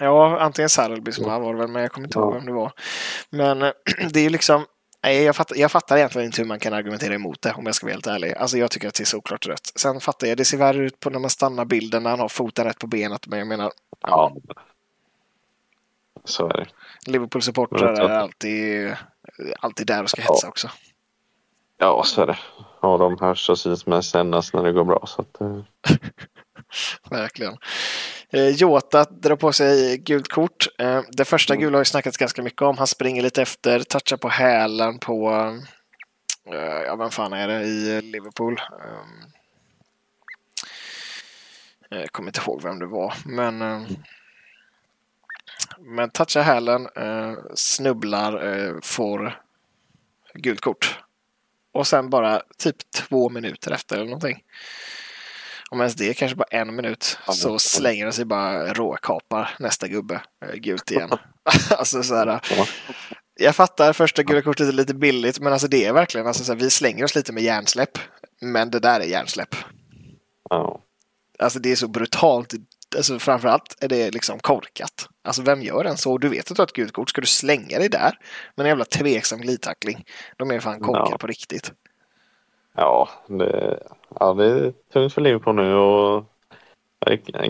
Ja, 0.00 0.38
antingen 0.40 0.68
Sarel 0.68 1.00
Bissouma 1.02 1.38
var 1.38 1.52
det 1.54 1.58
väl, 1.60 1.68
men 1.68 1.82
jag 1.82 1.92
kommer 1.92 2.06
inte 2.06 2.18
ihåg 2.18 2.32
Ja. 2.34 2.36
vem 2.38 2.46
det 2.46 2.52
var. 2.52 2.72
Men 3.30 3.62
eh, 3.62 3.70
det 4.12 4.20
är 4.20 4.24
ju 4.24 4.30
liksom, 4.30 4.64
nej, 5.04 5.22
jag 5.22 5.36
fattar, 5.36 5.56
jag 5.56 5.70
fattar 5.70 5.96
egentligen 5.96 6.26
inte 6.26 6.42
hur 6.42 6.48
man 6.48 6.58
kan 6.58 6.72
argumentera 6.72 7.14
emot 7.14 7.42
det 7.42 7.52
om 7.52 7.66
jag 7.66 7.74
ska 7.74 7.86
vara 7.86 7.92
helt 7.92 8.06
ärlig. 8.06 8.34
Alltså 8.34 8.58
jag 8.58 8.70
tycker 8.70 8.88
att 8.88 8.94
det 8.94 9.02
är 9.02 9.06
såklart 9.06 9.46
rött. 9.46 9.72
Sen 9.76 10.00
fattar 10.00 10.26
jag, 10.26 10.36
det 10.36 10.44
ser 10.44 10.58
värre 10.58 10.84
ut 10.84 11.00
på 11.00 11.10
när 11.10 11.18
man 11.18 11.30
stannar 11.30 11.64
bilden 11.64 12.02
när 12.02 12.10
han 12.10 12.20
har 12.20 12.28
foten 12.28 12.64
rätt 12.64 12.78
på 12.78 12.86
benet, 12.86 13.26
men 13.26 13.38
jag 13.38 13.48
menar, 13.48 13.72
Ja. 14.00 14.36
Så 16.24 16.46
är 16.48 16.52
det. 16.52 16.66
Liverpool-supportrar 17.06 17.94
Ja, 17.96 18.08
är 18.08 18.18
alltid, 18.18 18.96
alltid 19.60 19.86
där 19.86 20.02
och 20.02 20.10
ska 20.10 20.22
hetsa 20.22 20.48
också. 20.48 20.70
Ja, 21.78 22.02
så 22.04 22.22
är 22.22 22.26
det. 22.26 22.38
Och 22.80 22.98
de 22.98 23.18
hörs 23.20 23.50
och 23.50 23.58
syns 23.58 23.86
mest 23.86 24.14
endast 24.14 24.54
när 24.54 24.62
det 24.62 24.72
går 24.72 24.84
bra. 24.84 25.04
Så 25.06 25.22
att, 25.22 25.40
eh, 25.40 25.60
Verkligen. 27.10 27.56
Eh, 28.32 28.48
Jota 28.48 29.04
drar 29.04 29.36
på 29.36 29.52
sig 29.52 29.98
gult 29.98 30.28
kort. 30.28 30.66
Eh, 30.78 31.02
det 31.10 31.24
första 31.24 31.54
Mm. 31.54 31.62
gula 31.64 31.76
har 31.76 31.80
ju 31.80 31.84
snackats 31.84 32.16
ganska 32.16 32.42
mycket 32.42 32.62
om. 32.62 32.78
Han 32.78 32.86
springer 32.86 33.22
lite 33.22 33.42
efter, 33.42 33.80
touchar 33.80 34.16
på 34.16 34.28
hälen 34.28 34.98
på, 34.98 35.30
eh, 36.46 36.82
ja 36.86 36.96
vem 36.96 37.10
fan 37.10 37.32
är 37.32 37.48
det 37.48 37.62
i 37.62 38.02
Liverpool? 38.02 38.60
Jag 41.90 42.12
kommer 42.12 42.28
inte 42.28 42.40
ihåg 42.40 42.62
vem 42.62 42.78
det 42.78 42.86
var, 42.86 43.14
men 43.24 43.58
men 45.78 46.10
touchar 46.10 46.42
hälen, 46.42 46.88
snubblar, 47.54 48.80
får 48.82 49.42
gult 50.34 50.60
kort. 50.60 50.98
Och 51.72 51.86
sen 51.86 52.10
bara 52.10 52.42
typ 52.58 52.76
två 52.90 53.28
minuter 53.28 53.70
efter 53.72 53.96
eller 53.96 54.04
någonting. 54.06 54.44
Om 55.70 55.80
ens 55.80 55.94
det, 55.94 56.14
kanske 56.14 56.36
bara 56.36 56.48
en 56.50 56.76
minut, 56.76 57.18
Ja, 57.26 57.32
så 57.32 57.50
men- 57.50 57.58
slänger 57.60 58.04
den 58.04 58.12
sig 58.12 58.24
bara 58.24 58.74
råkapar 58.74 59.50
nästa 59.58 59.88
gubbe 59.88 60.20
eh, 60.44 60.54
gult 60.54 60.90
igen. 60.90 61.10
alltså 61.70 62.02
så 62.02 62.14
här, 62.14 62.26
ja. 62.26 62.66
jag 63.40 63.56
fattar 63.56 63.92
första 63.92 64.22
gula 64.22 64.42
kortet 64.42 64.68
är 64.68 64.72
lite 64.72 64.94
billigt, 64.94 65.40
men 65.40 65.52
alltså 65.52 65.68
det 65.68 65.84
är 65.84 65.92
verkligen, 65.92 66.26
alltså 66.26 66.44
så 66.44 66.52
här, 66.52 66.60
vi 66.60 66.70
slänger 66.70 67.04
oss 67.04 67.14
lite 67.14 67.32
med 67.32 67.42
hjärnsläpp. 67.42 67.98
Men 68.40 68.70
det 68.70 68.78
där 68.80 69.00
är 69.00 69.04
hjärnsläpp. 69.04 69.56
Ja. 70.50 70.80
Alltså 71.38 71.58
det 71.58 71.72
är 71.72 71.76
så 71.76 71.88
brutalt. 71.88 72.54
Alltså 72.96 73.18
framförallt 73.18 73.76
är 73.80 73.88
det 73.88 74.10
liksom 74.10 74.38
korkat. 74.38 75.08
Alltså 75.24 75.42
vem 75.42 75.62
gör 75.62 75.84
en 75.84 75.96
så? 75.96 76.18
Du 76.18 76.28
vet 76.28 76.50
att 76.50 76.56
du 76.56 76.60
har 76.60 76.66
ett 76.66 76.72
gult 76.72 76.92
kort. 76.92 77.10
Ska 77.10 77.20
du 77.20 77.26
slänga 77.26 77.78
dig 77.78 77.88
där 77.88 78.18
med 78.56 78.64
en 78.64 78.68
jävla 78.68 78.84
tveksam 78.84 79.40
glidtackling? 79.40 80.04
De 80.36 80.50
är 80.50 80.60
fan 80.60 80.80
korkade 80.80 81.08
Ja. 81.10 81.18
på 81.18 81.26
riktigt. 81.26 81.72
Ja, 82.78 83.08
det, 83.26 83.78
ja, 84.20 84.34
det 84.34 84.44
är 84.44 84.72
tungt 84.92 85.12
för 85.14 85.20
Liverpool 85.20 85.54
nu 85.54 85.74
och 85.74 86.24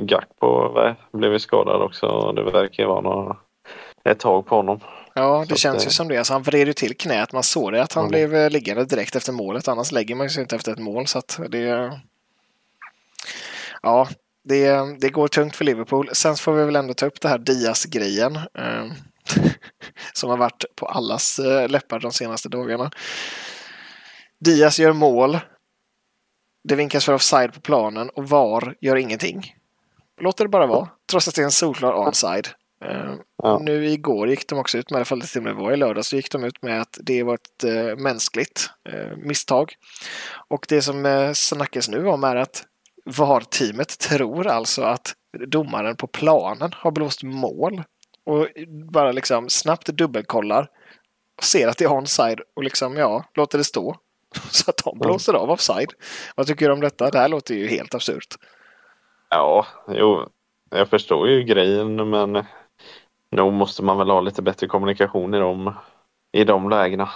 Gakpo 0.01 0.75
blev 1.13 1.33
ju 1.33 1.39
skadad 1.39 1.83
också. 1.83 2.07
och 2.07 2.35
Det 2.35 2.43
verkar 2.43 2.83
ju 2.83 2.89
vara 2.89 3.01
några, 3.01 3.37
ett 4.05 4.19
tag 4.21 4.47
på 4.47 4.57
honom. 4.57 4.81
Ja, 5.15 5.43
Så 5.45 5.49
det 5.49 5.53
att 5.55 5.59
känns 5.59 5.79
det- 5.79 5.85
ju 5.85 5.91
som 5.91 6.09
det. 6.09 6.17
Alltså, 6.19 6.33
han 6.33 6.43
vred 6.43 6.67
ju 6.67 6.73
till 6.73 6.97
knät. 6.97 7.33
Man 7.33 7.43
såg 7.43 7.73
det 7.73 7.83
att 7.83 7.93
han 7.93 8.05
Mm. 8.05 8.11
blev 8.11 8.35
eh, 8.35 8.51
liggande 8.51 8.85
direkt 8.85 9.17
efter 9.17 9.33
målet. 9.33 9.69
Annars 9.69 9.93
lägger 9.93 10.15
man 10.15 10.31
sig 10.31 10.43
inte 10.43 10.57
efter 10.57 10.73
ett 10.73 10.79
mål. 10.79 11.07
Så 11.07 11.23
det... 11.49 11.93
Ja, 13.83 14.09
det, 14.45 14.99
det 15.01 15.09
går 15.09 15.29
tungt 15.29 15.57
för 15.57 15.65
Liverpool. 15.65 16.11
Sen 16.13 16.35
får 16.37 16.53
vi 16.53 16.65
väl 16.65 16.77
ändå 16.77 16.95
ta 16.95 17.07
upp 17.07 17.21
det 17.21 17.29
här 17.29 17.39
Diaz-grejen. 17.39 18.37
Eh, 18.37 18.85
som 20.13 20.31
har 20.31 20.37
varit 20.37 20.65
på 20.77 20.87
allas 20.87 21.39
eh, 21.39 21.69
läppar 21.69 22.01
de 22.01 22.13
senaste 22.13 22.49
dagarna. 22.49 22.91
Diaz 24.41 24.79
gör 24.79 24.93
mål. 24.93 25.39
Det 26.65 26.75
vinkas 26.75 27.05
för 27.05 27.13
offside 27.13 27.53
på 27.53 27.61
planen 27.61 28.11
och 28.11 28.29
VAR 28.29 28.77
gör 28.81 28.97
ingenting. 28.97 29.55
Låter 30.21 30.45
det 30.45 30.49
bara 30.49 30.67
vara, 30.67 30.89
trots 31.11 31.29
att 31.29 31.35
det 31.35 31.43
är 31.43 31.45
en 31.45 31.51
solklar 31.51 32.09
onside. 32.09 32.49
Eh, 32.85 33.15
Ja. 33.43 33.59
Nu 33.63 33.87
igår 33.87 34.29
gick 34.29 34.49
de 34.49 34.59
också 34.59 34.79
ut 34.79 34.91
med, 34.91 34.97
i 34.97 34.99
alla 34.99 35.05
fall 35.05 35.21
det 35.21 35.27
till 35.27 35.39
och 35.39 35.45
med 35.45 35.55
var 35.55 35.73
i 35.73 35.77
lördag, 35.77 36.05
så 36.05 36.17
gick 36.17 36.31
de 36.33 36.45
ut 36.45 36.63
med 36.63 36.81
att 36.81 36.99
det 37.03 37.23
var 37.23 37.35
ett 37.35 37.65
eh, 37.65 37.97
mänskligt 37.97 38.71
eh, 38.89 39.17
misstag. 39.17 39.75
Och 40.49 40.67
det 40.69 40.83
som 40.83 41.07
eh, 41.07 41.33
snackas 41.33 41.89
nu 41.89 42.07
om 42.07 42.25
är 42.25 42.37
att 42.37 42.65
VAR-teamet 43.05 43.99
tror 43.99 44.47
alltså 44.47 44.83
att 44.83 45.15
domaren 45.47 45.97
på 45.97 46.07
planen 46.07 46.71
har 46.75 46.91
blåst 46.91 47.23
mål 47.23 47.83
och 48.25 48.49
bara 48.93 49.13
liksom 49.13 49.49
snabbt 49.49 49.87
dubbelkollar 49.87 50.69
och 51.37 51.45
ser 51.45 51.69
att 51.69 51.79
det 51.79 51.85
är 51.85 51.93
onside 51.93 52.41
och 52.57 52.65
liksom 52.65 52.97
ja, 52.97 53.25
låter 53.35 53.59
det 53.59 53.65
stå. 53.65 53.97
Så 54.51 54.71
att 54.71 54.85
de 54.85 54.99
blåser 54.99 55.35
av 55.35 55.51
offside. 55.51 55.93
Vad 56.37 56.47
tycker 56.47 56.67
du 56.67 56.73
om 56.73 56.81
detta? 56.81 57.11
Det 57.11 57.19
här 57.19 57.29
låter 57.29 57.55
ju 57.55 57.69
helt 57.69 57.95
absurt. 57.95 58.35
Ja, 59.31 59.67
jo, 59.89 60.29
jag 60.71 60.89
förstår 60.89 61.29
ju 61.29 61.43
grejen 61.43 62.11
men 62.11 62.45
nog 63.31 63.53
måste 63.53 63.83
man 63.83 63.99
väl 63.99 64.11
ha 64.11 64.21
lite 64.21 64.43
bättre 64.43 64.67
kommunikation 64.67 65.35
i 65.35 65.39
de, 65.39 65.75
i 66.33 66.45
de 66.45 66.71
lägena. 66.71 67.09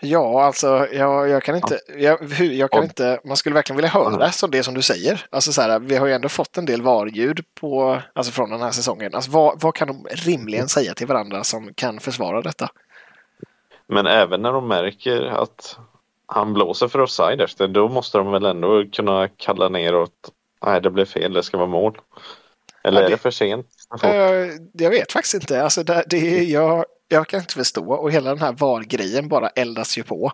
Ja, 0.00 0.44
alltså 0.44 0.88
jag, 0.92 1.28
jag 1.28 1.42
kan 1.42 1.56
inte, 1.56 1.80
jag, 1.96 2.32
jag 2.40 2.70
kan 2.70 2.84
inte, 2.84 3.20
man 3.24 3.36
skulle 3.36 3.54
verkligen 3.54 3.76
vilja 3.76 3.90
höra 3.90 4.32
så 4.32 4.46
det 4.46 4.62
som 4.62 4.74
du 4.74 4.82
säger. 4.82 5.26
Alltså 5.30 5.52
så 5.52 5.62
här, 5.62 5.78
vi 5.78 5.96
har 5.96 6.06
ju 6.06 6.12
ändå 6.12 6.28
fått 6.28 6.58
en 6.58 6.66
del 6.66 6.82
VAR-ljud 6.82 7.44
på, 7.60 8.02
alltså 8.12 8.32
från 8.32 8.50
den 8.50 8.60
här 8.60 8.70
säsongen. 8.70 9.14
Alltså 9.14 9.30
vad, 9.30 9.60
vad 9.60 9.74
kan 9.74 9.88
de 9.88 10.06
rimligen 10.10 10.68
säga 10.68 10.94
till 10.94 11.06
varandra 11.06 11.44
som 11.44 11.74
kan 11.74 12.00
försvara 12.00 12.42
detta? 12.42 12.68
Men 13.88 14.06
även 14.06 14.42
när 14.42 14.52
de 14.52 14.68
märker 14.68 15.22
att 15.22 15.78
han 16.26 16.52
blåser 16.54 16.88
för 16.88 16.98
offside 17.00 17.40
efter, 17.40 17.68
då 17.68 17.88
måste 17.88 18.18
de 18.18 18.30
väl 18.32 18.44
ändå 18.44 18.84
kunna 18.92 19.28
kalla 19.28 19.68
ner 19.68 19.94
och 19.94 20.02
att 20.02 20.30
nej, 20.66 20.80
det 20.80 20.90
blev 20.90 21.04
fel, 21.04 21.32
det 21.32 21.42
ska 21.42 21.56
vara 21.56 21.68
mål. 21.68 21.98
Eller 22.84 23.00
Ja, 23.00 23.06
är 23.06 23.10
det- 23.10 23.14
det 23.16 23.22
för 23.22 23.30
sent? 23.30 23.66
Eh, 24.02 24.10
jag 24.72 24.90
vet 24.90 25.12
faktiskt 25.12 25.34
inte. 25.34 25.62
Alltså 25.62 25.82
det, 25.82 26.04
det, 26.06 26.16
är- 26.38 26.42
jag, 26.44 26.84
jag 27.08 27.26
kan 27.28 27.40
inte 27.40 27.54
förstå 27.54 27.92
och 27.92 28.12
hela 28.12 28.30
den 28.30 28.38
här 28.38 28.52
VAR-grejen 28.52 29.28
bara 29.28 29.48
eldas 29.48 29.98
ju 29.98 30.02
på. 30.02 30.32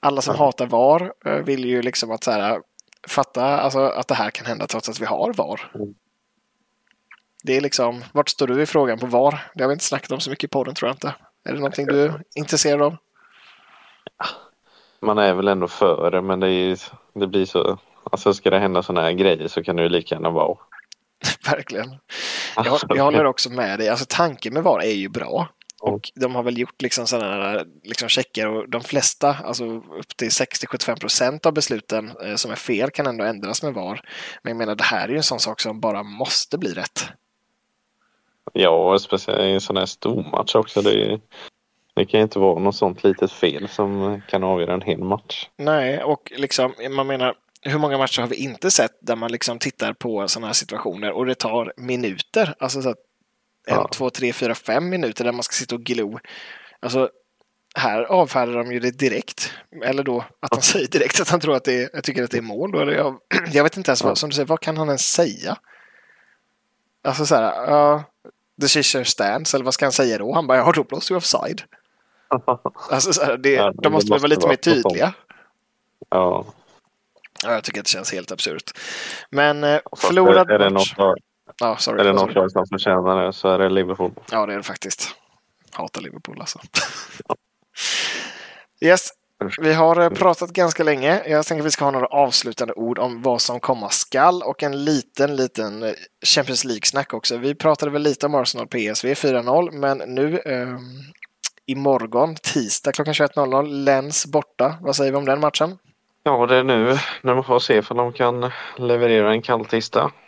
Alla 0.00 0.20
som 0.22 0.34
Ja. 0.38 0.44
hatar 0.44 0.66
VAR 0.66 1.12
eh, 1.24 1.32
vill 1.32 1.64
ju 1.64 1.82
liksom 1.82 2.10
att 2.10 2.24
så 2.24 2.30
här, 2.30 2.60
fatta 3.08 3.44
alltså, 3.60 3.78
att 3.80 4.08
det 4.08 4.14
här 4.14 4.30
kan 4.30 4.46
hända 4.46 4.66
trots 4.66 4.88
att 4.88 5.00
vi 5.00 5.04
har 5.06 5.32
VAR. 5.32 5.70
Mm. 5.74 5.94
Det 7.42 7.56
är 7.56 7.60
liksom, 7.60 8.04
vart 8.12 8.28
står 8.28 8.46
du 8.46 8.62
i 8.62 8.66
frågan 8.66 8.98
på 8.98 9.06
VAR? 9.06 9.50
Det 9.54 9.62
har 9.62 9.68
vi 9.68 9.72
inte 9.72 9.84
snackat 9.84 10.12
om 10.12 10.20
så 10.20 10.30
mycket 10.30 10.44
i 10.44 10.48
podden 10.48 10.74
tror 10.74 10.88
jag 10.88 10.94
inte. 10.94 11.14
Är 11.48 11.52
det 11.52 11.58
någonting 11.58 11.86
du 11.86 12.02
är 12.02 12.22
intresserad 12.34 12.82
av? 12.82 12.96
Man 15.00 15.18
är 15.18 15.34
väl 15.34 15.48
ändå 15.48 15.68
för 15.68 16.10
det 16.10 16.22
men 16.22 16.40
det, 16.40 16.50
är, 16.50 16.78
det 17.14 17.26
blir 17.26 17.46
så. 17.46 17.78
Alltså 18.12 18.34
ska 18.34 18.50
det 18.50 18.58
hända 18.58 18.82
sådana 18.82 19.06
här 19.06 19.12
grejer 19.12 19.48
så 19.48 19.62
kan 19.62 19.76
det 19.76 19.82
ju 19.82 19.88
lika 19.88 20.14
gärna 20.14 20.30
vara. 20.30 20.58
Verkligen. 21.50 21.96
Jag, 22.56 22.78
jag 22.88 23.04
håller 23.04 23.24
också 23.24 23.50
med 23.50 23.78
dig. 23.78 23.88
Alltså 23.88 24.06
tanken 24.08 24.54
med 24.54 24.62
VAR 24.62 24.82
är 24.82 24.94
ju 24.94 25.08
bra. 25.08 25.48
Och 25.80 26.10
de 26.14 26.34
har 26.34 26.42
väl 26.42 26.58
gjort 26.58 26.82
liksom 26.82 27.06
sådana 27.06 27.64
liksom 27.84 28.08
checker 28.08 28.48
och 28.48 28.70
de 28.70 28.80
flesta, 28.80 29.36
alltså 29.44 29.64
upp 29.66 30.16
till 30.16 30.28
60-75 30.28 31.00
procent 31.00 31.46
av 31.46 31.52
besluten 31.52 32.12
eh, 32.24 32.34
som 32.34 32.50
är 32.50 32.56
fel 32.56 32.90
kan 32.90 33.06
ändå 33.06 33.24
ändras 33.24 33.62
med 33.62 33.74
VAR. 33.74 34.00
Men 34.42 34.50
jag 34.50 34.56
menar 34.56 34.74
det 34.74 34.84
här 34.84 35.04
är 35.04 35.12
ju 35.12 35.16
en 35.16 35.22
sån 35.22 35.40
sak 35.40 35.60
som 35.60 35.80
bara 35.80 36.02
måste 36.02 36.58
bli 36.58 36.72
rätt. 36.72 37.08
Ja, 38.52 38.98
speciellt 38.98 39.40
i 39.40 39.50
en 39.50 39.60
sån 39.60 39.76
här 39.76 39.86
stormatch 39.86 40.54
också. 40.54 40.82
Det, 40.82 41.20
det 41.94 42.04
kan 42.06 42.20
inte 42.20 42.38
vara 42.38 42.58
något 42.58 42.76
sånt 42.76 43.04
litet 43.04 43.32
fel 43.32 43.68
som 43.68 44.20
kan 44.28 44.44
avgöra 44.44 44.74
en 44.74 44.82
hel 44.82 44.98
match. 44.98 45.48
Nej, 45.56 46.02
och 46.02 46.32
liksom 46.36 46.74
man 46.90 47.06
menar 47.06 47.34
hur 47.62 47.78
många 47.78 47.98
matcher 47.98 48.20
har 48.20 48.28
vi 48.28 48.36
inte 48.36 48.70
sett 48.70 48.98
där 49.00 49.16
man 49.16 49.32
liksom 49.32 49.58
tittar 49.58 49.92
på 49.92 50.28
sådana 50.28 50.46
här 50.46 50.54
situationer 50.54 51.12
och 51.12 51.26
det 51.26 51.34
tar 51.34 51.72
minuter, 51.76 52.54
alltså 52.58 52.82
så 52.82 52.88
att 52.88 52.98
en, 53.68 53.74
Ja. 53.76 53.88
två, 53.92 54.10
tre, 54.10 54.32
fyra, 54.32 54.54
fem 54.54 54.88
minuter 54.88 55.24
där 55.24 55.32
man 55.32 55.42
ska 55.42 55.52
sitta 55.52 55.74
och 55.74 55.82
glo. 55.82 56.18
Alltså, 56.80 57.10
här 57.74 58.02
avfärdar 58.02 58.54
de 58.54 58.72
ju 58.72 58.80
det 58.80 58.98
direkt. 58.98 59.52
Eller 59.84 60.02
då 60.02 60.24
att 60.40 60.54
han 60.54 60.62
säger 60.62 60.88
direkt 60.88 61.20
att 61.20 61.28
han 61.28 61.40
tror 61.40 61.56
att 61.56 61.64
det 61.64 61.82
är, 61.82 61.90
jag 61.92 62.04
tycker 62.04 62.24
att 62.24 62.30
det 62.30 62.38
är 62.38 62.42
mål. 62.42 62.72
Då. 62.72 62.80
Eller 62.80 62.92
Jag, 62.92 63.18
jag 63.52 63.62
vet 63.62 63.76
inte 63.76 63.90
ens 63.90 64.04
vad, 64.04 64.18
som 64.18 64.30
du 64.30 64.34
säger, 64.34 64.46
vad 64.46 64.60
kan 64.60 64.76
han 64.76 64.86
ens 64.88 65.12
säga? 65.12 65.56
Alltså 67.04 67.26
så 67.26 67.34
här, 67.34 67.42
ja, 67.42 68.04
the 68.60 68.68
shisher 68.68 69.04
stands, 69.04 69.54
eller 69.54 69.64
vad 69.64 69.74
ska 69.74 69.84
han 69.84 69.92
säga 69.92 70.18
då? 70.18 70.34
Han 70.34 70.46
bara, 70.46 70.58
ja 70.58 70.72
då 70.74 70.84
blåser 70.84 71.14
vi 71.14 71.18
offside. 71.18 71.62
Alltså 72.90 73.12
så 73.12 73.24
här, 73.24 73.36
det, 73.36 73.52
Ja, 73.52 73.72
de 73.82 73.92
måste 73.92 74.10
väl 74.12 74.20
vara 74.20 74.28
lite 74.28 74.40
vara 74.40 74.48
mer 74.50 74.56
tydliga. 74.56 75.12
ja. 76.10 76.44
Ja, 77.44 77.52
jag 77.52 77.64
tycker 77.64 77.80
att 77.80 77.86
det 77.86 77.90
känns 77.90 78.12
helt 78.12 78.32
absurt. 78.32 78.70
Men 79.30 79.64
eh, 79.64 79.80
förlorad 79.96 80.50
är 80.50 80.58
det 80.58 80.70
match. 80.70 80.94
något, 80.98 81.18
Ja, 81.60 81.76
sorry. 81.76 82.00
är 82.00 82.04
det 82.04 82.12
något 82.12 82.34
lag 82.34 82.50
som 82.52 82.66
förtjänar 82.66 83.26
det 83.26 83.32
så 83.32 83.48
är 83.48 83.58
det 83.58 83.68
Liverpool. 83.68 84.12
Ja, 84.30 84.46
det 84.46 84.52
är 84.52 84.56
det 84.56 84.62
faktiskt. 84.62 85.14
Hatar 85.72 86.00
Liverpool 86.00 86.40
alltså. 86.40 86.58
yes, 88.80 89.08
vi 89.60 89.72
har 89.72 90.00
eh, 90.00 90.10
pratat 90.10 90.50
ganska 90.50 90.84
länge. 90.84 91.22
Jag 91.26 91.46
tänker 91.46 91.62
att 91.62 91.66
vi 91.66 91.70
ska 91.70 91.84
ha 91.84 91.90
några 91.90 92.06
avslutande 92.06 92.74
ord 92.74 92.98
om 92.98 93.22
vad 93.22 93.40
som 93.40 93.60
komma 93.60 93.90
skall 93.90 94.42
och 94.42 94.62
en 94.62 94.84
liten, 94.84 95.36
liten 95.36 95.82
eh, 95.82 95.92
Champions 96.26 96.64
League-snack 96.64 97.14
också. 97.14 97.36
Vi 97.36 97.54
pratade 97.54 97.90
väl 97.90 98.02
lite 98.02 98.26
om 98.26 98.34
Arsenal 98.34 98.66
PSV 98.66 99.14
4-0, 99.14 99.70
men 99.70 99.98
nu 99.98 100.38
eh, 100.38 100.78
imorgon, 101.66 102.34
tisdag 102.34 102.92
klockan 102.92 103.14
21.00, 103.14 103.66
Lens 103.66 104.26
borta. 104.26 104.78
Vad 104.80 104.96
säger 104.96 105.12
vi 105.12 105.18
om 105.18 105.24
den 105.24 105.40
matchen? 105.40 105.78
Ja, 106.22 106.46
det 106.46 106.56
är 106.56 106.64
nu 106.64 106.98
när 107.22 107.34
man 107.34 107.44
får 107.44 107.58
se 107.58 107.82
om 107.90 107.96
de 107.96 108.12
kan 108.12 108.50
leverera 108.76 109.32
en 109.32 109.42
kall 109.42 109.64
tisdag. 109.64 110.12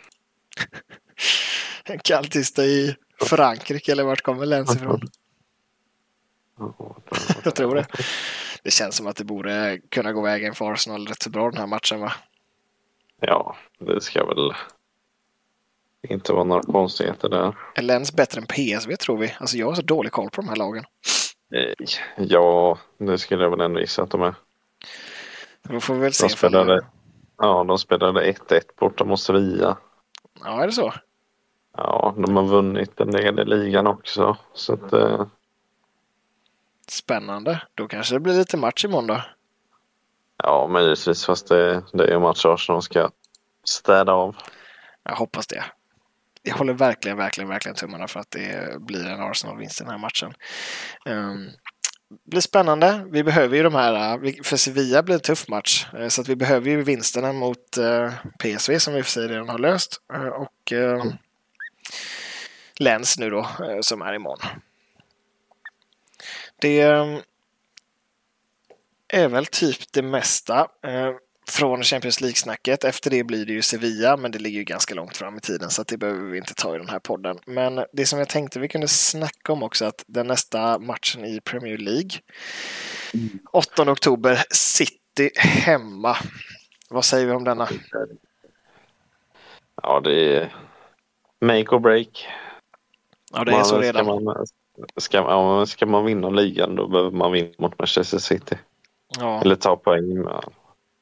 En 1.83 1.99
kall 1.99 2.25
tisdag 2.25 2.63
i 2.63 2.95
Frankrike, 3.25 3.91
eller 3.91 4.03
vart 4.03 4.21
kommer 4.21 4.45
Lens 4.45 4.75
ifrån? 4.75 5.01
Jag 7.43 7.55
tror 7.55 7.75
det. 7.75 7.85
Det 8.63 8.71
känns 8.71 8.95
som 8.95 9.07
att 9.07 9.15
det 9.15 9.23
borde 9.23 9.79
kunna 9.89 10.11
gå 10.13 10.21
vägen 10.21 10.53
för 10.55 10.71
Arsenal 10.71 11.07
rätt 11.07 11.23
så 11.23 11.29
bra 11.29 11.49
den 11.49 11.59
här 11.59 11.67
matchen 11.67 11.99
va? 11.99 12.13
Ja, 13.19 13.55
det 13.79 14.01
ska 14.01 14.25
väl 14.25 14.53
inte 16.07 16.33
vara 16.33 16.43
några 16.43 16.61
konstigheter 16.63 17.29
där. 17.29 17.57
Är 17.75 17.81
Lens 17.81 18.13
bättre 18.13 18.41
än 18.41 18.47
PSV 18.47 18.95
tror 18.95 19.17
vi? 19.17 19.35
Alltså 19.39 19.57
jag 19.57 19.67
har 19.67 19.75
så 19.75 19.81
dålig 19.81 20.11
koll 20.11 20.29
på 20.29 20.41
de 20.41 20.49
här 20.49 20.55
lagen. 20.55 20.83
Eh, 21.53 21.73
Ja, 22.17 22.77
det 22.97 23.17
skulle 23.17 23.43
jag 23.43 23.51
väl 23.51 23.61
ändå 23.61 23.79
gissa 23.79 24.03
att 24.03 24.09
de 24.11 24.21
är. 24.21 24.35
Då 25.63 25.79
får 25.79 25.93
vi 25.93 25.99
väl 25.99 26.13
se. 26.13 26.27
De 26.27 26.29
spelade, 26.29 26.85
ja, 27.37 27.63
de 27.63 27.77
spelade 27.77 28.31
1-1 28.31 28.61
borta 28.79 29.03
mot 29.05 29.19
Sevilla. 29.19 29.77
Ja, 30.43 30.63
är 30.63 30.67
det 30.67 30.73
så? 30.73 30.93
Ja, 31.77 32.15
de 32.17 32.35
har 32.35 32.43
vunnit 32.43 32.99
en 32.99 33.11
del 33.11 33.39
i 33.39 33.45
ligan 33.45 33.87
också. 33.87 34.37
Så 34.53 34.73
att, 34.73 34.93
eh, 34.93 35.25
Spännande. 36.91 37.61
Då 37.75 37.87
kanske 37.87 38.15
det 38.15 38.19
blir 38.19 38.33
lite 38.33 38.57
match 38.57 38.85
imorgon 38.85 39.07
då. 39.07 39.21
ja, 40.43 40.67
möjligtvis. 40.67 41.25
Fast 41.25 41.47
det, 41.47 41.83
det 41.93 42.03
är 42.03 42.07
ju 42.07 42.13
en 42.15 42.21
match 42.21 42.45
Arsenal 42.45 42.81
ska 42.81 43.09
städa 43.63 44.11
av. 44.13 44.35
Jag 45.03 45.15
hoppas 45.15 45.47
det. 45.47 45.63
Jag 46.43 46.55
håller 46.55 46.73
verkligen, 46.73 47.17
verkligen, 47.17 47.49
verkligen 47.49 47.75
tummarna 47.75 48.07
för 48.07 48.19
att 48.19 48.31
det 48.31 48.81
blir 48.81 49.05
en 49.07 49.21
Arsenal-vinst 49.21 49.77
den 49.79 49.87
här 49.89 49.97
matchen. 49.97 50.33
Um, 51.05 51.49
blir 52.25 52.41
spännande. 52.41 53.05
Vi 53.11 53.23
behöver 53.23 53.57
ju 53.57 53.63
de 53.63 53.75
här, 53.75 54.17
vi- 54.17 54.39
för 54.43 54.57
Sevilla 54.57 55.03
blir 55.03 55.15
en 55.15 55.21
tuff 55.21 55.47
match. 55.47 55.85
eh, 55.93 56.07
Så 56.07 56.21
att 56.21 56.27
vi 56.29 56.35
behöver 56.35 56.69
ju 56.69 56.83
vinsterna 56.83 57.33
mot 57.33 57.77
eh, 57.77 58.13
PSV 58.39 58.79
som 58.79 58.93
vi 58.93 59.03
för 59.03 59.11
sig 59.11 59.27
redan 59.27 59.49
har 59.49 59.59
löst. 59.59 60.01
eh, 60.13 60.25
Och 60.27 60.71
eh, 60.73 61.03
Lens 62.79 63.17
nu 63.19 63.29
då, 63.29 63.39
eh, 63.39 63.79
som 63.81 64.01
är 64.01 64.13
imorgon. 64.13 64.39
Det 66.61 66.81
eh, 66.81 67.17
är 69.07 69.27
väl 69.27 69.45
typ 69.45 69.93
det 69.93 70.01
mesta 70.01 70.59
eh, 70.59 71.11
från 71.49 71.83
Champions 71.83 72.21
League-snacket. 72.21 72.83
Efter 72.83 73.09
det 73.09 73.23
blir 73.23 73.45
det 73.45 73.53
ju 73.53 73.61
Sevilla, 73.61 74.17
men 74.17 74.31
det 74.31 74.39
ligger 74.39 74.57
ju 74.57 74.63
ganska 74.63 74.95
långt 74.95 75.17
fram 75.17 75.37
i 75.37 75.39
tiden 75.39 75.69
så 75.69 75.83
det 75.83 75.97
behöver 75.97 76.29
vi 76.29 76.37
inte 76.37 76.53
ta 76.53 76.75
i 76.75 76.77
den 76.77 76.89
här 76.89 76.99
podden. 76.99 77.39
Men 77.45 77.85
det 77.93 78.05
som 78.05 78.19
jag 78.19 78.29
tänkte 78.29 78.59
vi 78.59 78.67
kunde 78.67 78.87
snacka 78.87 79.53
om 79.53 79.63
också 79.63 79.85
att 79.85 80.03
den 80.07 80.27
nästa 80.27 80.79
matchen 80.79 81.25
i 81.25 81.41
Premier 81.41 81.77
League 81.77 82.11
8 83.51 83.91
oktober, 83.91 84.43
City 84.49 85.31
hemma. 85.35 86.17
Vad 86.89 87.05
säger 87.05 87.25
vi 87.25 87.31
om 87.31 87.43
denna? 87.43 87.67
Ja, 89.83 89.99
det 89.99 90.35
är 90.35 90.55
make 91.41 91.75
or 91.75 91.79
break. 91.79 92.27
Ja, 93.33 93.43
det 93.43 93.51
är 93.51 93.63
så 93.63 93.79
redan. 93.79 94.05
Ska 94.05 94.19
man, 94.19 94.45
ska, 94.97 95.17
ja, 95.17 95.65
ska 95.65 95.85
man 95.85 96.05
vinna 96.05 96.29
ligan 96.29 96.75
då 96.75 96.87
behöver 96.87 97.11
man 97.11 97.31
vinna 97.31 97.53
mot 97.57 97.79
Manchester 97.79 98.17
City. 98.17 98.57
Ja, 99.19 99.41
Eller 99.41 99.55
ta 99.55 99.75
poäng. 99.75 100.25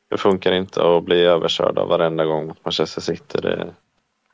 Det 0.09 0.17
funkar 0.17 0.51
inte 0.51 0.97
att 0.97 1.03
bli 1.03 1.21
överkörd 1.21 1.77
av 1.77 1.87
varenda 1.87 2.25
gång 2.25 2.47
mot 2.47 2.65
Manchester 2.65 3.01
City. 3.01 3.39
Det, 3.41 3.73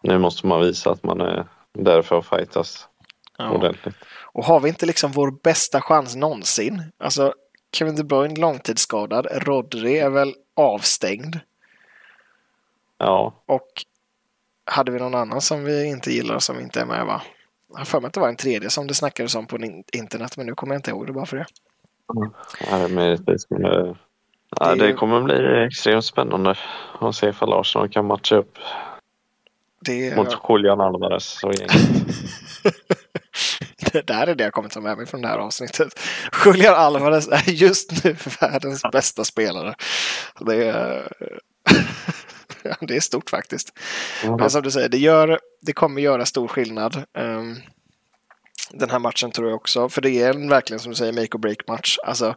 nu 0.01 0.17
måste 0.17 0.47
man 0.47 0.61
visa 0.61 0.91
att 0.91 1.03
man 1.03 1.21
är 1.21 1.45
där 1.73 2.01
för 2.01 2.19
att 2.19 2.25
fightas 2.25 2.87
ja. 3.37 3.49
ordentligt. 3.51 3.95
Och 4.33 4.45
har 4.45 4.59
vi 4.59 4.69
inte 4.69 4.85
liksom 4.85 5.11
vår 5.11 5.31
bästa 5.43 5.81
chans 5.81 6.15
någonsin? 6.15 6.83
Alltså, 6.97 7.33
Kevin 7.71 7.95
De 7.95 8.03
Bruyne 8.03 8.41
långtidsskadad. 8.41 9.27
Rodri 9.31 9.97
är 9.99 10.09
väl 10.09 10.33
avstängd. 10.55 11.39
Ja, 12.97 13.43
Och 13.45 13.67
hade 14.65 14.91
vi 14.91 14.99
någon 14.99 15.15
annan 15.15 15.41
som 15.41 15.63
vi 15.63 15.85
inte 15.85 16.11
gillar 16.11 16.39
som 16.39 16.59
inte 16.59 16.81
är 16.81 16.85
med 16.85 17.05
va? 17.05 17.21
Jag 17.75 17.79
har 17.79 17.85
för 17.85 17.99
mig 18.01 18.07
att 18.07 18.13
det 18.13 18.19
var 18.19 18.29
en 18.29 18.35
tredje 18.35 18.69
som 18.69 18.87
det 18.87 18.93
snackades 18.93 19.35
om 19.35 19.47
på 19.47 19.57
in- 19.57 19.83
internet 19.93 20.37
men 20.37 20.45
nu 20.45 20.55
kommer 20.55 20.73
jag 20.73 20.79
inte 20.79 20.91
ihåg 20.91 21.07
det 21.07 21.13
bara 21.13 21.25
för 21.25 21.37
det. 21.37 21.45
ja 22.71 22.87
möjligtvis. 22.87 23.45
Det, 23.49 23.95
ja, 24.59 24.75
Det 24.75 24.93
kommer 24.93 25.21
bli 25.21 25.65
extremt 25.65 26.05
spännande 26.05 26.55
att 26.99 27.15
se 27.15 27.29
ifall 27.29 27.53
Arsenal 27.53 27.89
kan 27.89 28.05
matcha 28.05 28.35
upp 28.35 28.57
Det, 29.79 30.15
mot 30.15 30.35
Julian 30.49 30.81
Alvarez 30.81 31.43
och 31.43 31.53
gänget. 31.53 31.71
det 33.91 34.07
där 34.07 34.27
är 34.27 34.35
det 34.35 34.43
jag 34.43 34.53
kommer 34.53 34.69
ta 34.69 34.81
med 34.81 34.97
mig 34.97 35.05
från 35.05 35.21
det 35.21 35.27
här 35.27 35.37
avsnittet. 35.37 35.99
Julian 36.45 36.75
Alvarez 36.75 37.27
är 37.27 37.51
just 37.51 38.03
nu 38.03 38.15
världens 38.41 38.81
bästa 38.91 39.23
spelare. 39.23 39.75
Det 40.39 40.65
är, 40.67 41.07
det 42.79 42.95
är 42.95 42.99
stort 42.99 43.29
faktiskt. 43.29 43.79
Men 44.39 44.49
som 44.49 44.61
du 44.61 44.71
säger, 44.71 44.89
det, 44.89 44.97
gör, 44.97 45.39
det 45.65 45.73
kommer 45.73 46.01
göra 46.01 46.25
stor 46.25 46.47
skillnad. 46.47 47.03
Um, 47.13 47.61
den 48.71 48.89
här 48.89 48.99
matchen 48.99 49.31
tror 49.31 49.49
jag 49.49 49.55
också, 49.55 49.89
för 49.89 50.01
det 50.01 50.09
är 50.09 50.33
en, 50.33 50.49
verkligen 50.49 50.79
som 50.79 50.89
du 50.89 50.95
säger 50.95 51.13
make 51.13 51.37
or 51.37 51.39
break 51.39 51.67
match. 51.67 51.97
Alltså, 52.03 52.35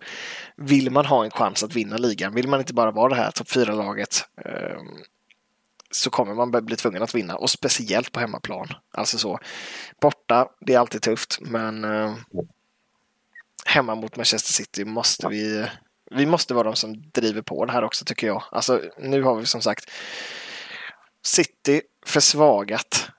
vill 0.56 0.90
man 0.90 1.06
ha 1.06 1.24
en 1.24 1.30
chans 1.30 1.62
att 1.62 1.76
vinna 1.76 1.96
ligan, 1.96 2.34
vill 2.34 2.48
man 2.48 2.60
inte 2.60 2.74
bara 2.74 2.90
vara 2.90 3.08
det 3.08 3.14
här 3.14 3.30
topp 3.30 3.48
4-laget 3.48 4.24
um, 4.44 4.52
ehm, 4.52 5.02
så 5.90 6.10
kommer 6.10 6.34
man 6.34 6.50
bli 6.50 6.76
tvungen 6.76 7.02
att 7.02 7.14
vinna 7.14 7.36
och 7.36 7.50
speciellt 7.50 8.12
på 8.12 8.20
hemmaplan. 8.20 8.68
Alltså 8.92 9.18
så, 9.18 9.38
borta, 10.00 10.48
det 10.60 10.74
är 10.74 10.78
alltid 10.78 11.02
tufft, 11.02 11.38
men 11.40 11.84
eh, 11.84 12.14
hemma 13.66 13.94
mot 13.94 14.16
Manchester 14.16 14.52
City 14.52 14.84
måste 14.84 15.28
vi 15.28 15.66
vi 16.10 16.26
måste 16.26 16.54
vara 16.54 16.64
de 16.64 16.76
som 16.76 17.10
driver 17.10 17.42
på 17.42 17.64
det 17.64 17.72
här 17.72 17.84
också 17.84 18.04
tycker 18.04 18.26
jag. 18.26 18.42
Alltså 18.50 18.82
nu 18.98 19.22
har 19.22 19.36
vi 19.36 19.46
som 19.46 19.60
sagt 19.60 19.90
City 21.22 21.82
försvagat 22.06 23.10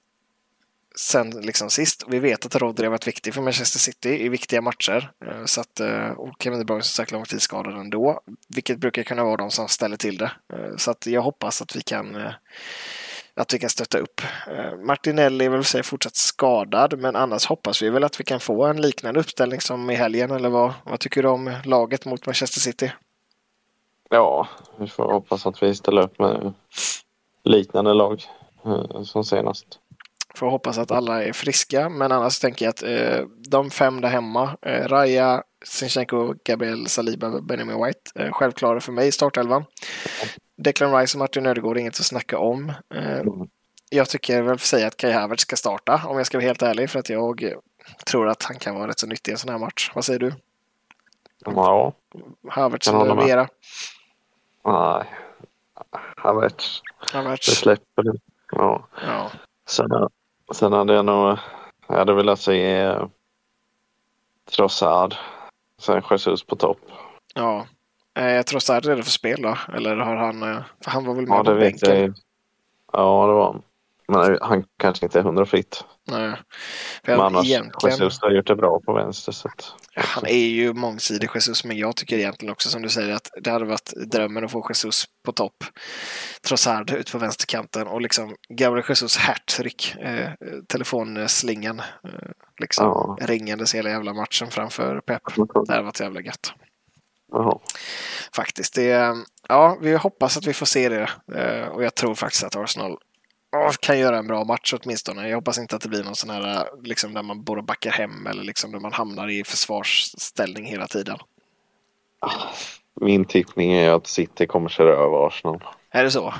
sen 1.00 1.30
liksom 1.30 1.70
sist. 1.70 2.06
Vi 2.08 2.20
vet 2.20 2.46
att 2.46 2.56
Rodri 2.56 2.86
har 2.86 2.92
varit 2.92 3.08
viktig 3.08 3.34
för 3.34 3.42
Manchester 3.42 3.80
City 3.80 4.26
i 4.26 4.30
viktiga 4.30 4.62
matcher. 4.62 5.12
Eh, 5.26 5.46
så 5.46 5.62
att, 5.62 5.80
eh, 5.80 6.10
och 6.10 6.36
Kevin 6.40 6.60
De 6.60 6.66
Bruyne 6.66 6.84
som 6.84 6.94
sagt 6.94 7.12
långtidsskadad 7.12 7.74
ändå, 7.74 8.22
vilket 8.48 8.80
brukar 8.80 9.04
kunna 9.04 9.24
vara 9.24 9.38
de 9.38 9.52
som 9.52 9.68
ställer 9.68 9.98
till 9.98 10.18
det. 10.18 10.32
Eh, 10.54 10.76
så 10.78 10.92
att 10.92 11.08
jag 11.08 11.22
hoppas 11.22 11.62
att 11.62 11.76
vi 11.76 11.82
kan 11.82 12.18
att 13.34 13.54
vi 13.54 13.60
kan 13.60 13.70
stötta 13.70 13.98
upp. 13.98 14.22
Martinelli 14.86 15.46
är 15.46 15.50
väl 15.50 15.64
säga 15.64 15.84
fortsatt 15.84 16.16
skadad, 16.16 17.00
men 17.00 17.16
annars 17.16 17.46
hoppas 17.46 17.82
vi 17.82 17.90
väl 17.90 18.04
att 18.04 18.20
vi 18.20 18.24
kan 18.24 18.40
få 18.40 18.66
en 18.66 18.82
liknande 18.82 19.20
uppställning 19.20 19.62
som 19.62 19.90
i 19.90 19.96
helgen, 19.96 20.32
eller 20.32 20.50
vad, 20.50 20.74
vad 20.84 21.00
tycker 21.00 21.24
du 21.24 21.30
om 21.30 21.54
laget 21.66 22.06
mot 22.06 22.26
Manchester 22.26 22.60
City? 22.60 22.92
Ja, 24.10 24.48
vi 24.78 24.88
får 24.88 25.14
hoppas 25.14 25.46
att 25.46 25.64
vi 25.64 25.76
ställer 25.76 26.02
upp 26.02 26.20
med 26.20 26.54
liknande 27.44 27.94
lag 27.94 28.24
som 29.04 29.24
senast. 29.24 29.80
Får 30.40 30.50
hoppas 30.50 30.78
att 30.78 30.92
alla 30.92 31.24
är 31.24 31.34
friska, 31.34 31.90
men 31.90 32.12
annars 32.12 32.40
tänker 32.40 32.66
jag 32.66 32.70
att 32.70 32.84
eh, 32.84 33.26
de 33.50 33.70
fem 33.70 34.02
där 34.02 34.10
hemma, 34.10 34.58
eh, 34.62 34.88
Raja, 34.88 35.44
Sinchenko, 35.66 36.34
Gabriel 36.46 36.88
Saliba, 36.88 37.42
Benjamin 37.42 37.86
White, 37.86 38.00
eh, 38.16 38.32
självklara 38.32 38.80
för 38.80 38.92
mig 38.92 39.08
i 39.08 39.12
startelvan. 39.12 39.66
Declan 40.58 40.96
Rice 40.96 41.18
och 41.18 41.20
Martin 41.20 41.46
Ödegård, 41.46 41.78
inget 41.78 42.00
att 42.00 42.06
snacka 42.06 42.38
om. 42.38 42.74
Eh, 42.96 43.22
jag 43.90 44.10
tycker 44.10 44.42
väl 44.42 44.58
för 44.58 44.68
sig 44.68 44.86
att 44.86 44.98
Kai 44.98 45.12
Havertz 45.12 45.42
ska 45.42 45.56
starta, 45.56 46.02
om 46.06 46.18
jag 46.18 46.26
ska 46.26 46.38
vara 46.38 46.46
helt 46.46 46.62
ärlig, 46.62 46.90
för 46.90 47.00
att 47.00 47.10
jag 47.10 47.44
eh, 47.44 47.58
tror 48.06 48.30
att 48.30 48.44
han 48.44 48.56
kan 48.60 48.76
vara 48.76 48.88
rätt 48.88 49.00
så 49.00 49.08
nyttig 49.08 49.32
i 49.32 49.34
en 49.34 49.38
sån 49.38 49.52
här 49.52 49.58
match. 49.58 49.92
Vad 49.96 50.06
säger 50.06 50.20
du? 50.20 50.34
Ja, 51.46 51.94
Havertz 52.50 52.88
eller. 52.88 53.16
Vera? 53.16 53.48
nej. 54.66 55.06
Havertz, 56.18 56.82
det 57.12 57.18
Havertz. 57.18 57.46
släpper 57.46 58.04
det. 58.04 58.20
Ja. 58.52 58.88
Ja. 59.08 59.32
Sen, 59.68 59.90
sen 60.56 60.74
hade 60.74 60.94
jag 60.94 61.06
nog, 61.06 61.38
jag 61.88 61.96
hade 61.98 62.14
velat 62.14 62.40
se 62.40 62.76
eh, 62.80 63.06
Trossard. 64.52 65.16
Sen 65.82 66.02
Jesus 66.12 66.44
på 66.44 66.56
topp. 66.56 66.80
ja. 67.34 67.68
Eh, 68.16 68.44
Sarri 68.60 68.86
är 68.88 68.90
redo 68.90 69.04
för 69.04 69.12
spel 69.12 69.42
då, 69.42 69.58
eller 69.74 69.96
har 69.96 70.16
han... 70.16 70.44
eh, 70.44 70.62
För 70.84 70.92
han 70.92 71.06
var 71.06 71.14
väl 71.14 71.28
med 71.28 71.38
Ja, 71.38 71.44
på 71.44 71.52
det 71.52 71.60
bänken? 71.60 72.02
jag. 72.02 72.14
Ja, 72.94 73.28
det 73.28 73.34
var 73.34 73.46
han. 73.46 73.62
Men 74.10 74.38
han 74.42 74.64
kanske 74.80 75.06
inte 75.06 75.20
är 75.20 75.24
hundra 75.24 75.46
fritt. 75.46 75.84
Nej. 76.08 76.36
För 77.06 77.12
Men 77.12 77.22
annars, 77.26 77.46
egentligen... 77.46 77.98
Jesus 77.98 78.22
har 78.22 78.32
gjort 78.32 78.48
det 78.48 78.56
bra 78.56 78.80
på 78.86 78.94
vänster. 78.94 79.32
Så 79.32 79.48
att, 79.48 79.74
Han 79.96 80.26
är 80.26 80.48
ju 80.48 80.74
mångsidig 80.74 81.30
Jesus, 81.36 81.64
men 81.64 81.78
jag 81.78 81.96
tycker 81.96 82.18
egentligen 82.18 82.52
också 82.52 82.70
som 82.70 82.82
du 82.82 82.90
säger 82.90 83.14
att 83.14 83.30
det 83.42 83.52
hade 83.52 83.66
varit 83.66 83.94
drömmen 84.12 84.46
att 84.46 84.52
få 84.52 84.66
Jesus 84.70 85.06
på 85.26 85.32
topp. 85.32 85.64
Trossard 86.48 86.92
ut 86.92 87.12
på 87.12 87.18
vänsterkanten 87.18 87.88
och 87.88 88.02
liksom 88.02 88.36
Gabriel 88.50 88.86
Jesus 88.90 89.18
hattrick, 89.18 89.96
eh, 89.96 90.30
telefonslingan, 90.68 91.80
eh, 91.80 92.30
liksom 92.60 92.86
Ja. 92.86 93.18
ringandes 93.22 93.76
hela 93.76 93.90
jävla 93.90 94.14
matchen 94.14 94.52
framför 94.52 95.02
Pep. 95.02 95.22
Det 95.68 95.74
hade 95.74 95.84
varit 95.84 96.00
jävla 96.00 96.22
gött. 96.22 96.54
Jaha. 97.32 97.60
Faktiskt. 98.36 98.76
Det, 98.76 99.16
ja, 99.50 99.78
vi 99.82 99.96
hoppas 99.96 100.38
att 100.38 100.48
vi 100.48 100.54
får 100.54 100.66
se 100.66 100.90
det 100.90 101.10
eh, 101.36 101.68
och 101.68 101.84
jag 101.84 101.96
tror 101.96 102.16
faktiskt 102.16 102.44
att 102.44 102.56
Arsenal 102.56 102.98
kan 103.80 104.00
göra 104.00 104.18
en 104.18 104.28
bra 104.28 104.44
match 104.44 104.74
åtminstone. 104.74 105.30
Jag 105.30 105.38
hoppas 105.38 105.58
inte 105.58 105.76
att 105.76 105.82
det 105.82 105.90
blir 105.90 106.04
någon 106.04 106.16
sån 106.16 106.30
här 106.30 106.70
liksom, 106.84 107.14
där 107.14 107.24
man 107.24 107.44
bara 107.44 107.62
backar 107.62 107.92
hem 107.92 108.28
eller 108.28 108.44
liksom 108.44 108.72
där 108.72 108.80
man 108.80 108.94
hamnar 108.94 109.28
i 109.30 109.44
försvarsställning 109.44 110.66
hela 110.66 110.88
tiden. 110.88 111.18
Min 113.02 113.26
tippning 113.26 113.74
är 113.74 113.92
att 113.92 114.08
City 114.08 114.48
kommer 114.48 114.70
köra 114.70 114.90
över 114.90 115.28
Arsenal. 115.28 115.64
Är 115.90 116.04
det 116.04 116.12
så? 116.12 116.34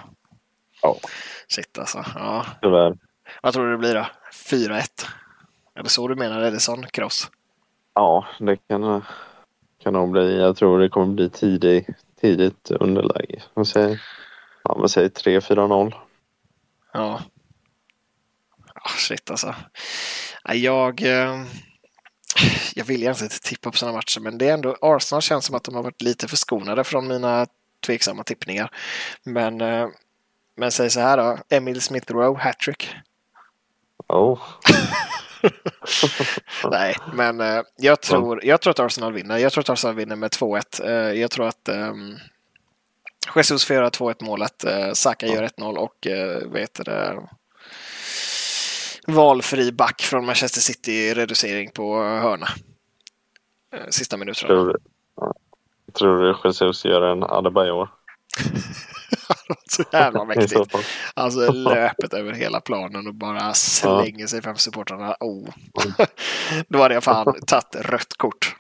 Ja. 0.82 0.96
Shit 1.48 1.78
alltså. 1.78 2.06
Ja. 2.16 2.46
Tyvärr. 2.62 2.98
Vad 3.42 3.54
tror 3.54 3.66
du 3.66 3.72
det 3.72 3.78
blir 3.78 3.96
då? 3.96 4.06
4-1? 4.34 4.82
Är 5.76 5.84
det 5.84 5.90
så 5.90 6.08
du 6.08 6.16
menar? 6.16 6.42
Är 6.42 6.52
det 6.52 6.60
sån 6.60 6.88
cross? 6.88 7.32
Ja, 7.94 8.26
det 8.40 8.58
kan, 8.68 9.06
kan 9.84 9.94
nog 9.94 10.12
bli. 10.12 10.40
Jag 10.40 10.58
tror 10.58 10.80
det 10.80 10.90
kommer 10.90 11.14
bli 11.14 11.30
tidigt, 11.30 11.88
tidigt 12.22 12.72
underläge. 12.72 13.42
Man 13.54 13.66
säger, 13.66 14.02
ja, 14.64 14.76
man 14.78 14.90
säger 14.90 15.10
3-4-0. 15.10 15.94
Ja. 16.94 17.22
Ah, 18.76 18.90
shit 18.98 19.30
alltså. 19.32 19.56
Ja, 20.44 20.54
Jag, 20.54 21.02
eh, 21.02 21.44
jag 22.76 22.86
vill 22.86 23.02
egentligen 23.02 23.32
inte 23.32 23.50
tippa 23.50 23.72
på 23.72 23.78
sådana 23.78 23.98
matcher, 23.98 24.20
men 24.20 24.38
det 24.38 24.50
är 24.50 24.54
ändå 24.54 24.78
Arsenal 24.82 25.22
känns 25.22 25.46
som 25.46 25.56
att 25.56 25.64
de 25.64 25.76
har 25.76 25.84
varit 25.84 26.02
lite 26.02 26.28
förskonade 26.28 26.84
från 26.84 27.08
mina 27.08 27.48
tveksamma 27.86 28.24
tippningar. 28.24 28.72
Men, 29.24 29.62
eh, 29.62 29.88
men 30.58 30.72
säg 30.72 30.90
så 30.90 31.00
här 31.00 31.18
då. 31.18 31.38
Emil 31.50 31.82
Smith 31.82 32.12
Rowe, 32.12 32.40
hattrick. 32.40 32.96
Oh. 34.08 34.40
Nej, 36.72 36.96
men 37.14 37.42
eh, 37.42 37.62
jag, 37.78 38.02
tror, 38.02 38.46
jag 38.46 38.62
tror 38.62 38.72
att 38.72 38.80
Arsenal 38.80 39.14
vinner. 39.14 39.38
Jag 39.38 39.52
tror 39.52 39.62
att 39.62 39.70
Arsenal 39.70 39.96
vinner 39.96 40.16
med 40.16 40.32
2-1. 40.32 40.86
Eh, 40.86 41.20
jag 41.20 41.32
tror 41.32 41.48
att 41.48 41.68
ehm, 41.68 42.18
Jesus 43.36 43.66
får 43.66 43.76
göra 43.76 43.90
2-1 43.90 44.24
målet. 44.24 44.64
Eh, 44.64 44.92
Saka 44.94 45.28
gör 45.28 45.44
1-0 45.44 45.76
och 45.76 46.08
eh, 46.08 46.42
vad 46.46 46.60
heter 46.60 46.84
det? 46.84 47.28
Valfri 49.08 49.72
back 49.72 50.02
från 50.02 50.26
Manchester 50.26 50.62
City 50.62 51.14
reducering 51.14 51.72
på 51.72 51.96
hörna. 52.04 52.48
Eh, 53.74 53.90
sista 53.90 54.18
minuterna. 54.18 54.48
Tror, 54.48 54.78
tror 55.94 56.22
du 56.22 56.36
Jesus 56.44 56.86
gör 56.86 57.02
en 57.02 57.24
Adebayor? 57.24 57.90
Så 59.70 59.84
jävla 59.92 60.26
mäktigt. 60.26 60.76
Alltså 61.14 61.52
löpet 61.52 62.14
över 62.14 62.34
hela 62.34 62.62
planen 62.62 63.08
och 63.08 63.16
bara 63.16 63.54
slänger 63.54 64.28
sig 64.28 64.42
framför 64.42 64.62
supportrarna. 64.62 65.16
Oh. 65.20 65.50
Då 66.68 66.82
hade 66.82 66.94
jag 66.94 67.04
fan 67.04 67.36
tagit 67.48 67.76
rött 67.76 68.14
kort. 68.18 68.56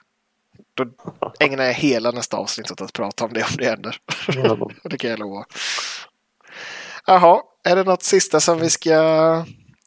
Då 0.86 1.34
ägnar 1.40 1.64
jag 1.64 1.74
hela 1.74 2.12
nästa 2.12 2.38
avsnitt 2.38 2.72
åt 2.72 2.82
att 2.82 2.94
prata 2.94 3.26
om 3.26 3.34
det 3.34 3.44
om 3.44 3.58
det 3.58 3.66
händer. 3.66 3.98
Ja. 4.28 4.70
det 4.90 4.98
kan 4.98 5.10
jag 5.10 5.20
lova. 5.20 5.46
Jaha, 7.06 7.42
är 7.64 7.76
det 7.76 7.84
något 7.84 8.04
sista 8.04 8.40
som 8.40 8.60
vi 8.60 8.70
ska 8.70 9.46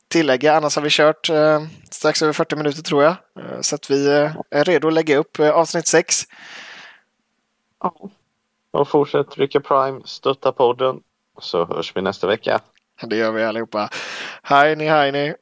tillägga? 0.09 0.57
Annars 0.57 0.77
har 0.77 0.83
vi 0.83 0.91
kört 0.91 1.31
eh, 1.31 1.63
strax 1.91 2.23
över 2.23 2.33
40 2.33 2.57
minuter 2.57 2.83
tror 2.83 3.03
jag. 3.03 3.17
Eh, 3.39 3.61
så 3.61 3.75
att 3.75 3.91
vi 3.91 4.07
eh, 4.07 4.37
är 4.51 4.65
redo 4.65 4.89
att 4.89 4.95
lägga 4.95 5.17
upp 5.17 5.39
eh, 5.39 5.51
avsnitt 5.51 5.87
6. 5.87 6.23
Och 8.71 8.89
fortsätt 8.89 9.31
trycka 9.31 9.61
Prime, 9.61 10.01
stötta 10.05 10.53
podden. 10.53 11.01
Så 11.41 11.65
hörs 11.65 11.97
vi 11.97 12.03
nästa 12.03 12.27
vecka. 12.27 12.61
Det 13.03 13.17
gör 13.17 13.33
vi 13.33 13.45
allihopa. 13.45 13.89
Hej 14.43 14.77
ni, 14.77 14.89
hej 14.89 15.13
ni. 15.13 15.35